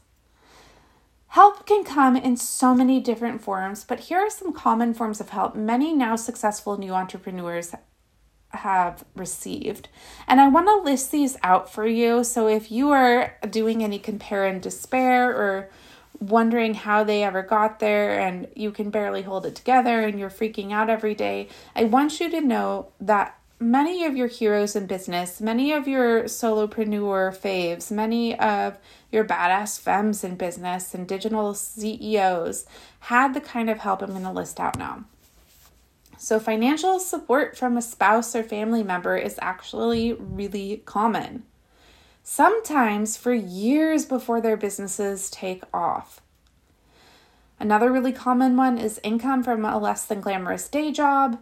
Help 1.29 1.65
can 1.67 1.83
come 1.83 2.15
in 2.15 2.35
so 2.37 2.73
many 2.73 2.99
different 2.99 3.41
forms, 3.41 3.83
but 3.83 3.99
here 4.01 4.19
are 4.19 4.31
some 4.31 4.51
common 4.51 4.93
forms 4.93 5.21
of 5.21 5.29
help 5.29 5.55
many 5.55 5.93
now 5.93 6.15
successful 6.15 6.77
new 6.77 6.91
entrepreneurs 6.91 7.75
have 8.49 9.05
received. 9.15 9.89
And 10.27 10.41
I 10.41 10.47
want 10.47 10.67
to 10.67 10.77
list 10.77 11.11
these 11.11 11.37
out 11.43 11.71
for 11.71 11.85
you. 11.85 12.23
So 12.23 12.47
if 12.47 12.71
you 12.71 12.89
are 12.89 13.35
doing 13.49 13.83
any 13.83 13.99
compare 13.99 14.45
and 14.45 14.61
despair 14.61 15.29
or 15.29 15.69
wondering 16.19 16.73
how 16.73 17.03
they 17.03 17.23
ever 17.23 17.43
got 17.43 17.79
there 17.79 18.19
and 18.19 18.47
you 18.55 18.71
can 18.71 18.89
barely 18.89 19.21
hold 19.21 19.45
it 19.45 19.55
together 19.55 20.01
and 20.01 20.19
you're 20.19 20.29
freaking 20.29 20.71
out 20.71 20.89
every 20.89 21.13
day, 21.13 21.47
I 21.75 21.83
want 21.83 22.19
you 22.19 22.29
to 22.31 22.41
know 22.41 22.91
that 22.99 23.38
many 23.60 24.05
of 24.05 24.16
your 24.16 24.28
heroes 24.28 24.76
in 24.76 24.86
business, 24.88 25.41
many 25.41 25.72
of 25.74 25.88
your 25.88 26.24
solopreneur 26.24 27.36
faves, 27.36 27.91
many 27.91 28.38
of 28.39 28.78
your 29.12 29.26
badass 29.26 29.80
femmes 29.80 30.24
in 30.24 30.36
business 30.36 30.93
and 30.93 31.07
digital 31.07 31.53
CEOs 31.53 32.66
had 33.01 33.34
the 33.34 33.41
kind 33.41 33.70
of 33.70 33.80
help 33.80 34.01
I'm 34.01 34.12
going 34.12 34.24
to 34.24 34.32
list 34.32 34.60
out 34.60 34.78
now. 34.78 35.03
So, 36.18 36.39
financial 36.39 36.99
support 36.99 37.57
from 37.57 37.78
a 37.78 37.82
spouse 37.82 38.36
or 38.36 38.43
family 38.43 38.84
member 38.84 39.16
is 39.18 39.39
actually 39.41 40.14
really 40.14 40.82
common. 40.86 41.43
sometimes 42.24 43.18
for 43.18 43.34
years 43.34 44.05
before 44.05 44.39
their 44.39 44.57
businesses 44.57 45.30
take 45.32 45.64
off. 45.74 46.22
Another 47.60 47.91
really 47.91 48.12
common 48.12 48.55
one 48.55 48.78
is 48.78 48.99
income 49.03 49.43
from 49.43 49.66
a 49.66 49.80
less 49.80 50.05
than 50.05 50.22
glamorous 50.22 50.68
day 50.70 50.91
job. 50.91 51.39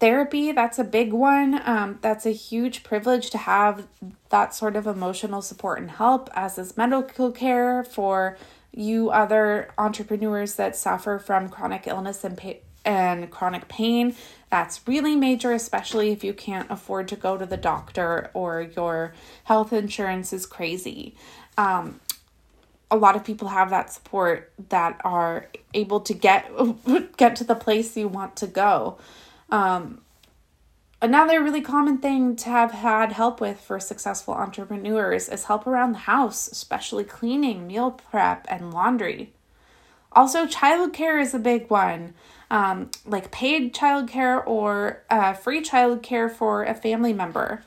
Therapy, 0.00 0.52
that's 0.52 0.78
a 0.78 0.84
big 0.84 1.12
one. 1.12 1.60
Um, 1.62 1.98
that's 2.00 2.24
a 2.24 2.30
huge 2.30 2.82
privilege 2.82 3.28
to 3.30 3.38
have 3.38 3.86
that 4.30 4.54
sort 4.54 4.74
of 4.74 4.86
emotional 4.86 5.42
support 5.42 5.78
and 5.78 5.90
help, 5.90 6.30
as 6.32 6.56
is 6.56 6.74
medical 6.74 7.30
care 7.30 7.84
for 7.84 8.38
you 8.72 9.10
other 9.10 9.70
entrepreneurs 9.76 10.54
that 10.54 10.74
suffer 10.74 11.18
from 11.18 11.50
chronic 11.50 11.86
illness 11.86 12.24
and 12.24 12.40
and 12.82 13.30
chronic 13.30 13.68
pain. 13.68 14.16
That's 14.50 14.80
really 14.88 15.16
major, 15.16 15.52
especially 15.52 16.12
if 16.12 16.24
you 16.24 16.32
can't 16.32 16.70
afford 16.70 17.06
to 17.08 17.16
go 17.16 17.36
to 17.36 17.44
the 17.44 17.58
doctor 17.58 18.30
or 18.32 18.62
your 18.62 19.12
health 19.44 19.70
insurance 19.70 20.32
is 20.32 20.46
crazy. 20.46 21.14
Um, 21.58 22.00
a 22.90 22.96
lot 22.96 23.16
of 23.16 23.24
people 23.24 23.48
have 23.48 23.68
that 23.68 23.92
support 23.92 24.50
that 24.70 25.00
are 25.04 25.46
able 25.74 26.00
to 26.00 26.14
get 26.14 26.50
get 27.18 27.36
to 27.36 27.44
the 27.44 27.54
place 27.54 27.96
you 27.98 28.08
want 28.08 28.34
to 28.36 28.46
go. 28.46 28.98
Um, 29.50 30.00
another 31.02 31.42
really 31.42 31.60
common 31.60 31.98
thing 31.98 32.36
to 32.36 32.48
have 32.48 32.72
had 32.72 33.12
help 33.12 33.40
with 33.40 33.60
for 33.60 33.80
successful 33.80 34.34
entrepreneurs 34.34 35.28
is 35.28 35.44
help 35.44 35.66
around 35.66 35.92
the 35.92 35.98
house, 35.98 36.48
especially 36.48 37.04
cleaning, 37.04 37.66
meal 37.66 37.90
prep, 37.90 38.46
and 38.48 38.72
laundry. 38.72 39.32
Also, 40.12 40.46
childcare 40.46 41.20
is 41.20 41.34
a 41.34 41.38
big 41.38 41.70
one 41.70 42.14
um, 42.50 42.90
like 43.06 43.30
paid 43.30 43.72
childcare 43.74 44.44
or 44.46 45.02
uh, 45.08 45.32
free 45.34 45.62
childcare 45.62 46.30
for 46.30 46.64
a 46.64 46.74
family 46.74 47.12
member. 47.12 47.62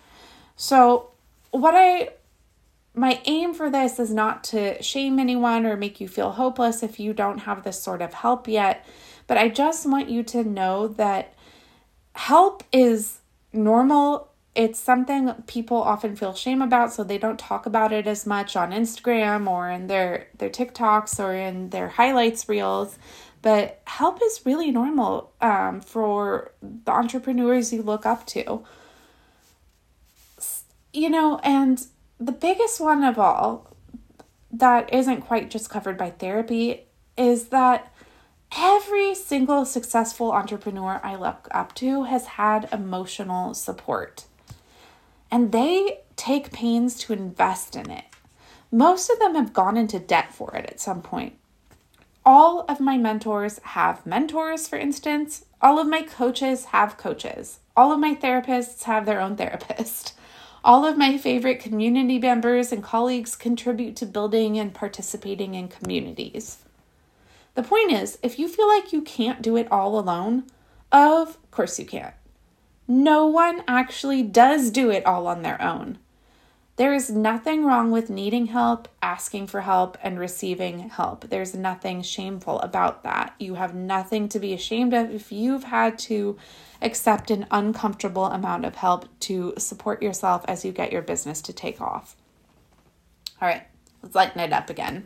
So, 0.55 1.11
what 1.51 1.73
I 1.75 2.09
my 2.95 3.21
aim 3.25 3.53
for 3.53 3.71
this 3.71 3.97
is 3.97 4.13
not 4.13 4.43
to 4.43 4.81
shame 4.83 5.17
anyone 5.17 5.65
or 5.65 5.75
make 5.75 5.99
you 5.99 6.07
feel 6.07 6.31
hopeless 6.31 6.83
if 6.83 6.99
you 6.99 7.11
don't 7.11 7.39
have 7.39 7.63
this 7.63 7.81
sort 7.81 8.03
of 8.03 8.13
help 8.13 8.47
yet, 8.47 8.85
but 9.25 9.37
I 9.37 9.49
just 9.49 9.89
want 9.89 10.09
you 10.09 10.21
to 10.23 10.43
know 10.43 10.87
that 10.89 11.33
help 12.13 12.63
is 12.71 13.19
normal. 13.51 14.29
It's 14.55 14.79
something 14.79 15.33
people 15.47 15.77
often 15.77 16.15
feel 16.15 16.33
shame 16.33 16.61
about, 16.61 16.93
so 16.93 17.03
they 17.03 17.17
don't 17.17 17.39
talk 17.39 17.65
about 17.65 17.91
it 17.91 18.07
as 18.07 18.25
much 18.25 18.55
on 18.55 18.71
Instagram 18.71 19.49
or 19.49 19.69
in 19.69 19.87
their, 19.87 20.27
their 20.37 20.49
TikToks 20.49 21.23
or 21.23 21.33
in 21.33 21.69
their 21.69 21.89
highlights 21.89 22.47
reels 22.47 22.97
but 23.43 23.81
help 23.85 24.19
is 24.23 24.41
really 24.45 24.71
normal 24.71 25.33
um, 25.41 25.81
for 25.81 26.53
the 26.61 26.91
entrepreneurs 26.91 27.73
you 27.73 27.83
look 27.83 28.05
up 28.05 28.25
to. 28.25 28.63
You 30.93 31.09
know, 31.09 31.39
and 31.43 31.85
the 32.19 32.31
biggest 32.31 32.79
one 32.79 33.03
of 33.03 33.19
all 33.19 33.75
that 34.49 34.91
isn't 34.93 35.21
quite 35.21 35.51
just 35.51 35.69
covered 35.69 35.97
by 35.97 36.11
therapy 36.11 36.85
is 37.17 37.49
that 37.49 37.92
every 38.57 39.15
single 39.15 39.65
successful 39.65 40.31
entrepreneur 40.31 40.99
I 41.03 41.15
look 41.15 41.47
up 41.51 41.73
to 41.75 42.03
has 42.03 42.25
had 42.25 42.69
emotional 42.71 43.53
support. 43.53 44.25
And 45.31 45.51
they 45.51 46.01
take 46.15 46.51
pains 46.51 46.97
to 46.99 47.13
invest 47.13 47.75
in 47.75 47.89
it. 47.89 48.05
Most 48.71 49.09
of 49.09 49.19
them 49.19 49.35
have 49.35 49.53
gone 49.53 49.77
into 49.77 49.99
debt 49.99 50.33
for 50.33 50.55
it 50.55 50.65
at 50.65 50.79
some 50.79 51.01
point 51.01 51.35
all 52.25 52.61
of 52.69 52.79
my 52.79 52.97
mentors 52.97 53.59
have 53.63 54.05
mentors, 54.05 54.67
for 54.67 54.77
instance. 54.77 55.45
All 55.61 55.77
of 55.79 55.87
my 55.87 56.03
coaches 56.03 56.65
have 56.65 56.97
coaches. 56.97 57.59
All 57.75 57.91
of 57.91 57.99
my 57.99 58.15
therapists 58.15 58.83
have 58.83 59.05
their 59.05 59.19
own 59.19 59.35
therapist. 59.37 60.13
All 60.63 60.85
of 60.85 60.97
my 60.97 61.17
favorite 61.17 61.59
community 61.59 62.19
members 62.19 62.71
and 62.71 62.81
colleagues 62.81 63.35
contribute 63.35 63.97
to 63.97 64.05
building 64.05 64.57
and 64.57 64.73
participating 64.73 65.55
in 65.55 65.67
communities. 65.67 66.62
The 67.55 67.63
point 67.63 67.91
is, 67.91 68.17
if 68.23 68.39
you 68.39 68.47
feel 68.47 68.67
like 68.67 68.91
you 68.91 69.01
can't 69.01 69.41
do 69.41 69.55
it 69.55 69.71
all 69.71 69.99
alone, 69.99 70.45
of 70.91 71.37
course 71.51 71.79
you 71.79 71.85
can't. 71.85 72.15
No 72.87 73.27
one 73.27 73.63
actually 73.67 74.23
does 74.23 74.69
do 74.71 74.89
it 74.89 75.05
all 75.05 75.27
on 75.27 75.41
their 75.41 75.61
own. 75.61 75.99
There 76.75 76.93
is 76.95 77.11
nothing 77.11 77.65
wrong 77.65 77.91
with 77.91 78.09
needing 78.09 78.47
help, 78.47 78.87
asking 78.99 79.45
for 79.45 79.61
help, 79.61 79.95
and 80.01 80.17
receiving 80.17 80.89
help. 80.89 81.29
There's 81.29 81.53
nothing 81.53 82.01
shameful 82.01 82.59
about 82.61 83.03
that. 83.03 83.35
You 83.37 83.53
have 83.55 83.75
nothing 83.75 84.27
to 84.29 84.39
be 84.39 84.53
ashamed 84.53 84.91
of 84.95 85.13
if 85.13 85.31
you've 85.31 85.65
had 85.65 85.99
to 85.99 86.35
accept 86.81 87.29
an 87.29 87.45
uncomfortable 87.51 88.25
amount 88.25 88.65
of 88.65 88.75
help 88.75 89.07
to 89.21 89.53
support 89.59 90.01
yourself 90.01 90.43
as 90.47 90.65
you 90.65 90.71
get 90.71 90.91
your 90.91 91.03
business 91.03 91.43
to 91.43 91.53
take 91.53 91.79
off. 91.79 92.15
All 93.39 93.47
right, 93.47 93.63
let's 94.01 94.15
lighten 94.15 94.41
it 94.41 94.51
up 94.51 94.71
again. 94.71 95.05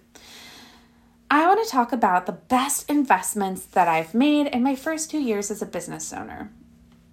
I 1.29 1.45
want 1.45 1.61
to 1.63 1.69
talk 1.69 1.91
about 1.91 2.25
the 2.25 2.31
best 2.31 2.89
investments 2.89 3.65
that 3.65 3.89
I've 3.89 4.13
made 4.13 4.47
in 4.47 4.63
my 4.63 4.75
first 4.75 5.11
two 5.11 5.19
years 5.19 5.51
as 5.51 5.61
a 5.61 5.65
business 5.65 6.13
owner. 6.13 6.51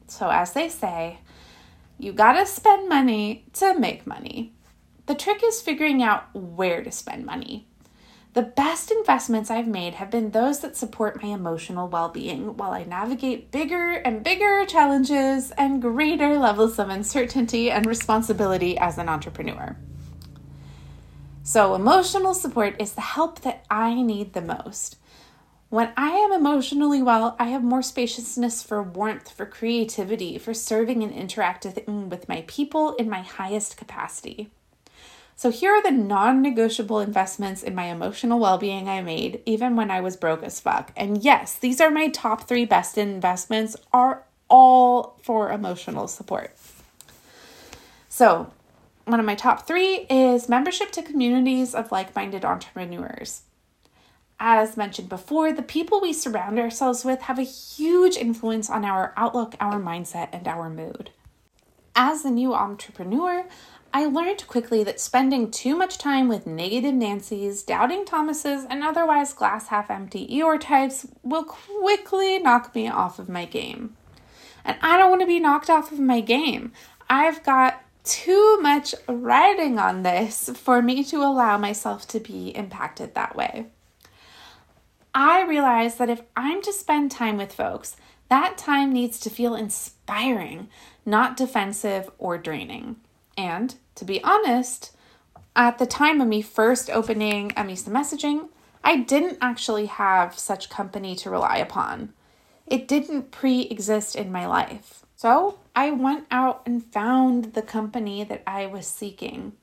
So, 0.06 0.30
as 0.30 0.52
they 0.52 0.68
say, 0.68 1.18
you 1.98 2.12
gotta 2.12 2.46
spend 2.46 2.88
money 2.88 3.44
to 3.54 3.76
make 3.76 4.06
money. 4.06 4.52
The 5.06 5.16
trick 5.16 5.42
is 5.44 5.60
figuring 5.60 6.00
out 6.00 6.32
where 6.32 6.84
to 6.84 6.92
spend 6.92 7.26
money. 7.26 7.66
The 8.34 8.42
best 8.42 8.92
investments 8.92 9.50
I've 9.50 9.66
made 9.66 9.94
have 9.94 10.10
been 10.10 10.30
those 10.30 10.60
that 10.60 10.76
support 10.76 11.20
my 11.20 11.30
emotional 11.30 11.88
well 11.88 12.08
being 12.08 12.56
while 12.56 12.72
I 12.72 12.84
navigate 12.84 13.50
bigger 13.50 13.94
and 13.94 14.22
bigger 14.22 14.64
challenges 14.66 15.50
and 15.52 15.82
greater 15.82 16.38
levels 16.38 16.78
of 16.78 16.88
uncertainty 16.88 17.70
and 17.70 17.84
responsibility 17.84 18.78
as 18.78 18.96
an 18.96 19.08
entrepreneur. 19.08 19.76
So, 21.46 21.74
emotional 21.74 22.32
support 22.32 22.80
is 22.80 22.94
the 22.94 23.02
help 23.02 23.42
that 23.42 23.66
I 23.68 24.00
need 24.00 24.32
the 24.32 24.40
most. 24.40 24.96
When 25.68 25.90
I 25.94 26.08
am 26.08 26.32
emotionally 26.32 27.02
well, 27.02 27.36
I 27.38 27.48
have 27.48 27.62
more 27.62 27.82
spaciousness 27.82 28.62
for 28.62 28.82
warmth, 28.82 29.30
for 29.30 29.44
creativity, 29.44 30.38
for 30.38 30.54
serving 30.54 31.02
and 31.02 31.12
interacting 31.12 32.08
with 32.08 32.30
my 32.30 32.44
people 32.46 32.94
in 32.94 33.10
my 33.10 33.20
highest 33.20 33.76
capacity. 33.76 34.48
So, 35.36 35.50
here 35.50 35.72
are 35.72 35.82
the 35.82 35.90
non 35.90 36.40
negotiable 36.40 37.00
investments 37.00 37.62
in 37.62 37.74
my 37.74 37.92
emotional 37.92 38.38
well 38.38 38.56
being 38.56 38.88
I 38.88 39.02
made, 39.02 39.42
even 39.44 39.76
when 39.76 39.90
I 39.90 40.00
was 40.00 40.16
broke 40.16 40.42
as 40.44 40.60
fuck. 40.60 40.92
And 40.96 41.22
yes, 41.22 41.58
these 41.58 41.78
are 41.78 41.90
my 41.90 42.08
top 42.08 42.48
three 42.48 42.64
best 42.64 42.96
investments, 42.96 43.76
are 43.92 44.24
all 44.48 45.18
for 45.22 45.52
emotional 45.52 46.08
support. 46.08 46.56
So, 48.08 48.50
one 49.04 49.20
of 49.20 49.26
my 49.26 49.34
top 49.34 49.66
three 49.66 50.06
is 50.10 50.48
membership 50.48 50.90
to 50.92 51.02
communities 51.02 51.74
of 51.74 51.92
like 51.92 52.14
minded 52.14 52.44
entrepreneurs. 52.44 53.42
As 54.40 54.76
mentioned 54.76 55.08
before, 55.08 55.52
the 55.52 55.62
people 55.62 56.00
we 56.00 56.12
surround 56.12 56.58
ourselves 56.58 57.04
with 57.04 57.22
have 57.22 57.38
a 57.38 57.42
huge 57.42 58.16
influence 58.16 58.68
on 58.68 58.84
our 58.84 59.12
outlook, 59.16 59.54
our 59.60 59.80
mindset, 59.80 60.28
and 60.32 60.48
our 60.48 60.68
mood. 60.68 61.10
As 61.94 62.24
a 62.24 62.30
new 62.30 62.52
entrepreneur, 62.52 63.46
I 63.92 64.06
learned 64.06 64.48
quickly 64.48 64.82
that 64.82 64.98
spending 64.98 65.52
too 65.52 65.76
much 65.76 65.98
time 65.98 66.26
with 66.26 66.48
negative 66.48 66.94
Nancy's, 66.94 67.62
doubting 67.62 68.04
Thomases, 68.04 68.66
and 68.68 68.82
otherwise 68.82 69.32
glass 69.32 69.68
half 69.68 69.88
empty 69.88 70.26
Eeyore 70.26 70.58
types 70.58 71.06
will 71.22 71.44
quickly 71.44 72.40
knock 72.40 72.74
me 72.74 72.88
off 72.88 73.20
of 73.20 73.28
my 73.28 73.44
game. 73.44 73.96
And 74.64 74.76
I 74.82 74.98
don't 74.98 75.10
want 75.10 75.20
to 75.20 75.28
be 75.28 75.38
knocked 75.38 75.70
off 75.70 75.92
of 75.92 76.00
my 76.00 76.20
game. 76.20 76.72
I've 77.08 77.44
got 77.44 77.83
too 78.04 78.58
much 78.60 78.94
writing 79.08 79.78
on 79.78 80.02
this 80.02 80.50
for 80.54 80.82
me 80.82 81.02
to 81.04 81.16
allow 81.16 81.58
myself 81.58 82.06
to 82.08 82.20
be 82.20 82.50
impacted 82.50 83.14
that 83.14 83.34
way. 83.34 83.66
I 85.14 85.42
realize 85.42 85.96
that 85.96 86.10
if 86.10 86.22
I'm 86.36 86.60
to 86.62 86.72
spend 86.72 87.10
time 87.10 87.38
with 87.38 87.52
folks, 87.52 87.96
that 88.28 88.58
time 88.58 88.92
needs 88.92 89.18
to 89.20 89.30
feel 89.30 89.54
inspiring, 89.54 90.68
not 91.06 91.36
defensive 91.36 92.10
or 92.18 92.36
draining. 92.36 92.96
And 93.36 93.74
to 93.94 94.04
be 94.04 94.22
honest, 94.22 94.94
at 95.56 95.78
the 95.78 95.86
time 95.86 96.20
of 96.20 96.28
me 96.28 96.42
first 96.42 96.90
opening 96.90 97.50
Amisa 97.50 97.90
Messaging, 97.90 98.48
I 98.82 98.98
didn't 98.98 99.38
actually 99.40 99.86
have 99.86 100.38
such 100.38 100.68
company 100.68 101.16
to 101.16 101.30
rely 101.30 101.56
upon. 101.56 102.12
It 102.66 102.88
didn't 102.88 103.30
pre 103.30 103.62
exist 103.62 104.16
in 104.16 104.32
my 104.32 104.46
life. 104.46 105.03
So 105.24 105.58
I 105.74 105.90
went 105.90 106.26
out 106.30 106.60
and 106.66 106.84
found 106.84 107.54
the 107.54 107.62
company 107.62 108.24
that 108.24 108.42
I 108.46 108.66
was 108.66 108.86
seeking. 108.86 109.54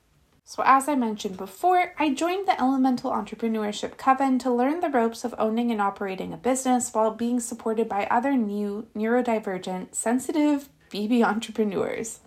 So, 0.44 0.64
as 0.66 0.88
I 0.88 0.96
mentioned 0.96 1.36
before, 1.36 1.94
I 2.00 2.12
joined 2.12 2.48
the 2.48 2.60
Elemental 2.60 3.12
Entrepreneurship 3.12 3.96
Coven 3.96 4.40
to 4.40 4.50
learn 4.50 4.80
the 4.80 4.90
ropes 4.90 5.22
of 5.22 5.36
owning 5.38 5.70
and 5.70 5.80
operating 5.80 6.32
a 6.32 6.36
business 6.36 6.92
while 6.92 7.12
being 7.12 7.38
supported 7.38 7.88
by 7.88 8.06
other 8.06 8.32
new, 8.32 8.88
neurodivergent, 8.96 9.94
sensitive 9.94 10.68
BB 10.90 11.22
entrepreneurs. 11.24 12.18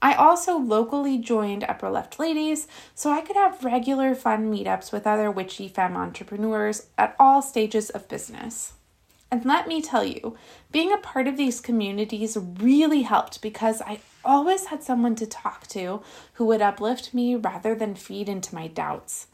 I 0.00 0.14
also 0.14 0.56
locally 0.58 1.18
joined 1.18 1.64
Upper 1.64 1.90
Left 1.90 2.20
Ladies 2.20 2.68
so 2.94 3.10
I 3.10 3.20
could 3.20 3.34
have 3.34 3.64
regular 3.64 4.14
fun 4.14 4.48
meetups 4.48 4.92
with 4.92 5.08
other 5.08 5.28
witchy 5.28 5.66
femme 5.66 5.96
entrepreneurs 5.96 6.86
at 6.96 7.16
all 7.18 7.42
stages 7.42 7.90
of 7.90 8.06
business. 8.06 8.74
And 9.30 9.44
let 9.44 9.68
me 9.68 9.82
tell 9.82 10.04
you, 10.04 10.36
being 10.72 10.92
a 10.92 10.98
part 10.98 11.26
of 11.26 11.36
these 11.36 11.60
communities 11.60 12.36
really 12.36 13.02
helped 13.02 13.42
because 13.42 13.82
I 13.82 14.00
always 14.24 14.66
had 14.66 14.82
someone 14.82 15.14
to 15.16 15.26
talk 15.26 15.66
to 15.68 16.02
who 16.34 16.46
would 16.46 16.62
uplift 16.62 17.12
me 17.12 17.34
rather 17.34 17.74
than 17.74 17.94
feed 17.94 18.28
into 18.28 18.54
my 18.54 18.68
doubts. 18.68 19.26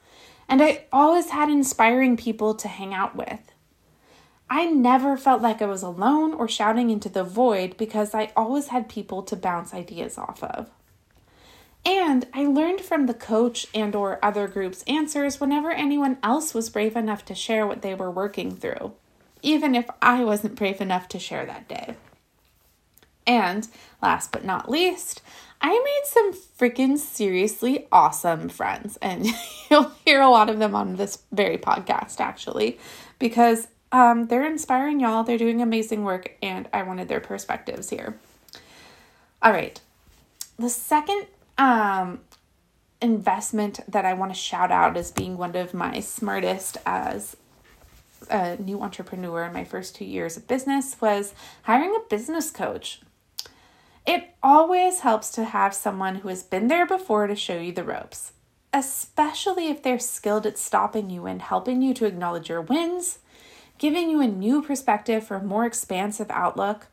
And 0.48 0.60
I 0.60 0.84
always 0.92 1.30
had 1.30 1.48
inspiring 1.48 2.16
people 2.16 2.54
to 2.54 2.68
hang 2.68 2.92
out 2.92 3.14
with. 3.14 3.52
I 4.50 4.66
never 4.66 5.16
felt 5.16 5.42
like 5.42 5.62
I 5.62 5.66
was 5.66 5.82
alone 5.82 6.34
or 6.34 6.48
shouting 6.48 6.90
into 6.90 7.08
the 7.08 7.24
void 7.24 7.76
because 7.76 8.14
I 8.14 8.32
always 8.36 8.68
had 8.68 8.88
people 8.88 9.22
to 9.22 9.36
bounce 9.36 9.72
ideas 9.72 10.18
off 10.18 10.42
of. 10.42 10.70
And 11.86 12.26
I 12.32 12.46
learned 12.46 12.80
from 12.80 13.06
the 13.06 13.14
coach 13.14 13.66
and 13.74 13.94
or 13.94 14.18
other 14.24 14.48
groups' 14.48 14.84
answers 14.86 15.40
whenever 15.40 15.70
anyone 15.70 16.18
else 16.22 16.54
was 16.54 16.70
brave 16.70 16.96
enough 16.96 17.24
to 17.26 17.34
share 17.34 17.66
what 17.66 17.82
they 17.82 17.94
were 17.94 18.10
working 18.10 18.54
through, 18.56 18.92
even 19.44 19.74
if 19.74 19.88
I 20.02 20.24
wasn't 20.24 20.56
brave 20.56 20.80
enough 20.80 21.06
to 21.08 21.18
share 21.18 21.46
that 21.46 21.68
day. 21.68 21.94
And 23.26 23.68
last 24.02 24.32
but 24.32 24.44
not 24.44 24.70
least, 24.70 25.22
I 25.60 25.70
made 25.70 26.02
some 26.04 26.32
freaking 26.58 26.98
seriously 26.98 27.86
awesome 27.90 28.48
friends, 28.48 28.98
and 29.00 29.26
you'll 29.70 29.92
hear 30.04 30.20
a 30.20 30.28
lot 30.28 30.50
of 30.50 30.58
them 30.58 30.74
on 30.74 30.96
this 30.96 31.22
very 31.32 31.56
podcast 31.56 32.20
actually, 32.20 32.78
because 33.18 33.68
um, 33.92 34.26
they're 34.26 34.46
inspiring 34.46 35.00
y'all. 35.00 35.22
They're 35.22 35.38
doing 35.38 35.62
amazing 35.62 36.04
work, 36.04 36.36
and 36.42 36.68
I 36.72 36.82
wanted 36.82 37.08
their 37.08 37.20
perspectives 37.20 37.90
here. 37.90 38.18
All 39.40 39.52
right, 39.52 39.80
the 40.58 40.68
second 40.68 41.26
um, 41.56 42.20
investment 43.00 43.80
that 43.88 44.04
I 44.04 44.14
want 44.14 44.32
to 44.32 44.38
shout 44.38 44.70
out 44.70 44.96
as 44.96 45.12
being 45.12 45.38
one 45.38 45.54
of 45.56 45.74
my 45.74 46.00
smartest 46.00 46.76
as 46.84 47.36
a 48.30 48.56
new 48.56 48.80
entrepreneur 48.80 49.44
in 49.44 49.52
my 49.52 49.64
first 49.64 49.94
two 49.94 50.04
years 50.04 50.36
of 50.36 50.46
business 50.46 50.96
was 51.00 51.34
hiring 51.62 51.94
a 51.94 52.08
business 52.08 52.50
coach. 52.50 53.00
It 54.06 54.34
always 54.42 55.00
helps 55.00 55.30
to 55.32 55.44
have 55.44 55.74
someone 55.74 56.16
who 56.16 56.28
has 56.28 56.42
been 56.42 56.68
there 56.68 56.86
before 56.86 57.26
to 57.26 57.34
show 57.34 57.58
you 57.58 57.72
the 57.72 57.84
ropes, 57.84 58.32
especially 58.72 59.68
if 59.68 59.82
they're 59.82 59.98
skilled 59.98 60.46
at 60.46 60.58
stopping 60.58 61.08
you 61.08 61.26
and 61.26 61.40
helping 61.40 61.80
you 61.80 61.94
to 61.94 62.04
acknowledge 62.04 62.48
your 62.48 62.60
wins, 62.60 63.20
giving 63.78 64.10
you 64.10 64.20
a 64.20 64.26
new 64.26 64.62
perspective 64.62 65.26
for 65.26 65.36
a 65.36 65.42
more 65.42 65.64
expansive 65.64 66.30
outlook, 66.30 66.88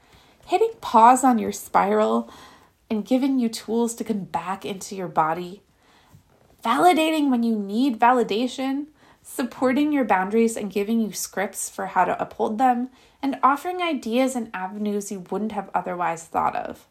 hitting 0.47 0.71
pause 0.79 1.23
on 1.23 1.37
your 1.37 1.51
spiral, 1.51 2.31
and 2.89 3.05
giving 3.05 3.39
you 3.39 3.49
tools 3.49 3.93
to 3.95 4.03
come 4.03 4.25
back 4.25 4.65
into 4.65 4.95
your 4.95 5.07
body, 5.07 5.61
validating 6.63 7.29
when 7.29 7.43
you 7.43 7.57
need 7.57 7.99
validation, 7.99 8.87
supporting 9.33 9.93
your 9.93 10.03
boundaries 10.03 10.57
and 10.57 10.71
giving 10.71 10.99
you 10.99 11.13
scripts 11.13 11.69
for 11.69 11.87
how 11.87 12.03
to 12.03 12.21
uphold 12.21 12.57
them, 12.57 12.89
and 13.21 13.39
offering 13.41 13.81
ideas 13.81 14.35
and 14.35 14.49
avenues 14.53 15.11
you 15.11 15.23
wouldn't 15.29 15.53
have 15.53 15.69
otherwise 15.73 16.25
thought 16.25 16.55
of. 16.55 16.85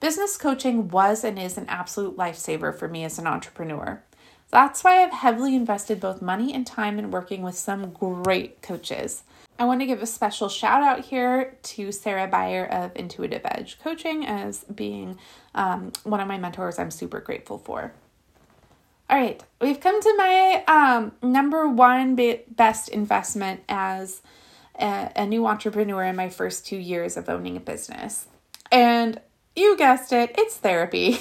Business 0.00 0.36
coaching 0.36 0.88
was 0.88 1.22
and 1.22 1.38
is 1.38 1.56
an 1.56 1.66
absolute 1.68 2.16
lifesaver 2.16 2.76
for 2.76 2.88
me 2.88 3.04
as 3.04 3.18
an 3.18 3.26
entrepreneur. 3.26 4.02
That's 4.50 4.82
why 4.82 5.04
I've 5.04 5.12
heavily 5.12 5.54
invested 5.54 6.00
both 6.00 6.20
money 6.20 6.52
and 6.52 6.66
time 6.66 6.98
in 6.98 7.12
working 7.12 7.42
with 7.42 7.56
some 7.56 7.92
great 7.92 8.62
coaches. 8.62 9.22
I 9.56 9.64
want 9.64 9.80
to 9.80 9.86
give 9.86 10.02
a 10.02 10.06
special 10.06 10.48
shout 10.48 10.82
out 10.82 11.04
here 11.04 11.56
to 11.62 11.92
Sarah 11.92 12.26
Beyer 12.26 12.64
of 12.64 12.90
Intuitive 12.96 13.42
Edge 13.44 13.78
Coaching 13.78 14.26
as 14.26 14.64
being 14.64 15.18
um, 15.54 15.92
one 16.02 16.18
of 16.18 16.26
my 16.26 16.38
mentors 16.38 16.80
I'm 16.80 16.90
super 16.90 17.20
grateful 17.20 17.58
for. 17.58 17.92
All 19.10 19.18
right, 19.18 19.42
we've 19.60 19.80
come 19.80 20.00
to 20.00 20.16
my 20.16 20.62
um, 20.68 21.10
number 21.20 21.66
one 21.66 22.14
best 22.48 22.88
investment 22.88 23.60
as 23.68 24.22
a, 24.78 25.10
a 25.16 25.26
new 25.26 25.48
entrepreneur 25.48 26.04
in 26.04 26.14
my 26.14 26.28
first 26.28 26.64
two 26.64 26.76
years 26.76 27.16
of 27.16 27.28
owning 27.28 27.56
a 27.56 27.60
business. 27.60 28.28
And 28.70 29.20
you 29.56 29.76
guessed 29.76 30.12
it, 30.12 30.32
it's 30.38 30.56
therapy. 30.56 31.18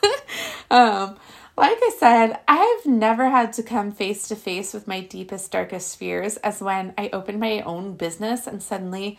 um, 0.70 1.16
like 1.56 1.78
I 1.80 1.96
said, 1.98 2.38
I've 2.46 2.84
never 2.84 3.30
had 3.30 3.54
to 3.54 3.62
come 3.62 3.92
face 3.92 4.28
to 4.28 4.36
face 4.36 4.74
with 4.74 4.86
my 4.86 5.00
deepest, 5.00 5.50
darkest 5.50 5.96
fears 5.96 6.36
as 6.38 6.60
when 6.60 6.92
I 6.98 7.08
opened 7.14 7.40
my 7.40 7.62
own 7.62 7.94
business 7.94 8.46
and 8.46 8.62
suddenly 8.62 9.18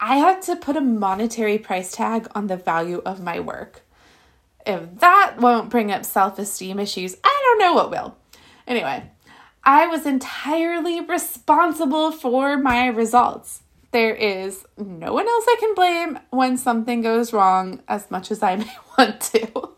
I 0.00 0.16
had 0.16 0.42
to 0.42 0.56
put 0.56 0.76
a 0.76 0.80
monetary 0.80 1.58
price 1.58 1.92
tag 1.92 2.26
on 2.34 2.48
the 2.48 2.56
value 2.56 3.02
of 3.06 3.22
my 3.22 3.38
work. 3.38 3.85
If 4.66 4.98
that 4.98 5.36
won't 5.38 5.70
bring 5.70 5.92
up 5.92 6.04
self 6.04 6.38
esteem 6.38 6.80
issues, 6.80 7.16
I 7.22 7.40
don't 7.44 7.60
know 7.60 7.74
what 7.74 7.90
will. 7.90 8.16
Anyway, 8.66 9.10
I 9.62 9.86
was 9.86 10.06
entirely 10.06 11.00
responsible 11.00 12.10
for 12.10 12.58
my 12.58 12.88
results. 12.88 13.62
There 13.92 14.14
is 14.14 14.64
no 14.76 15.12
one 15.14 15.28
else 15.28 15.44
I 15.48 15.56
can 15.60 15.74
blame 15.74 16.18
when 16.30 16.56
something 16.56 17.00
goes 17.00 17.32
wrong 17.32 17.80
as 17.88 18.10
much 18.10 18.30
as 18.30 18.42
I 18.42 18.56
may 18.56 18.76
want 18.98 19.20
to. 19.20 19.70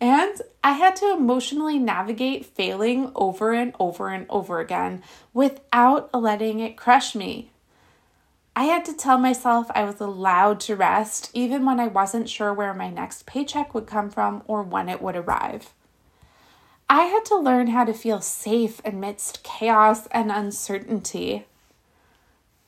And 0.00 0.40
I 0.64 0.72
had 0.72 0.96
to 0.96 1.12
emotionally 1.12 1.78
navigate 1.78 2.46
failing 2.46 3.12
over 3.14 3.52
and 3.52 3.74
over 3.78 4.08
and 4.08 4.24
over 4.30 4.60
again 4.60 5.02
without 5.34 6.14
letting 6.14 6.60
it 6.60 6.76
crush 6.76 7.14
me. 7.14 7.50
I 8.60 8.64
had 8.64 8.84
to 8.84 8.92
tell 8.92 9.16
myself 9.16 9.70
I 9.74 9.84
was 9.84 10.02
allowed 10.02 10.60
to 10.60 10.76
rest 10.76 11.30
even 11.32 11.64
when 11.64 11.80
I 11.80 11.86
wasn't 11.86 12.28
sure 12.28 12.52
where 12.52 12.74
my 12.74 12.90
next 12.90 13.24
paycheck 13.24 13.72
would 13.72 13.86
come 13.86 14.10
from 14.10 14.42
or 14.46 14.62
when 14.62 14.90
it 14.90 15.00
would 15.00 15.16
arrive. 15.16 15.72
I 16.86 17.04
had 17.04 17.24
to 17.24 17.38
learn 17.38 17.68
how 17.68 17.86
to 17.86 17.94
feel 17.94 18.20
safe 18.20 18.82
amidst 18.84 19.42
chaos 19.42 20.08
and 20.08 20.30
uncertainty. 20.30 21.46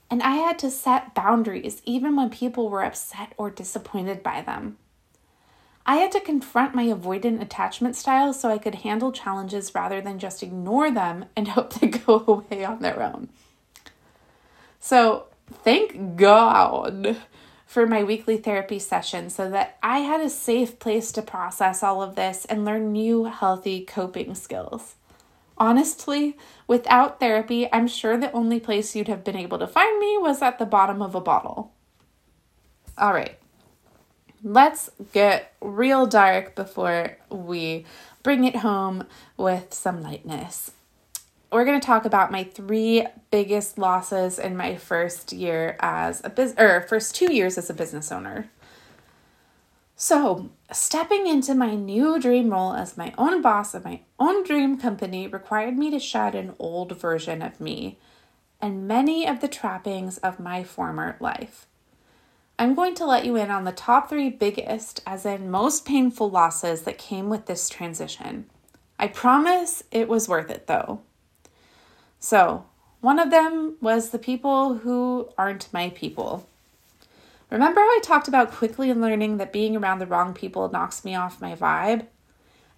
And 0.08 0.22
I 0.22 0.36
had 0.36 0.58
to 0.60 0.70
set 0.70 1.14
boundaries 1.14 1.82
even 1.84 2.16
when 2.16 2.30
people 2.30 2.70
were 2.70 2.82
upset 2.82 3.34
or 3.36 3.50
disappointed 3.50 4.22
by 4.22 4.40
them. 4.40 4.78
I 5.84 5.96
had 5.96 6.12
to 6.12 6.20
confront 6.20 6.74
my 6.74 6.86
avoidant 6.86 7.42
attachment 7.42 7.96
style 7.96 8.32
so 8.32 8.48
I 8.48 8.56
could 8.56 8.76
handle 8.76 9.12
challenges 9.12 9.74
rather 9.74 10.00
than 10.00 10.18
just 10.18 10.42
ignore 10.42 10.90
them 10.90 11.26
and 11.36 11.48
hope 11.48 11.74
they 11.74 11.88
go 11.88 12.24
away 12.26 12.64
on 12.64 12.78
their 12.78 13.02
own. 13.02 13.28
So, 14.80 15.26
thank 15.52 16.16
God 16.16 17.16
for 17.66 17.86
my 17.86 18.04
weekly 18.04 18.36
therapy 18.36 18.78
session 18.78 19.30
so 19.30 19.48
that 19.48 19.78
I 19.82 20.00
had 20.00 20.20
a 20.20 20.28
safe 20.28 20.78
place 20.78 21.10
to 21.12 21.22
process 21.22 21.82
all 21.82 22.02
of 22.02 22.16
this 22.16 22.44
and 22.44 22.64
learn 22.64 22.92
new 22.92 23.24
healthy 23.24 23.84
coping 23.84 24.34
skills. 24.34 24.96
Honestly, 25.56 26.36
without 26.66 27.20
therapy, 27.20 27.68
I'm 27.72 27.86
sure 27.86 28.16
the 28.16 28.32
only 28.32 28.60
place 28.60 28.94
you'd 28.94 29.08
have 29.08 29.24
been 29.24 29.36
able 29.36 29.58
to 29.58 29.66
find 29.66 29.98
me 29.98 30.18
was 30.18 30.42
at 30.42 30.58
the 30.58 30.66
bottom 30.66 31.00
of 31.00 31.14
a 31.14 31.20
bottle. 31.20 31.72
All 32.98 33.12
right, 33.12 33.38
let's 34.42 34.90
get 35.12 35.54
real 35.60 36.06
dark 36.06 36.54
before 36.54 37.16
we 37.30 37.86
bring 38.22 38.44
it 38.44 38.56
home 38.56 39.06
with 39.36 39.72
some 39.72 40.02
lightness. 40.02 40.72
We're 41.52 41.66
going 41.66 41.78
to 41.78 41.86
talk 41.86 42.06
about 42.06 42.32
my 42.32 42.44
three 42.44 43.06
biggest 43.30 43.76
losses 43.76 44.38
in 44.38 44.56
my 44.56 44.76
first 44.76 45.34
year 45.34 45.76
as 45.80 46.22
a 46.24 46.30
business 46.30 46.58
or 46.58 46.80
first 46.88 47.14
2 47.14 47.30
years 47.30 47.58
as 47.58 47.68
a 47.68 47.74
business 47.74 48.10
owner. 48.10 48.48
So, 49.94 50.48
stepping 50.72 51.26
into 51.26 51.54
my 51.54 51.74
new 51.74 52.18
dream 52.18 52.48
role 52.48 52.72
as 52.72 52.96
my 52.96 53.12
own 53.18 53.42
boss 53.42 53.74
of 53.74 53.84
my 53.84 54.00
own 54.18 54.44
dream 54.44 54.78
company 54.78 55.28
required 55.28 55.76
me 55.76 55.90
to 55.90 55.98
shed 55.98 56.34
an 56.34 56.54
old 56.58 56.98
version 56.98 57.42
of 57.42 57.60
me 57.60 57.98
and 58.58 58.88
many 58.88 59.28
of 59.28 59.42
the 59.42 59.48
trappings 59.48 60.16
of 60.18 60.40
my 60.40 60.64
former 60.64 61.18
life. 61.20 61.66
I'm 62.58 62.74
going 62.74 62.94
to 62.94 63.04
let 63.04 63.26
you 63.26 63.36
in 63.36 63.50
on 63.50 63.64
the 63.64 63.72
top 63.72 64.08
three 64.08 64.30
biggest, 64.30 65.02
as 65.06 65.26
in 65.26 65.50
most 65.50 65.84
painful 65.84 66.30
losses 66.30 66.82
that 66.82 66.96
came 66.96 67.28
with 67.28 67.44
this 67.44 67.68
transition. 67.68 68.46
I 68.98 69.08
promise 69.08 69.82
it 69.90 70.08
was 70.08 70.30
worth 70.30 70.50
it 70.50 70.66
though. 70.66 71.02
So, 72.22 72.66
one 73.00 73.18
of 73.18 73.32
them 73.32 73.74
was 73.80 74.10
the 74.10 74.18
people 74.18 74.74
who 74.74 75.28
aren't 75.36 75.72
my 75.72 75.90
people. 75.90 76.48
Remember 77.50 77.80
how 77.80 77.86
I 77.86 78.00
talked 78.00 78.28
about 78.28 78.52
quickly 78.52 78.94
learning 78.94 79.38
that 79.38 79.52
being 79.52 79.76
around 79.76 79.98
the 79.98 80.06
wrong 80.06 80.32
people 80.32 80.70
knocks 80.70 81.04
me 81.04 81.16
off 81.16 81.40
my 81.40 81.56
vibe? 81.56 82.06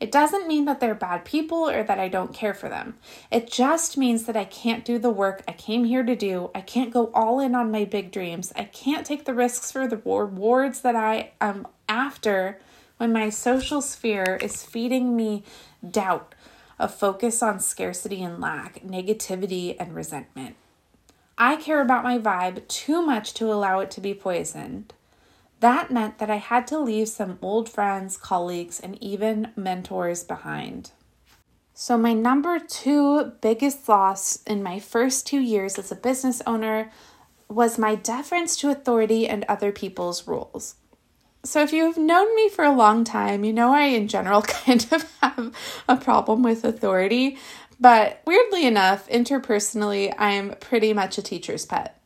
It 0.01 0.11
doesn't 0.11 0.49
mean 0.49 0.65
that 0.65 0.81
they're 0.81 0.95
bad 0.95 1.27
people 1.27 1.69
or 1.69 1.83
that 1.83 2.01
I 2.01 2.09
don't 2.09 2.33
care 2.33 2.55
for 2.55 2.71
them. 2.71 2.97
It 3.31 3.51
just 3.51 3.99
means 3.99 4.25
that 4.25 4.37
I 4.37 4.47
can't 4.47 4.83
do 4.83 4.99
the 4.99 5.11
work 5.11 5.43
I 5.47 5.53
came 5.53 5.85
here 5.85 6.03
to 6.03 6.17
do. 6.17 6.51
I 6.55 6.63
can't 6.63 6.91
go 6.91 7.11
all 7.13 7.39
in 7.39 7.55
on 7.55 7.71
my 7.71 7.85
big 7.85 8.13
dreams. 8.13 8.51
I 8.57 8.65
can't 8.65 9.05
take 9.05 9.27
the 9.27 9.35
risks 9.35 9.71
for 9.71 9.87
the 9.87 9.99
rewards 9.99 10.81
that 10.81 10.97
I 10.97 11.33
am 11.43 11.67
after 11.87 12.59
when 12.97 13.13
my 13.13 13.29
social 13.29 13.83
sphere 13.83 14.39
is 14.41 14.65
feeding 14.65 15.15
me 15.15 15.45
doubt, 15.89 16.35
a 16.79 16.89
focus 16.89 17.43
on 17.43 17.61
scarcity 17.61 18.23
and 18.23 18.41
lack, 18.41 18.83
negativity 18.83 19.77
and 19.79 19.95
resentment. 19.95 20.57
I 21.37 21.57
care 21.57 21.81
about 21.81 22.05
my 22.05 22.19
vibe 22.19 22.67
too 22.69 23.03
much 23.03 23.35
to 23.35 23.53
allow 23.53 23.81
it 23.81 23.91
to 23.93 24.01
be 24.01 24.15
poisoned. 24.15 24.95
That 25.61 25.91
meant 25.91 26.19
that 26.19 26.31
I 26.31 26.37
had 26.37 26.67
to 26.69 26.79
leave 26.79 27.09
some 27.09 27.39
old 27.41 27.69
friends, 27.69 28.17
colleagues, 28.17 28.79
and 28.79 29.03
even 29.03 29.53
mentors 29.57 30.23
behind. 30.23 30.93
So, 31.73 31.99
my 31.99 32.13
number 32.13 32.61
two 32.61 33.33
biggest 33.41 33.89
loss 33.89 34.43
in 34.47 34.63
my 34.63 34.79
first 34.79 35.27
two 35.27 35.41
years 35.41 35.77
as 35.79 35.91
a 35.91 35.97
business 35.97 36.41
owner 36.47 36.93
was 37.49 37.79
my 37.79 37.95
deference 37.95 38.57
to 38.59 38.71
authority 38.71 39.27
and 39.27 39.45
other 39.49 39.73
people's 39.73 40.27
rules. 40.29 40.77
So, 41.45 41.63
if 41.63 41.75
you've 41.75 41.99
known 41.99 42.35
me 42.35 42.49
for 42.49 42.65
a 42.65 42.75
long 42.75 43.05
time, 43.05 43.45
you 43.45 43.53
know 43.53 43.75
I, 43.75 43.83
in 43.83 44.09
general, 44.09 44.41
kind 44.43 44.87
of 44.91 45.11
have 45.23 45.55
a 45.87 45.97
problem 45.97 46.43
with 46.43 46.65
authority. 46.65 47.37
But 47.79 48.23
weirdly 48.27 48.67
enough, 48.67 49.07
interpersonally, 49.09 50.15
I'm 50.17 50.55
pretty 50.61 50.95
much 50.95 51.19
a 51.19 51.23
teacher's 51.23 51.67
pet. 51.67 52.01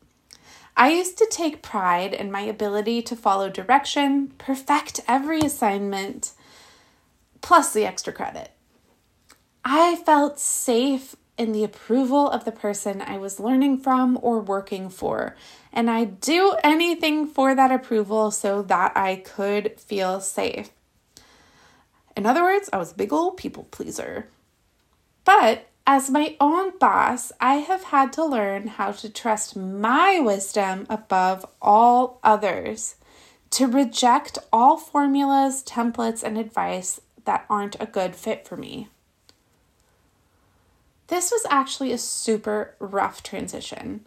I 0.76 0.90
used 0.90 1.18
to 1.18 1.28
take 1.30 1.62
pride 1.62 2.14
in 2.14 2.32
my 2.32 2.40
ability 2.40 3.02
to 3.02 3.16
follow 3.16 3.48
direction, 3.48 4.32
perfect 4.38 5.00
every 5.06 5.40
assignment, 5.40 6.32
plus 7.40 7.72
the 7.72 7.84
extra 7.84 8.12
credit. 8.12 8.50
I 9.64 9.96
felt 9.96 10.38
safe 10.38 11.14
in 11.38 11.52
the 11.52 11.64
approval 11.64 12.28
of 12.28 12.44
the 12.44 12.52
person 12.52 13.00
I 13.00 13.16
was 13.16 13.40
learning 13.40 13.78
from 13.78 14.18
or 14.20 14.40
working 14.40 14.90
for. 14.90 15.36
And 15.72 15.88
I'd 15.88 16.20
do 16.20 16.56
anything 16.64 17.26
for 17.26 17.54
that 17.54 17.70
approval 17.70 18.30
so 18.30 18.62
that 18.62 18.96
I 18.96 19.16
could 19.16 19.78
feel 19.80 20.20
safe. 20.20 20.70
In 22.16 22.26
other 22.26 22.42
words, 22.42 22.68
I 22.72 22.78
was 22.78 22.92
a 22.92 22.96
big 22.96 23.12
old 23.12 23.36
people 23.36 23.68
pleaser. 23.70 24.28
But 25.24 25.68
as 25.86 26.10
my 26.10 26.36
own 26.40 26.76
boss, 26.78 27.32
I 27.40 27.56
have 27.56 27.84
had 27.84 28.12
to 28.14 28.24
learn 28.24 28.66
how 28.66 28.92
to 28.92 29.08
trust 29.08 29.56
my 29.56 30.20
wisdom 30.20 30.86
above 30.90 31.46
all 31.62 32.18
others, 32.22 32.96
to 33.52 33.66
reject 33.66 34.36
all 34.52 34.76
formulas, 34.76 35.62
templates, 35.62 36.22
and 36.22 36.36
advice 36.36 37.00
that 37.24 37.46
aren't 37.48 37.80
a 37.80 37.86
good 37.86 38.16
fit 38.16 38.46
for 38.46 38.56
me. 38.56 38.88
This 41.08 41.30
was 41.30 41.46
actually 41.50 41.92
a 41.92 41.98
super 41.98 42.74
rough 42.78 43.22
transition. 43.22 44.06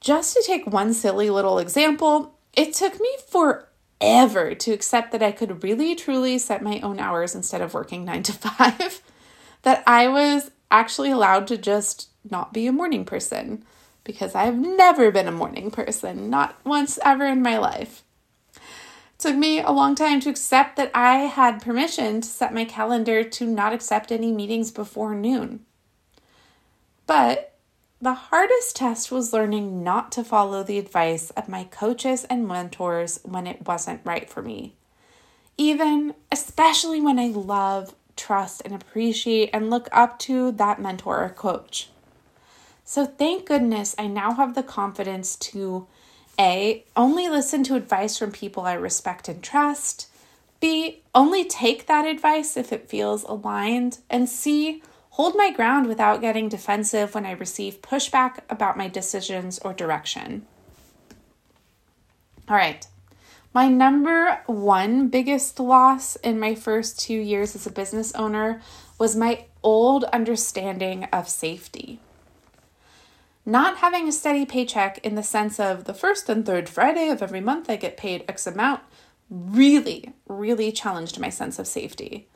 Just 0.00 0.34
to 0.34 0.42
take 0.44 0.66
one 0.66 0.92
silly 0.92 1.30
little 1.30 1.58
example, 1.58 2.34
it 2.52 2.74
took 2.74 3.00
me 3.00 3.08
forever 3.28 4.54
to 4.54 4.72
accept 4.72 5.12
that 5.12 5.22
I 5.22 5.32
could 5.32 5.62
really 5.62 5.94
truly 5.94 6.38
set 6.38 6.62
my 6.62 6.80
own 6.80 6.98
hours 6.98 7.34
instead 7.34 7.60
of 7.60 7.74
working 7.74 8.04
nine 8.04 8.24
to 8.24 8.32
five, 8.32 9.00
that 9.62 9.82
I 9.86 10.08
was 10.08 10.50
actually 10.70 11.10
allowed 11.10 11.46
to 11.48 11.56
just 11.56 12.08
not 12.28 12.52
be 12.52 12.66
a 12.66 12.72
morning 12.72 13.04
person 13.04 13.64
because 14.02 14.34
I've 14.34 14.58
never 14.58 15.10
been 15.12 15.28
a 15.28 15.32
morning 15.32 15.70
person, 15.70 16.30
not 16.30 16.56
once 16.64 16.98
ever 17.04 17.26
in 17.26 17.42
my 17.42 17.58
life. 17.58 18.02
It 18.54 19.18
took 19.18 19.36
me 19.36 19.60
a 19.60 19.70
long 19.70 19.94
time 19.94 20.18
to 20.20 20.30
accept 20.30 20.76
that 20.76 20.90
I 20.94 21.18
had 21.26 21.62
permission 21.62 22.22
to 22.22 22.28
set 22.28 22.54
my 22.54 22.64
calendar 22.64 23.22
to 23.22 23.46
not 23.46 23.72
accept 23.72 24.10
any 24.10 24.32
meetings 24.32 24.70
before 24.70 25.14
noon. 25.14 25.64
But 27.08 27.54
the 28.02 28.14
hardest 28.14 28.76
test 28.76 29.10
was 29.10 29.32
learning 29.32 29.82
not 29.82 30.12
to 30.12 30.22
follow 30.22 30.62
the 30.62 30.78
advice 30.78 31.30
of 31.30 31.48
my 31.48 31.64
coaches 31.64 32.24
and 32.24 32.46
mentors 32.46 33.18
when 33.24 33.46
it 33.46 33.66
wasn't 33.66 34.02
right 34.04 34.28
for 34.28 34.42
me. 34.42 34.74
Even, 35.56 36.14
especially 36.30 37.00
when 37.00 37.18
I 37.18 37.28
love, 37.28 37.94
trust, 38.14 38.60
and 38.64 38.74
appreciate 38.74 39.48
and 39.54 39.70
look 39.70 39.88
up 39.90 40.18
to 40.20 40.52
that 40.52 40.80
mentor 40.82 41.24
or 41.24 41.30
coach. 41.30 41.88
So, 42.84 43.06
thank 43.06 43.46
goodness 43.46 43.94
I 43.98 44.06
now 44.06 44.34
have 44.34 44.54
the 44.54 44.62
confidence 44.62 45.34
to 45.36 45.86
A, 46.38 46.84
only 46.94 47.28
listen 47.28 47.64
to 47.64 47.74
advice 47.74 48.18
from 48.18 48.32
people 48.32 48.64
I 48.64 48.74
respect 48.74 49.28
and 49.28 49.42
trust, 49.42 50.08
B, 50.60 51.02
only 51.14 51.44
take 51.44 51.86
that 51.86 52.04
advice 52.04 52.56
if 52.56 52.70
it 52.70 52.88
feels 52.88 53.22
aligned, 53.24 53.98
and 54.10 54.28
C, 54.28 54.82
hold 55.18 55.34
my 55.34 55.50
ground 55.50 55.88
without 55.88 56.20
getting 56.20 56.48
defensive 56.48 57.12
when 57.12 57.26
I 57.26 57.32
receive 57.32 57.82
pushback 57.82 58.38
about 58.48 58.78
my 58.78 58.86
decisions 58.86 59.58
or 59.58 59.74
direction. 59.74 60.46
All 62.48 62.54
right. 62.54 62.86
My 63.52 63.66
number 63.66 64.42
one 64.46 65.08
biggest 65.08 65.58
loss 65.58 66.14
in 66.16 66.38
my 66.38 66.54
first 66.54 67.00
two 67.00 67.18
years 67.18 67.56
as 67.56 67.66
a 67.66 67.72
business 67.72 68.14
owner 68.14 68.62
was 68.96 69.16
my 69.16 69.46
old 69.64 70.04
understanding 70.04 71.08
of 71.12 71.28
safety. 71.28 71.98
Not 73.44 73.78
having 73.78 74.06
a 74.06 74.12
steady 74.12 74.46
paycheck 74.46 74.98
in 74.98 75.16
the 75.16 75.24
sense 75.24 75.58
of 75.58 75.84
the 75.84 75.94
first 75.94 76.28
and 76.28 76.46
third 76.46 76.68
Friday 76.68 77.08
of 77.08 77.22
every 77.22 77.40
month 77.40 77.68
I 77.68 77.74
get 77.74 77.96
paid 77.96 78.24
X 78.28 78.46
amount 78.46 78.82
really, 79.28 80.12
really 80.28 80.70
challenged 80.70 81.18
my 81.18 81.28
sense 81.28 81.58
of 81.58 81.66
safety. 81.66 82.28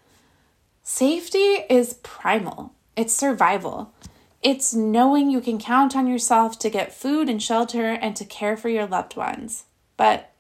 Safety 0.85 1.39
is 1.71 1.95
primal, 2.03 2.75
it's 2.97 3.15
survival. 3.15 3.95
It's 4.43 4.75
knowing 4.75 5.31
you 5.31 5.41
can 5.41 5.61
count 5.61 5.95
on 5.95 6.09
yourself 6.09 6.59
to 6.59 6.69
get 6.71 6.93
food 6.93 7.29
and 7.29 7.41
shelter 7.41 7.93
and 7.93 8.17
to 8.17 8.25
care 8.25 8.57
for 8.57 8.69
your 8.69 8.89
loved 8.89 9.15
ones. 9.17 9.67
But 9.97 10.33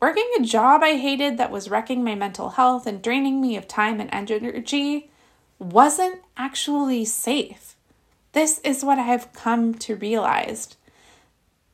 working 0.00 0.28
a 0.36 0.42
job 0.42 0.82
I 0.82 0.96
hated 0.96 1.38
that 1.38 1.52
was 1.52 1.70
wrecking 1.70 2.02
my 2.02 2.16
mental 2.16 2.50
health 2.50 2.88
and 2.88 3.00
draining 3.00 3.40
me 3.40 3.56
of 3.56 3.68
time 3.68 4.00
and 4.00 4.12
energy 4.12 5.08
wasn't 5.60 6.20
actually 6.36 7.04
safe. 7.04 7.76
This 8.32 8.58
is 8.64 8.84
what 8.84 8.98
I've 8.98 9.32
come 9.32 9.72
to 9.74 9.94
realize. 9.94 10.76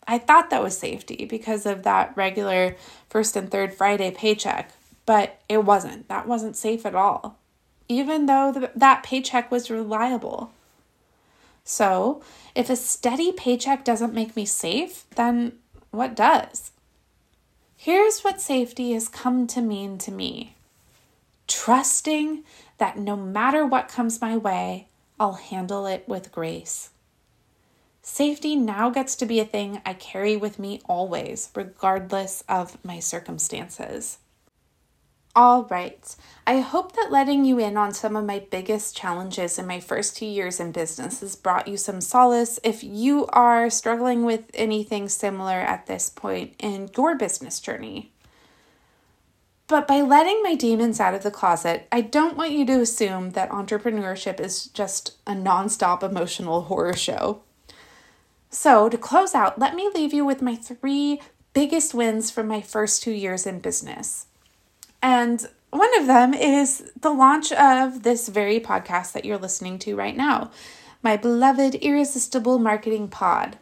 I 0.07 0.19
thought 0.19 0.51
that 0.51 0.63
was 0.63 0.77
safety 0.77 1.25
because 1.25 1.65
of 1.65 1.83
that 1.85 2.15
regular 2.15 2.77
first 3.09 3.37
and 3.37 3.51
third 3.51 3.73
Friday 3.73 4.11
paycheck, 4.11 4.71
but 5.07 5.41
it 5.49 5.65
wasn't. 5.65 6.09
That 6.09 6.29
wasn't 6.29 6.57
safe 6.57 6.85
at 6.85 6.95
all 6.95 7.39
even 7.93 8.27
though 8.27 8.51
the, 8.53 8.71
that 8.75 9.03
paycheck 9.03 9.51
was 9.51 9.71
reliable. 9.71 10.53
So, 11.65 12.23
if 12.55 12.69
a 12.69 12.77
steady 12.77 13.31
paycheck 13.31 13.85
doesn't 13.85 14.15
make 14.15 14.35
me 14.35 14.45
safe, 14.45 15.05
then 15.15 15.53
what 15.91 16.17
does? 16.17 16.73
Here's 17.77 18.23
what 18.23 18.41
safety 18.41 18.93
has 18.93 19.09
come 19.09 19.47
to 19.49 19.61
mean 19.61 19.99
to 19.99 20.11
me 20.11 20.55
trusting 21.49 22.43
that 22.79 22.97
no 22.97 23.15
matter 23.15 23.67
what 23.67 23.89
comes 23.89 24.21
my 24.21 24.37
way, 24.37 24.89
I'll 25.21 25.35
handle 25.35 25.87
it 25.87 26.05
with 26.09 26.33
grace. 26.33 26.91
Safety 28.01 28.57
now 28.57 28.91
gets 28.91 29.15
to 29.17 29.27
be 29.27 29.39
a 29.39 29.45
thing 29.45 29.81
I 29.85 29.95
carry 29.95 30.37
with 30.37 30.59
me 30.59 30.81
always, 30.87 31.51
regardless 31.55 32.43
of 32.49 32.83
my 32.85 32.99
circumstances. 32.99 34.19
All 35.35 35.65
right. 35.65 36.15
I 36.47 36.61
hope 36.61 36.93
that 36.93 37.11
letting 37.11 37.47
you 37.47 37.59
in 37.59 37.79
on 37.79 37.95
some 37.95 38.17
of 38.17 38.27
my 38.27 38.45
biggest 38.51 38.95
challenges 38.95 39.59
in 39.59 39.67
my 39.67 39.81
first 39.81 40.15
two 40.15 40.27
years 40.27 40.61
in 40.61 40.73
business 40.73 41.21
has 41.21 41.37
brought 41.37 41.67
you 41.67 41.79
some 41.79 42.03
solace 42.03 42.61
if 42.63 42.85
you 42.85 43.27
are 43.29 43.71
struggling 43.71 44.27
with 44.27 44.51
anything 44.53 45.09
similar 45.09 45.59
at 45.59 45.87
this 45.87 46.11
point 46.11 46.55
in 46.59 46.91
your 46.99 47.17
business 47.17 47.61
journey. 47.61 48.13
But 49.69 49.89
by 49.89 50.03
letting 50.03 50.43
my 50.43 50.55
demons 50.55 51.01
out 51.01 51.15
of 51.15 51.23
the 51.23 51.31
closet, 51.31 51.89
I 51.91 52.03
don't 52.03 52.37
want 52.37 52.51
you 52.51 52.67
to 52.67 52.83
assume 52.83 53.31
that 53.31 53.49
entrepreneurship 53.49 54.39
is 54.39 54.67
just 54.67 55.17
a 55.27 55.33
nonstop 55.33 56.03
emotional 56.03 56.63
horror 56.63 56.95
show. 56.95 57.41
So, 58.51 58.91
to 58.91 58.99
close 58.99 59.35
out, 59.35 59.59
let 59.59 59.75
me 59.75 59.89
leave 59.95 60.13
you 60.13 60.27
with 60.27 60.43
my 60.43 60.57
three 60.57 61.23
biggest 61.55 61.95
wins 61.95 62.31
from 62.31 62.49
my 62.49 62.61
first 62.61 63.03
two 63.03 63.13
years 63.13 63.47
in 63.47 63.61
business. 63.61 64.27
And 65.03 65.45
one 65.71 65.99
of 65.99 66.07
them 66.07 66.33
is 66.33 66.91
the 67.01 67.11
launch 67.11 67.51
of 67.53 68.05
this 68.05 68.29
very 68.29 68.61
podcast 68.61 69.13
that 69.13 69.25
you're 69.25 69.39
listening 69.39 69.79
to 69.81 69.97
right 69.97 70.17
now, 70.17 70.53
my 71.03 71.17
beloved 71.17 71.75
Irresistible 71.75 72.61
Marketing 72.61 73.09
Pod. 73.09 73.59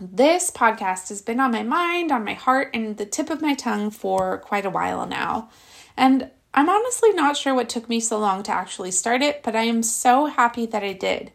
This 0.00 0.50
podcast 0.50 1.08
has 1.10 1.22
been 1.22 1.38
on 1.38 1.52
my 1.52 1.62
mind, 1.62 2.10
on 2.10 2.24
my 2.24 2.34
heart, 2.34 2.70
and 2.74 2.96
the 2.96 3.06
tip 3.06 3.30
of 3.30 3.40
my 3.40 3.54
tongue 3.54 3.90
for 3.90 4.38
quite 4.38 4.66
a 4.66 4.70
while 4.70 5.06
now. 5.06 5.50
And 5.96 6.30
I'm 6.52 6.68
honestly 6.68 7.12
not 7.12 7.36
sure 7.36 7.54
what 7.54 7.68
took 7.68 7.88
me 7.88 8.00
so 8.00 8.18
long 8.18 8.42
to 8.44 8.52
actually 8.52 8.90
start 8.90 9.22
it, 9.22 9.44
but 9.44 9.54
I 9.54 9.62
am 9.62 9.84
so 9.84 10.26
happy 10.26 10.66
that 10.66 10.82
I 10.82 10.94
did. 10.94 11.30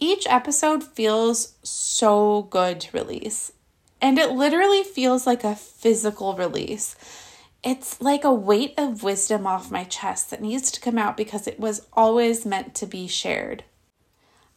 Each 0.00 0.26
episode 0.28 0.82
feels 0.82 1.54
so 1.62 2.42
good 2.50 2.80
to 2.80 2.96
release, 2.96 3.52
and 4.00 4.18
it 4.18 4.30
literally 4.30 4.82
feels 4.82 5.26
like 5.26 5.44
a 5.44 5.54
physical 5.54 6.34
release 6.34 6.96
it's 7.64 8.00
like 8.00 8.24
a 8.24 8.32
weight 8.32 8.74
of 8.76 9.02
wisdom 9.02 9.46
off 9.46 9.70
my 9.70 9.84
chest 9.84 10.30
that 10.30 10.42
needs 10.42 10.70
to 10.70 10.80
come 10.80 10.98
out 10.98 11.16
because 11.16 11.46
it 11.46 11.58
was 11.58 11.86
always 11.94 12.44
meant 12.44 12.74
to 12.74 12.86
be 12.86 13.08
shared. 13.08 13.64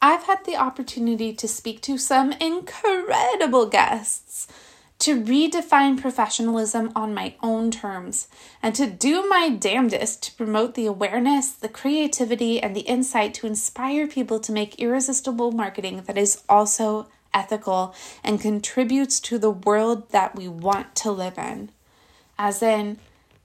I've 0.01 0.23
had 0.23 0.43
the 0.45 0.57
opportunity 0.57 1.33
to 1.33 1.47
speak 1.47 1.81
to 1.83 1.97
some 1.97 2.33
incredible 2.33 3.67
guests, 3.67 4.47
to 4.99 5.23
redefine 5.23 5.99
professionalism 5.99 6.91
on 6.95 7.13
my 7.13 7.35
own 7.41 7.71
terms, 7.71 8.27
and 8.61 8.75
to 8.75 8.87
do 8.87 9.25
my 9.27 9.49
damnedest 9.49 10.21
to 10.23 10.35
promote 10.35 10.75
the 10.75 10.85
awareness, 10.85 11.51
the 11.51 11.69
creativity, 11.69 12.61
and 12.61 12.75
the 12.75 12.81
insight 12.81 13.33
to 13.35 13.47
inspire 13.47 14.05
people 14.07 14.39
to 14.41 14.51
make 14.51 14.79
irresistible 14.79 15.51
marketing 15.51 16.03
that 16.07 16.17
is 16.17 16.43
also 16.49 17.07
ethical 17.33 17.95
and 18.23 18.41
contributes 18.41 19.19
to 19.21 19.37
the 19.37 19.51
world 19.51 20.09
that 20.09 20.35
we 20.35 20.47
want 20.47 20.93
to 20.95 21.11
live 21.11 21.37
in 21.37 21.71
as 22.37 22.61
in 22.61 22.97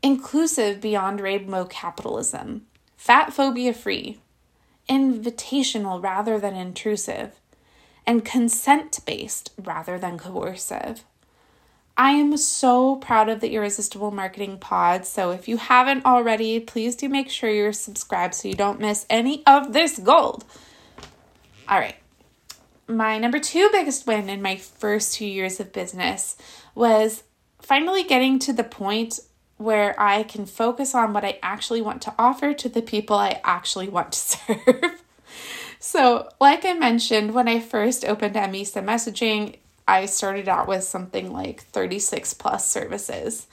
inclusive 0.03 0.81
beyond 0.81 1.21
rainbow 1.21 1.65
capitalism, 1.65 2.67
fat 2.97 3.33
phobia 3.33 3.73
free, 3.73 4.19
invitational 4.89 6.03
rather 6.03 6.39
than 6.39 6.55
intrusive, 6.55 7.41
and 8.07 8.25
consent 8.25 9.01
based 9.07 9.53
rather 9.59 9.99
than 9.99 10.19
coercive. 10.19 11.05
I 11.97 12.13
am 12.13 12.37
so 12.37 12.97
proud 12.97 13.29
of 13.29 13.41
the 13.41 13.55
Irresistible 13.55 14.11
Marketing 14.11 14.59
Pod. 14.59 15.05
So 15.05 15.31
if 15.31 15.47
you 15.47 15.59
haven't 15.59 16.07
already, 16.07 16.59
please 16.59 16.97
do 16.97 17.09
make 17.09 17.29
sure 17.29 17.51
you're 17.51 17.73
subscribed 17.73 18.35
so 18.35 18.49
you 18.49 18.55
don't 18.55 18.81
miss 18.81 19.05
any 19.11 19.43
of 19.47 19.73
this 19.73 19.99
gold. 19.99 20.45
All 21.69 21.79
right. 21.79 21.97
My 22.89 23.19
number 23.19 23.39
two 23.39 23.69
biggest 23.73 24.07
win 24.07 24.29
in 24.29 24.43
my 24.43 24.57
first 24.57 25.15
two 25.15 25.27
years 25.27 25.61
of 25.61 25.73
business 25.73 26.37
was 26.75 27.23
finally 27.63 28.05
getting 28.05 28.39
to 28.41 28.53
the 28.53 28.65
point 28.65 29.21
where 29.57 29.99
I 29.99 30.25
can 30.25 30.45
focus 30.47 30.95
on 30.95 31.13
what 31.13 31.25
I 31.25 31.39
actually 31.43 31.81
want 31.81 32.03
to 32.03 32.15
offer 32.19 32.53
to 32.53 32.69
the 32.69 32.83
people 32.83 33.17
I 33.17 33.41
actually 33.45 33.89
want 33.89 34.13
to 34.13 34.19
serve. 34.19 35.03
so, 35.79 36.29
like 36.41 36.65
I 36.65 36.75
mentioned, 36.75 37.33
when 37.33 37.49
I 37.49 37.61
first 37.61 38.05
opened 38.05 38.35
Emisa 38.35 38.85
Messaging, 38.85 39.57
I 39.87 40.07
started 40.07 40.49
out 40.49 40.69
with 40.69 40.85
something 40.85 41.33
like 41.33 41.63
36 41.63 42.35
plus 42.35 42.69
services. 42.69 43.47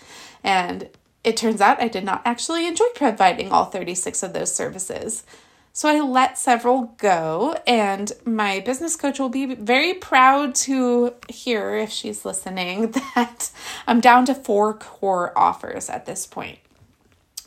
And 0.43 0.89
it 1.23 1.37
turns 1.37 1.61
out 1.61 1.81
I 1.81 1.87
did 1.87 2.03
not 2.03 2.21
actually 2.25 2.67
enjoy 2.67 2.85
providing 2.95 3.51
all 3.51 3.65
36 3.65 4.23
of 4.23 4.33
those 4.33 4.53
services. 4.53 5.23
So 5.71 5.87
I 5.87 5.99
let 5.99 6.37
several 6.37 6.95
go, 6.97 7.55
and 7.65 8.11
my 8.25 8.59
business 8.59 8.95
coach 8.95 9.19
will 9.19 9.29
be 9.29 9.55
very 9.55 9.93
proud 9.93 10.55
to 10.55 11.13
hear, 11.29 11.75
if 11.75 11.91
she's 11.91 12.25
listening, 12.25 12.91
that 13.15 13.51
I'm 13.87 14.01
down 14.01 14.25
to 14.25 14.35
four 14.35 14.73
core 14.73 15.31
offers 15.37 15.89
at 15.89 16.05
this 16.05 16.25
point. 16.25 16.59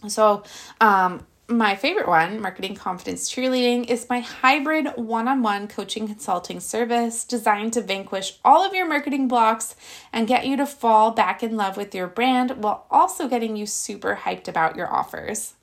So, 0.08 0.44
um, 0.80 1.26
my 1.48 1.76
favorite 1.76 2.08
one, 2.08 2.40
Marketing 2.40 2.74
Confidence 2.74 3.30
Cheerleading, 3.30 3.88
is 3.90 4.08
my 4.08 4.20
hybrid 4.20 4.92
one 4.96 5.28
on 5.28 5.42
one 5.42 5.68
coaching 5.68 6.06
consulting 6.06 6.60
service 6.60 7.24
designed 7.24 7.74
to 7.74 7.82
vanquish 7.82 8.38
all 8.44 8.64
of 8.64 8.74
your 8.74 8.86
marketing 8.86 9.28
blocks 9.28 9.76
and 10.12 10.26
get 10.26 10.46
you 10.46 10.56
to 10.56 10.66
fall 10.66 11.10
back 11.10 11.42
in 11.42 11.56
love 11.56 11.76
with 11.76 11.94
your 11.94 12.06
brand 12.06 12.62
while 12.62 12.86
also 12.90 13.28
getting 13.28 13.56
you 13.56 13.66
super 13.66 14.20
hyped 14.22 14.48
about 14.48 14.76
your 14.76 14.90
offers. 14.92 15.54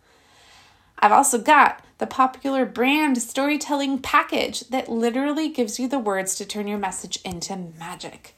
I've 0.99 1.14
also 1.14 1.39
got 1.39 1.84
the 2.00 2.08
popular 2.08 2.66
brand 2.66 3.22
storytelling 3.22 4.00
package 4.00 4.62
that 4.70 4.89
literally 4.89 5.50
gives 5.50 5.80
you 5.80 5.88
the 5.88 6.00
words 6.00 6.34
to 6.36 6.45
turn 6.45 6.68
your 6.68 6.80
message 6.80 7.20
into 7.24 7.56
magic. 7.78 8.36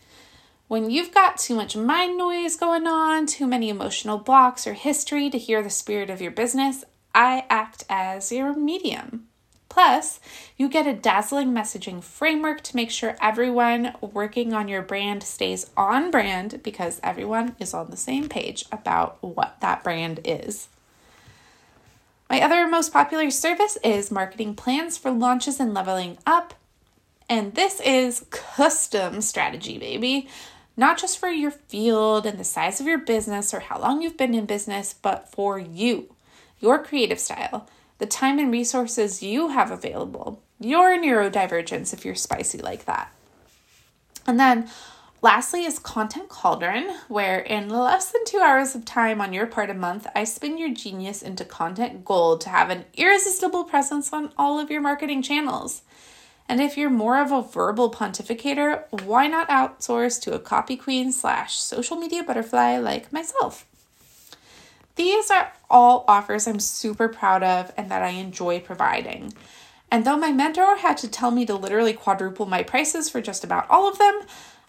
When 0.68 0.90
you've 0.90 1.14
got 1.14 1.38
too 1.38 1.56
much 1.56 1.76
mind 1.76 2.18
noise 2.18 2.56
going 2.56 2.88
on, 2.88 3.28
too 3.28 3.46
many 3.46 3.70
emotional 3.70 4.18
blocks 4.18 4.66
or 4.66 4.74
history 4.74 5.30
to 5.30 5.38
hear 5.38 5.62
the 5.62 5.70
spirit 5.70 6.10
of 6.10 6.22
your 6.22 6.32
business, 6.32 6.84
I 7.14 7.46
act 7.50 7.84
as 7.90 8.32
your 8.32 8.56
medium. 8.56 9.28
Plus, 9.70 10.20
you 10.58 10.68
get 10.68 10.88
a 10.88 10.94
dazzling 10.94 11.52
messaging 11.54 12.04
framework 12.04 12.62
to 12.62 12.76
make 12.76 12.90
sure 12.90 13.16
everyone 13.22 13.94
working 14.02 14.54
on 14.54 14.68
your 14.68 14.82
brand 14.82 15.24
stays 15.24 15.70
on 15.78 16.10
brand 16.10 16.62
because 16.64 17.00
everyone 17.04 17.56
is 17.60 17.74
on 17.74 17.90
the 17.92 17.98
same 17.98 18.28
page 18.28 18.66
about 18.72 19.18
what 19.22 19.58
that 19.62 19.84
brand 19.84 20.20
is. 20.26 20.68
My 22.32 22.40
other 22.40 22.66
most 22.66 22.94
popular 22.94 23.30
service 23.30 23.78
is 23.84 24.10
marketing 24.10 24.56
plans 24.56 24.98
for 24.98 25.12
launches 25.12 25.60
and 25.60 25.74
leveling 25.74 26.18
up. 26.26 26.54
And 27.28 27.56
this 27.56 27.82
is 27.82 28.26
custom 28.30 29.20
strategy, 29.20 29.78
baby. 29.78 30.30
Not 30.78 30.98
just 30.98 31.18
for 31.18 31.28
your 31.28 31.52
field 31.52 32.26
and 32.26 32.40
the 32.40 32.46
size 32.46 32.80
of 32.80 32.88
your 32.88 33.00
business 33.00 33.54
or 33.54 33.60
how 33.60 33.82
long 33.82 34.02
you've 34.02 34.16
been 34.16 34.34
in 34.34 34.46
business, 34.46 34.94
but 34.94 35.28
for 35.28 35.60
you 35.60 36.16
your 36.62 36.82
creative 36.82 37.20
style, 37.20 37.68
the 37.98 38.06
time 38.06 38.40
and 38.40 38.50
resources 38.50 39.22
you 39.22 39.50
have 39.50 39.70
available, 39.70 40.42
your 40.58 40.98
neurodivergence 40.98 41.92
if 41.92 42.06
you're 42.06 42.16
spicy 42.16 42.60
like 42.60 42.86
that. 42.86 43.12
And 44.26 44.40
then 44.40 44.70
lastly 45.22 45.66
is 45.66 45.80
Content 45.80 46.30
Cauldron, 46.30 46.96
where 47.08 47.40
in 47.40 47.70
less 47.70 48.12
than 48.12 48.26
two 48.26 48.40
hours 48.40 48.76
of 48.76 48.86
time 48.86 49.22
on 49.22 49.34
your 49.34 49.46
part 49.46 49.70
a 49.70 49.74
month, 49.74 50.08
I 50.16 50.24
spin 50.24 50.58
your 50.58 50.74
genius 50.74 51.22
into 51.22 51.46
content 51.46 52.04
gold 52.04 52.42
to 52.42 52.50
have 52.50 52.70
an 52.70 52.86
irresistible 52.96 53.64
presence 53.64 54.12
on 54.12 54.32
all 54.38 54.60
of 54.60 54.72
your 54.72 54.82
marketing 54.82 55.22
channels. 55.22 55.84
And 56.50 56.60
if 56.60 56.76
you're 56.76 56.90
more 56.90 57.22
of 57.22 57.32
a 57.32 57.44
verbal 57.44 57.92
pontificator, 57.92 58.84
why 59.04 59.28
not 59.28 59.48
outsource 59.48 60.20
to 60.24 60.34
a 60.34 60.40
copy 60.40 60.76
queen 60.76 61.12
slash 61.12 61.56
social 61.56 61.98
media 61.98 62.24
butterfly 62.24 62.78
like 62.78 63.14
myself? 63.14 63.66
These 64.96 65.32
are 65.32 65.54
all 65.70 66.04
offers 66.08 66.48
I'm 66.48 66.60
super 66.60 67.08
proud 67.08 67.44
of 67.44 67.72
and 67.78 67.90
that 67.90 68.02
I 68.02 68.10
enjoy 68.10 68.60
providing. 68.60 69.34
And 69.90 70.06
though 70.06 70.18
my 70.18 70.32
mentor 70.32 70.78
had 70.78 70.98
to 70.98 71.10
tell 71.10 71.32
me 71.32 71.46
to 71.46 71.56
literally 71.56 71.94
quadruple 71.94 72.46
my 72.46 72.64
prices 72.64 73.10
for 73.10 73.22
just 73.22 73.44
about 73.44 73.70
all 73.70 73.90
of 73.90 73.98
them, 73.98 74.22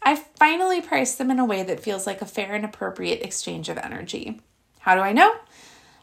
I 0.05 0.16
finally 0.16 0.80
priced 0.80 1.18
them 1.18 1.30
in 1.30 1.38
a 1.38 1.44
way 1.44 1.62
that 1.62 1.80
feels 1.80 2.07
like 2.07 2.20
a 2.20 2.26
fair 2.26 2.55
and 2.55 2.64
appropriate 2.64 3.22
exchange 3.22 3.68
of 3.68 3.78
energy. 3.78 4.40
How 4.80 4.94
do 4.94 5.00
I 5.00 5.12
know? 5.12 5.34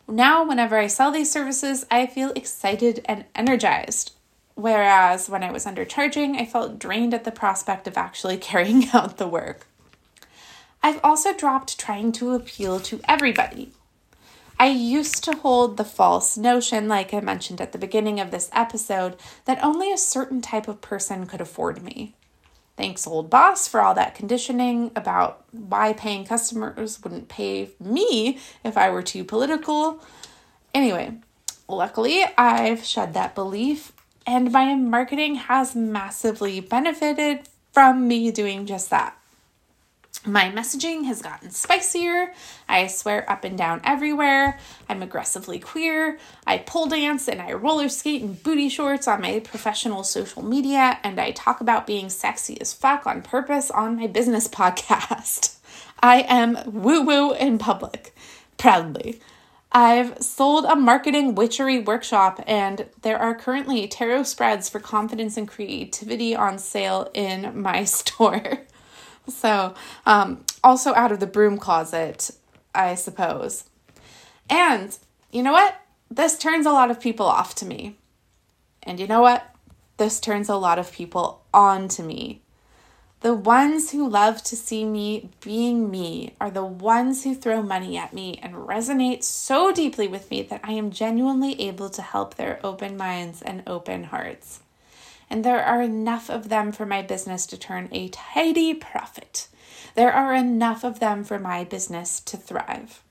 Now, 0.07 0.47
whenever 0.47 0.77
I 0.77 0.87
sell 0.87 1.11
these 1.11 1.31
services, 1.31 1.85
I 1.91 2.07
feel 2.07 2.31
excited 2.31 3.01
and 3.05 3.25
energized. 3.35 4.13
Whereas 4.55 5.29
when 5.29 5.43
I 5.43 5.51
was 5.51 5.65
undercharging, 5.65 6.35
I 6.35 6.45
felt 6.45 6.79
drained 6.79 7.13
at 7.13 7.25
the 7.25 7.31
prospect 7.31 7.87
of 7.87 7.97
actually 7.97 8.37
carrying 8.49 8.89
out 8.93 9.17
the 9.17 9.27
work. 9.27 9.67
I've 10.81 10.99
also 11.03 11.33
dropped 11.33 11.77
trying 11.77 12.11
to 12.13 12.31
appeal 12.33 12.79
to 12.81 13.01
everybody. 13.07 13.73
I 14.57 14.67
used 14.67 15.23
to 15.25 15.35
hold 15.35 15.77
the 15.77 15.85
false 15.85 16.37
notion, 16.37 16.87
like 16.87 17.13
I 17.13 17.21
mentioned 17.21 17.61
at 17.61 17.71
the 17.71 17.77
beginning 17.77 18.19
of 18.19 18.31
this 18.31 18.49
episode, 18.51 19.15
that 19.45 19.63
only 19.63 19.91
a 19.91 19.97
certain 19.97 20.41
type 20.41 20.67
of 20.67 20.81
person 20.81 21.25
could 21.25 21.39
afford 21.39 21.81
me. 21.81 22.15
Thanks, 22.79 23.05
old 23.05 23.29
boss, 23.29 23.67
for 23.67 23.81
all 23.81 23.93
that 23.95 24.15
conditioning 24.15 24.91
about 24.95 25.43
why 25.51 25.91
paying 25.91 26.23
customers 26.23 27.03
wouldn't 27.03 27.27
pay 27.27 27.71
me 27.77 28.39
if 28.63 28.77
I 28.77 28.89
were 28.89 29.03
too 29.03 29.25
political. 29.25 30.01
Anyway, 30.73 31.17
luckily, 31.67 32.23
I've 32.37 32.85
shed 32.85 33.13
that 33.15 33.35
belief, 33.35 33.91
and 34.25 34.53
my 34.53 34.75
marketing 34.75 35.35
has 35.35 35.75
massively 35.75 36.61
benefited 36.61 37.49
from 37.73 38.07
me 38.07 38.31
doing 38.31 38.65
just 38.65 38.89
that. 38.91 39.18
My 40.25 40.51
messaging 40.51 41.05
has 41.05 41.21
gotten 41.21 41.49
spicier. 41.49 42.33
I 42.67 42.87
swear 42.87 43.29
up 43.31 43.45
and 43.45 43.57
down 43.57 43.79
everywhere. 43.85 44.59
I'm 44.89 45.01
aggressively 45.01 45.59
queer. 45.59 46.19
I 46.45 46.57
pole 46.57 46.87
dance 46.87 47.29
and 47.29 47.41
I 47.41 47.53
roller 47.53 47.87
skate 47.87 48.21
in 48.21 48.33
booty 48.33 48.67
shorts 48.67 49.07
on 49.07 49.21
my 49.21 49.39
professional 49.39 50.03
social 50.03 50.43
media. 50.43 50.99
And 51.03 51.21
I 51.21 51.31
talk 51.31 51.61
about 51.61 51.87
being 51.87 52.09
sexy 52.09 52.59
as 52.59 52.73
fuck 52.73 53.07
on 53.07 53.21
purpose 53.21 53.71
on 53.71 53.95
my 53.95 54.07
business 54.07 54.47
podcast. 54.49 55.55
I 56.01 56.21
am 56.27 56.57
woo 56.65 57.01
woo 57.01 57.33
in 57.33 57.57
public, 57.57 58.13
proudly. 58.57 59.21
I've 59.71 60.21
sold 60.21 60.65
a 60.65 60.75
marketing 60.75 61.35
witchery 61.35 61.79
workshop, 61.79 62.41
and 62.47 62.87
there 63.03 63.19
are 63.19 63.35
currently 63.35 63.87
tarot 63.87 64.23
spreads 64.23 64.67
for 64.67 64.79
confidence 64.79 65.37
and 65.37 65.47
creativity 65.47 66.35
on 66.35 66.57
sale 66.57 67.11
in 67.13 67.61
my 67.61 67.83
store. 67.85 68.61
So, 69.29 69.73
um, 70.05 70.43
also 70.63 70.93
out 70.93 71.11
of 71.11 71.19
the 71.19 71.27
broom 71.27 71.57
closet, 71.57 72.31
I 72.73 72.95
suppose. 72.95 73.65
And 74.49 74.97
you 75.31 75.43
know 75.43 75.51
what? 75.51 75.79
This 76.09 76.37
turns 76.37 76.65
a 76.65 76.71
lot 76.71 76.91
of 76.91 76.99
people 76.99 77.25
off 77.25 77.55
to 77.55 77.65
me. 77.65 77.97
And 78.83 78.99
you 78.99 79.07
know 79.07 79.21
what? 79.21 79.53
This 79.97 80.19
turns 80.19 80.49
a 80.49 80.55
lot 80.55 80.79
of 80.79 80.91
people 80.91 81.43
on 81.53 81.87
to 81.89 82.03
me. 82.03 82.41
The 83.21 83.33
ones 83.33 83.91
who 83.91 84.07
love 84.07 84.41
to 84.43 84.55
see 84.55 84.85
me 84.85 85.29
being 85.41 85.91
me 85.91 86.35
are 86.39 86.49
the 86.49 86.63
ones 86.63 87.25
who 87.25 87.35
throw 87.35 87.61
money 87.61 87.97
at 87.97 88.13
me 88.13 88.39
and 88.41 88.53
resonate 88.53 89.23
so 89.23 89.73
deeply 89.73 90.07
with 90.07 90.31
me 90.31 90.41
that 90.43 90.61
I 90.63 90.71
am 90.71 90.89
genuinely 90.89 91.59
able 91.61 91.89
to 91.89 92.01
help 92.01 92.35
their 92.35 92.61
open 92.63 92.95
minds 92.95 93.41
and 93.41 93.61
open 93.67 94.05
hearts 94.05 94.61
and 95.29 95.43
there 95.43 95.63
are 95.63 95.81
enough 95.81 96.29
of 96.29 96.49
them 96.49 96.71
for 96.71 96.85
my 96.85 97.01
business 97.01 97.45
to 97.47 97.57
turn 97.57 97.89
a 97.91 98.09
tidy 98.09 98.73
profit. 98.73 99.47
There 99.95 100.11
are 100.11 100.33
enough 100.33 100.83
of 100.83 100.99
them 100.99 101.23
for 101.23 101.39
my 101.39 101.63
business 101.63 102.19
to 102.21 102.37
thrive. 102.37 103.03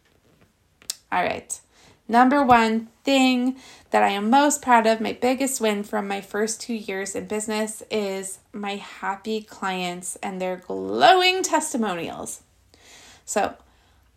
All 1.11 1.23
right. 1.23 1.61
Number 2.09 2.43
one 2.43 2.89
thing 3.05 3.57
that 3.91 4.03
I 4.03 4.09
am 4.09 4.31
most 4.31 4.62
proud 4.62 4.87
of, 4.87 5.01
my 5.01 5.12
biggest 5.12 5.61
win 5.61 5.83
from 5.85 6.09
my 6.09 6.23
first 6.23 6.61
two 6.61 6.75
years 6.75 7.14
in 7.14 7.27
business, 7.27 7.83
is 7.91 8.39
my 8.53 8.77
happy 8.77 9.43
clients 9.43 10.16
and 10.16 10.41
their 10.41 10.57
glowing 10.57 11.43
testimonials. 11.43 12.43
So, 13.27 13.55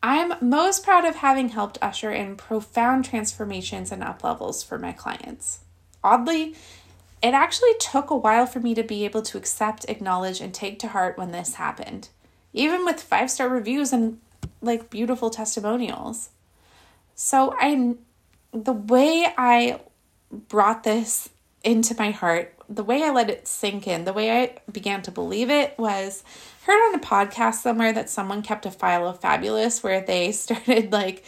I'm 0.04 0.34
most 0.41 0.84
proud 0.84 1.06
of 1.06 1.18
having 1.18 1.49
helped 1.49 1.78
usher 1.82 2.12
in 2.12 2.36
profound 2.36 3.06
transformations 3.06 3.91
and 3.91 4.04
up 4.04 4.24
levels 4.24 4.64
for 4.64 4.80
my 4.80 4.93
clients. 4.93 5.60
Oddly, 6.04 6.56
it 7.22 7.34
actually 7.34 7.74
took 7.80 8.09
a 8.09 8.17
while 8.17 8.45
for 8.45 8.59
me 8.59 8.74
to 8.76 8.84
be 8.84 9.05
able 9.05 9.22
to 9.24 9.38
accept, 9.38 9.86
acknowledge, 9.88 10.41
and 10.41 10.53
take 10.53 10.80
to 10.80 10.89
heart 10.89 11.17
when 11.17 11.32
this 11.32 11.55
happened, 11.55 12.09
even 12.53 12.86
with 12.86 13.01
five 13.01 13.30
star 13.30 13.47
reviews 13.47 13.93
and 13.93 14.19
like 14.61 14.89
beautiful 14.89 15.30
testimonials. 15.30 16.30
So 17.15 17.55
I, 17.59 17.95
the 18.51 18.74
way 18.74 19.28
I 19.38 19.82
brought 20.32 20.84
this 20.84 21.30
into 21.63 21.95
my 21.95 22.11
heart 22.11 22.55
the 22.76 22.84
way 22.84 23.03
I 23.03 23.09
let 23.09 23.30
it 23.30 23.47
sink 23.47 23.88
in, 23.88 24.05
the 24.05 24.13
way 24.13 24.32
I 24.32 24.57
began 24.72 25.01
to 25.03 25.11
believe 25.11 25.49
it 25.49 25.78
was 25.78 26.24
heard 26.65 26.88
on 26.88 26.95
a 26.95 26.99
podcast 26.99 27.55
somewhere 27.55 27.91
that 27.91 28.09
someone 28.09 28.41
kept 28.41 28.65
a 28.65 28.72
file 28.72 29.07
of 29.07 29.19
fabulous 29.19 29.84
where 29.84 30.01
they 30.01 30.32
started 30.32 30.91
like 30.91 31.26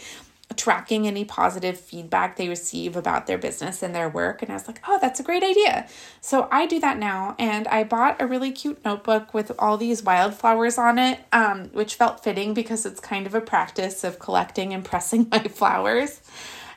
tracking 0.56 1.06
any 1.06 1.24
positive 1.24 1.78
feedback 1.78 2.36
they 2.36 2.48
receive 2.48 2.96
about 2.96 3.26
their 3.26 3.38
business 3.38 3.82
and 3.82 3.94
their 3.94 4.08
work. 4.08 4.42
And 4.42 4.50
I 4.50 4.54
was 4.54 4.66
like, 4.66 4.80
oh, 4.86 4.98
that's 5.00 5.20
a 5.20 5.22
great 5.22 5.42
idea. 5.42 5.88
So 6.20 6.48
I 6.50 6.66
do 6.66 6.80
that 6.80 6.98
now. 6.98 7.34
And 7.38 7.66
I 7.68 7.84
bought 7.84 8.20
a 8.20 8.26
really 8.26 8.52
cute 8.52 8.84
notebook 8.84 9.34
with 9.34 9.52
all 9.58 9.76
these 9.76 10.02
wildflowers 10.02 10.78
on 10.78 10.98
it, 10.98 11.20
um, 11.32 11.68
which 11.72 11.94
felt 11.94 12.22
fitting 12.22 12.54
because 12.54 12.86
it's 12.86 13.00
kind 13.00 13.26
of 13.26 13.34
a 13.34 13.40
practice 13.40 14.04
of 14.04 14.18
collecting 14.18 14.72
and 14.72 14.84
pressing 14.84 15.28
my 15.30 15.40
flowers. 15.40 16.20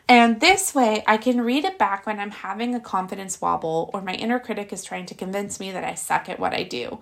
And 0.10 0.40
this 0.40 0.74
way, 0.74 1.04
I 1.06 1.18
can 1.18 1.42
read 1.42 1.66
it 1.66 1.78
back 1.78 2.06
when 2.06 2.20
I'm 2.20 2.32
having 2.32 2.74
a 2.74 2.80
confidence 2.80 3.42
wobble 3.42 3.90
or 3.94 4.02
my 4.02 4.14
inner 4.14 4.40
critic 4.40 4.72
is 4.72 4.84
trying 4.84 5.06
to 5.08 5.16
convince 5.16 5.60
me 5.60 5.72
that 5.72 5.84
I 5.84 5.96
suck 5.96 6.30
at 6.30 6.40
what 6.40 6.54
I 6.54 6.64
do. 6.64 7.00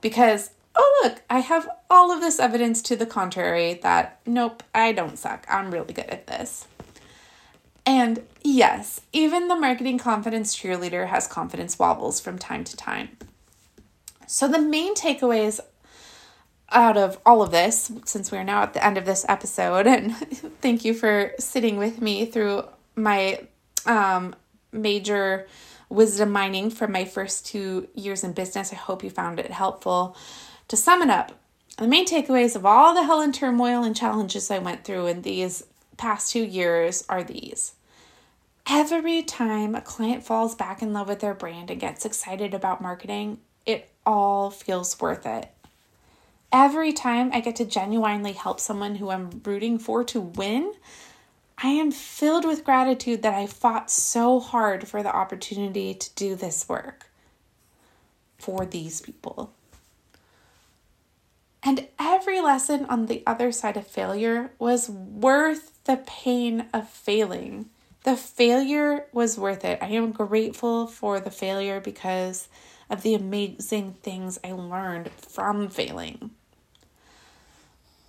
Because 0.00 0.50
oh, 0.76 1.00
look, 1.04 1.22
I 1.30 1.40
have 1.40 1.68
all 1.90 2.10
of 2.10 2.20
this 2.20 2.38
evidence 2.38 2.82
to 2.82 2.96
the 2.96 3.06
contrary 3.06 3.74
that 3.82 4.20
nope, 4.26 4.62
I 4.74 4.92
don't 4.92 5.18
suck. 5.18 5.46
I'm 5.48 5.70
really 5.70 5.92
good 5.92 6.10
at 6.10 6.26
this. 6.26 6.66
And 7.86 8.22
yes, 8.42 9.02
even 9.12 9.48
the 9.48 9.56
marketing 9.56 9.98
confidence 9.98 10.56
cheerleader 10.56 11.08
has 11.08 11.26
confidence 11.26 11.78
wobbles 11.78 12.20
from 12.20 12.38
time 12.38 12.64
to 12.64 12.76
time. 12.76 13.16
So, 14.26 14.48
the 14.48 14.58
main 14.58 14.94
takeaways 14.94 15.60
out 16.70 16.96
of 16.96 17.18
all 17.26 17.42
of 17.42 17.50
this, 17.50 17.92
since 18.06 18.32
we're 18.32 18.42
now 18.42 18.62
at 18.62 18.72
the 18.72 18.84
end 18.84 18.96
of 18.96 19.04
this 19.04 19.24
episode, 19.28 19.86
and 19.86 20.16
thank 20.60 20.84
you 20.84 20.94
for 20.94 21.32
sitting 21.38 21.76
with 21.76 22.00
me 22.00 22.24
through 22.26 22.64
my 22.96 23.40
um, 23.86 24.34
major 24.72 25.46
wisdom 25.88 26.32
mining 26.32 26.70
from 26.70 26.90
my 26.92 27.04
first 27.04 27.46
two 27.46 27.88
years 27.94 28.24
in 28.24 28.32
business. 28.32 28.72
I 28.72 28.76
hope 28.76 29.04
you 29.04 29.10
found 29.10 29.38
it 29.38 29.50
helpful. 29.50 30.16
To 30.68 30.76
sum 30.76 31.02
it 31.02 31.10
up, 31.10 31.32
the 31.76 31.86
main 31.86 32.06
takeaways 32.06 32.56
of 32.56 32.64
all 32.64 32.94
the 32.94 33.04
hell 33.04 33.20
and 33.20 33.34
turmoil 33.34 33.82
and 33.82 33.94
challenges 33.94 34.50
I 34.50 34.58
went 34.58 34.84
through 34.84 35.06
in 35.08 35.22
these 35.22 35.64
past 35.96 36.32
two 36.32 36.42
years 36.42 37.04
are 37.08 37.22
these. 37.22 37.72
Every 38.66 39.22
time 39.22 39.74
a 39.74 39.82
client 39.82 40.24
falls 40.24 40.54
back 40.54 40.80
in 40.80 40.92
love 40.92 41.08
with 41.08 41.20
their 41.20 41.34
brand 41.34 41.70
and 41.70 41.80
gets 41.80 42.06
excited 42.06 42.54
about 42.54 42.80
marketing, 42.80 43.38
it 43.66 43.90
all 44.06 44.50
feels 44.50 44.98
worth 45.00 45.26
it. 45.26 45.50
Every 46.50 46.92
time 46.92 47.30
I 47.32 47.40
get 47.40 47.56
to 47.56 47.64
genuinely 47.64 48.32
help 48.32 48.60
someone 48.60 48.94
who 48.96 49.10
I'm 49.10 49.42
rooting 49.44 49.78
for 49.78 50.02
to 50.04 50.20
win, 50.20 50.72
I 51.58 51.68
am 51.68 51.90
filled 51.90 52.44
with 52.44 52.64
gratitude 52.64 53.22
that 53.22 53.34
I 53.34 53.46
fought 53.46 53.90
so 53.90 54.40
hard 54.40 54.88
for 54.88 55.02
the 55.02 55.14
opportunity 55.14 55.94
to 55.94 56.10
do 56.14 56.34
this 56.34 56.68
work 56.68 57.10
for 58.38 58.64
these 58.64 59.00
people. 59.00 59.52
Every 62.24 62.40
lesson 62.40 62.86
on 62.86 63.04
the 63.04 63.22
other 63.26 63.52
side 63.52 63.76
of 63.76 63.86
failure 63.86 64.50
was 64.58 64.88
worth 64.88 65.84
the 65.84 66.02
pain 66.06 66.64
of 66.72 66.88
failing. 66.88 67.68
The 68.04 68.16
failure 68.16 69.04
was 69.12 69.36
worth 69.36 69.62
it. 69.62 69.78
I 69.82 69.88
am 69.88 70.10
grateful 70.10 70.86
for 70.86 71.20
the 71.20 71.30
failure 71.30 71.80
because 71.80 72.48
of 72.88 73.02
the 73.02 73.12
amazing 73.12 73.96
things 74.02 74.38
I 74.42 74.52
learned 74.52 75.10
from 75.10 75.68
failing. 75.68 76.30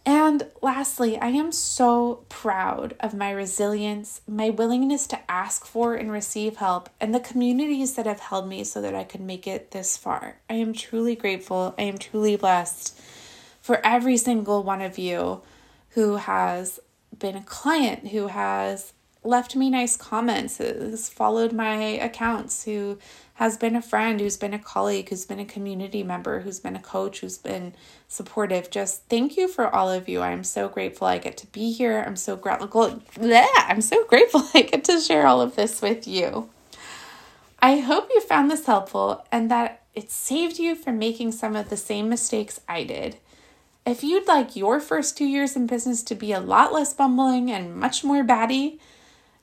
And 0.06 0.48
lastly, 0.62 1.18
I 1.18 1.32
am 1.32 1.52
so 1.52 2.24
proud 2.30 2.96
of 3.02 3.14
my 3.14 3.32
resilience, 3.32 4.22
my 4.26 4.50
willingness 4.50 5.08
to 5.08 5.30
ask 5.30 5.66
for 5.66 5.94
and 5.96 6.10
receive 6.10 6.56
help, 6.56 6.90
and 7.02 7.14
the 7.14 7.20
communities 7.20 7.96
that 7.96 8.06
have 8.06 8.22
held 8.22 8.48
me 8.48 8.64
so 8.64 8.82
that 8.82 8.96
I 8.96 9.04
could 9.04 9.20
make 9.20 9.46
it 9.46 9.72
this 9.72 9.98
far. 9.98 10.38
I 10.50 10.54
am 10.54 10.72
truly 10.72 11.18
grateful. 11.18 11.76
I 11.78 11.82
am 11.82 11.98
truly 11.98 12.38
blessed 12.38 12.98
for 13.66 13.84
every 13.84 14.16
single 14.16 14.62
one 14.62 14.80
of 14.80 15.00
you 15.00 15.42
who 15.96 16.18
has 16.18 16.80
been 17.18 17.36
a 17.36 17.42
client, 17.42 18.10
who 18.10 18.28
has 18.28 18.94
left 19.24 19.56
me 19.56 19.72
nice 19.72 19.98
comments, 19.98 20.60
who's 20.60 21.10
followed 21.10 21.52
my 21.52 21.74
accounts, 21.74 22.66
who 22.66 23.00
has 23.34 23.58
been 23.58 23.76
a 23.76 23.82
friend, 23.82 24.20
who's 24.20 24.38
been 24.38 24.54
a 24.54 24.60
colleague, 24.60 25.10
who's 25.10 25.26
been 25.26 25.40
a 25.40 25.46
community 25.46 26.04
member, 26.04 26.42
who's 26.42 26.60
been 26.60 26.76
a 26.76 26.80
coach, 26.80 27.22
who's 27.22 27.40
been 27.40 27.74
supportive. 28.08 28.70
Just 28.70 29.02
thank 29.10 29.36
you 29.36 29.48
for 29.48 29.74
all 29.74 29.92
of 29.92 30.08
you. 30.08 30.22
I'm 30.22 30.44
so 30.44 30.70
grateful 30.70 31.08
I 31.08 31.18
get 31.18 31.36
to 31.38 31.48
be 31.48 31.72
here. 31.72 32.04
I'm 32.06 32.18
so 32.18 32.36
grateful. 32.36 33.02
I'm 33.20 33.82
so 33.82 34.06
grateful 34.08 34.48
I 34.54 34.62
get 34.62 34.84
to 34.84 35.00
share 35.00 35.26
all 35.26 35.42
of 35.42 35.56
this 35.56 35.82
with 35.82 36.08
you. 36.08 36.52
I 37.60 37.80
hope 37.80 38.10
you 38.14 38.22
found 38.22 38.52
this 38.52 38.68
helpful 38.68 39.26
and 39.32 39.50
that 39.50 39.82
it 39.96 40.12
saved 40.12 40.60
you 40.60 40.76
from 40.76 41.00
making 41.00 41.32
some 41.32 41.56
of 41.56 41.72
the 41.72 41.78
same 41.78 42.10
mistakes 42.10 42.62
I 42.70 42.84
did. 42.84 43.18
If 43.86 44.04
you'd 44.04 44.28
like 44.28 44.56
your 44.56 44.80
first 44.80 45.16
two 45.16 45.26
years 45.26 45.56
in 45.56 45.68
business 45.68 46.02
to 46.04 46.16
be 46.16 46.32
a 46.32 46.40
lot 46.40 46.74
less 46.74 46.92
bumbling 46.92 47.52
and 47.52 47.76
much 47.76 48.04
more 48.04 48.24
batty, 48.24 48.80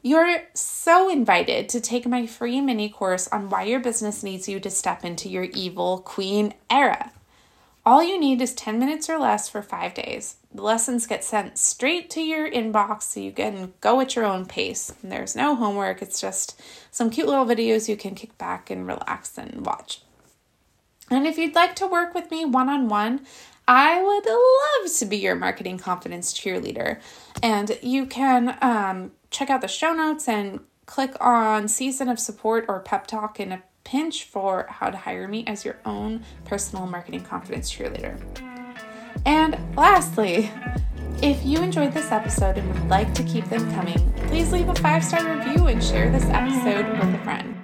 you're 0.03 0.43
so 0.53 1.09
invited 1.09 1.69
to 1.69 1.81
take 1.81 2.09
my 2.09 2.27
free 2.27 2.61
mini 2.61 2.89
course 2.89 3.29
on 3.29 3.51
why 3.51 3.63
your 3.63 3.79
business 3.79 4.25
needs 4.25 4.49
you 4.49 4.59
to 4.59 4.69
step 4.69 5.05
into 5.05 5.29
your 5.29 5.45
evil 5.45 5.99
queen 5.99 6.55
era. 6.69 7.13
All 7.87 8.03
you 8.03 8.19
need 8.19 8.41
is 8.41 8.53
10 8.55 8.81
minutes 8.81 9.09
or 9.09 9.17
less 9.17 9.49
for 9.49 9.63
five 9.63 9.95
days. 9.95 10.37
The 10.53 10.63
lessons 10.63 11.07
get 11.07 11.23
sent 11.23 11.57
straight 11.57 12.11
to 12.11 12.21
your 12.21 12.51
inbox 12.51 13.03
so 13.03 13.21
you 13.21 13.31
can 13.31 13.75
go 13.81 14.01
at 14.01 14.17
your 14.17 14.25
own 14.25 14.47
pace. 14.47 14.93
There's 15.05 15.37
no 15.37 15.55
homework, 15.55 16.03
it's 16.03 16.21
just 16.21 16.61
some 16.91 17.11
cute 17.11 17.29
little 17.29 17.47
videos 17.47 17.89
you 17.89 17.97
can 17.97 18.17
kick 18.17 18.37
back 18.39 18.71
and 18.71 18.89
relax 18.89 19.39
and 19.39 19.65
watch. 19.65 20.01
And 21.11 21.27
if 21.27 21.39
you'd 21.39 21.55
like 21.55 21.77
to 21.77 21.87
work 21.87 22.15
with 22.15 22.31
me 22.31 22.45
one 22.45 22.69
on 22.69 22.89
one, 22.89 23.27
I 23.67 24.03
would 24.03 24.27
love 24.27 24.99
to 24.99 25.07
be 25.07 25.19
your 25.19 25.35
marketing 25.35 25.79
confidence 25.79 26.33
cheerleader. 26.33 27.01
And 27.43 27.79
you 27.83 28.07
can 28.07 28.59
um, 28.61 29.13
check 29.31 29.51
out 29.51 29.61
the 29.61 29.69
show 29.69 29.93
notes 29.93 30.29
and 30.29 30.61
click 30.87 31.15
on 31.21 31.69
Season 31.69 32.09
of 32.09 32.19
Support 32.19 32.67
or 32.69 32.81
Pep 32.81 33.07
Talk 33.07 33.41
in 33.41 33.53
a 33.53 33.63
pinch 33.85 34.25
for 34.25 34.67
how 34.69 34.91
to 34.91 34.97
hire 34.97 35.29
me 35.29 35.45
as 35.47 35.65
your 35.65 35.79
own 35.85 36.25
personal 36.45 36.87
marketing 36.87 37.23
confidence 37.23 37.73
cheerleader. 37.73 38.21
And 39.25 39.59
lastly, 39.77 40.51
if 41.23 41.45
you 41.45 41.63
enjoyed 41.63 41.93
this 41.93 42.11
episode 42.11 42.59
and 42.59 42.69
would 42.73 42.89
like 42.89 43.15
to 43.15 43.23
keep 43.23 43.45
them 43.47 43.73
coming, 43.75 44.13
please 44.27 44.53
leave 44.53 44.69
a 44.69 44.75
five 44.77 45.05
star 45.05 45.37
review 45.37 45.69
and 45.69 45.83
share 45.83 46.11
this 46.11 46.25
episode 46.25 46.89
with 46.89 47.15
a 47.15 47.25
friend. 47.25 47.62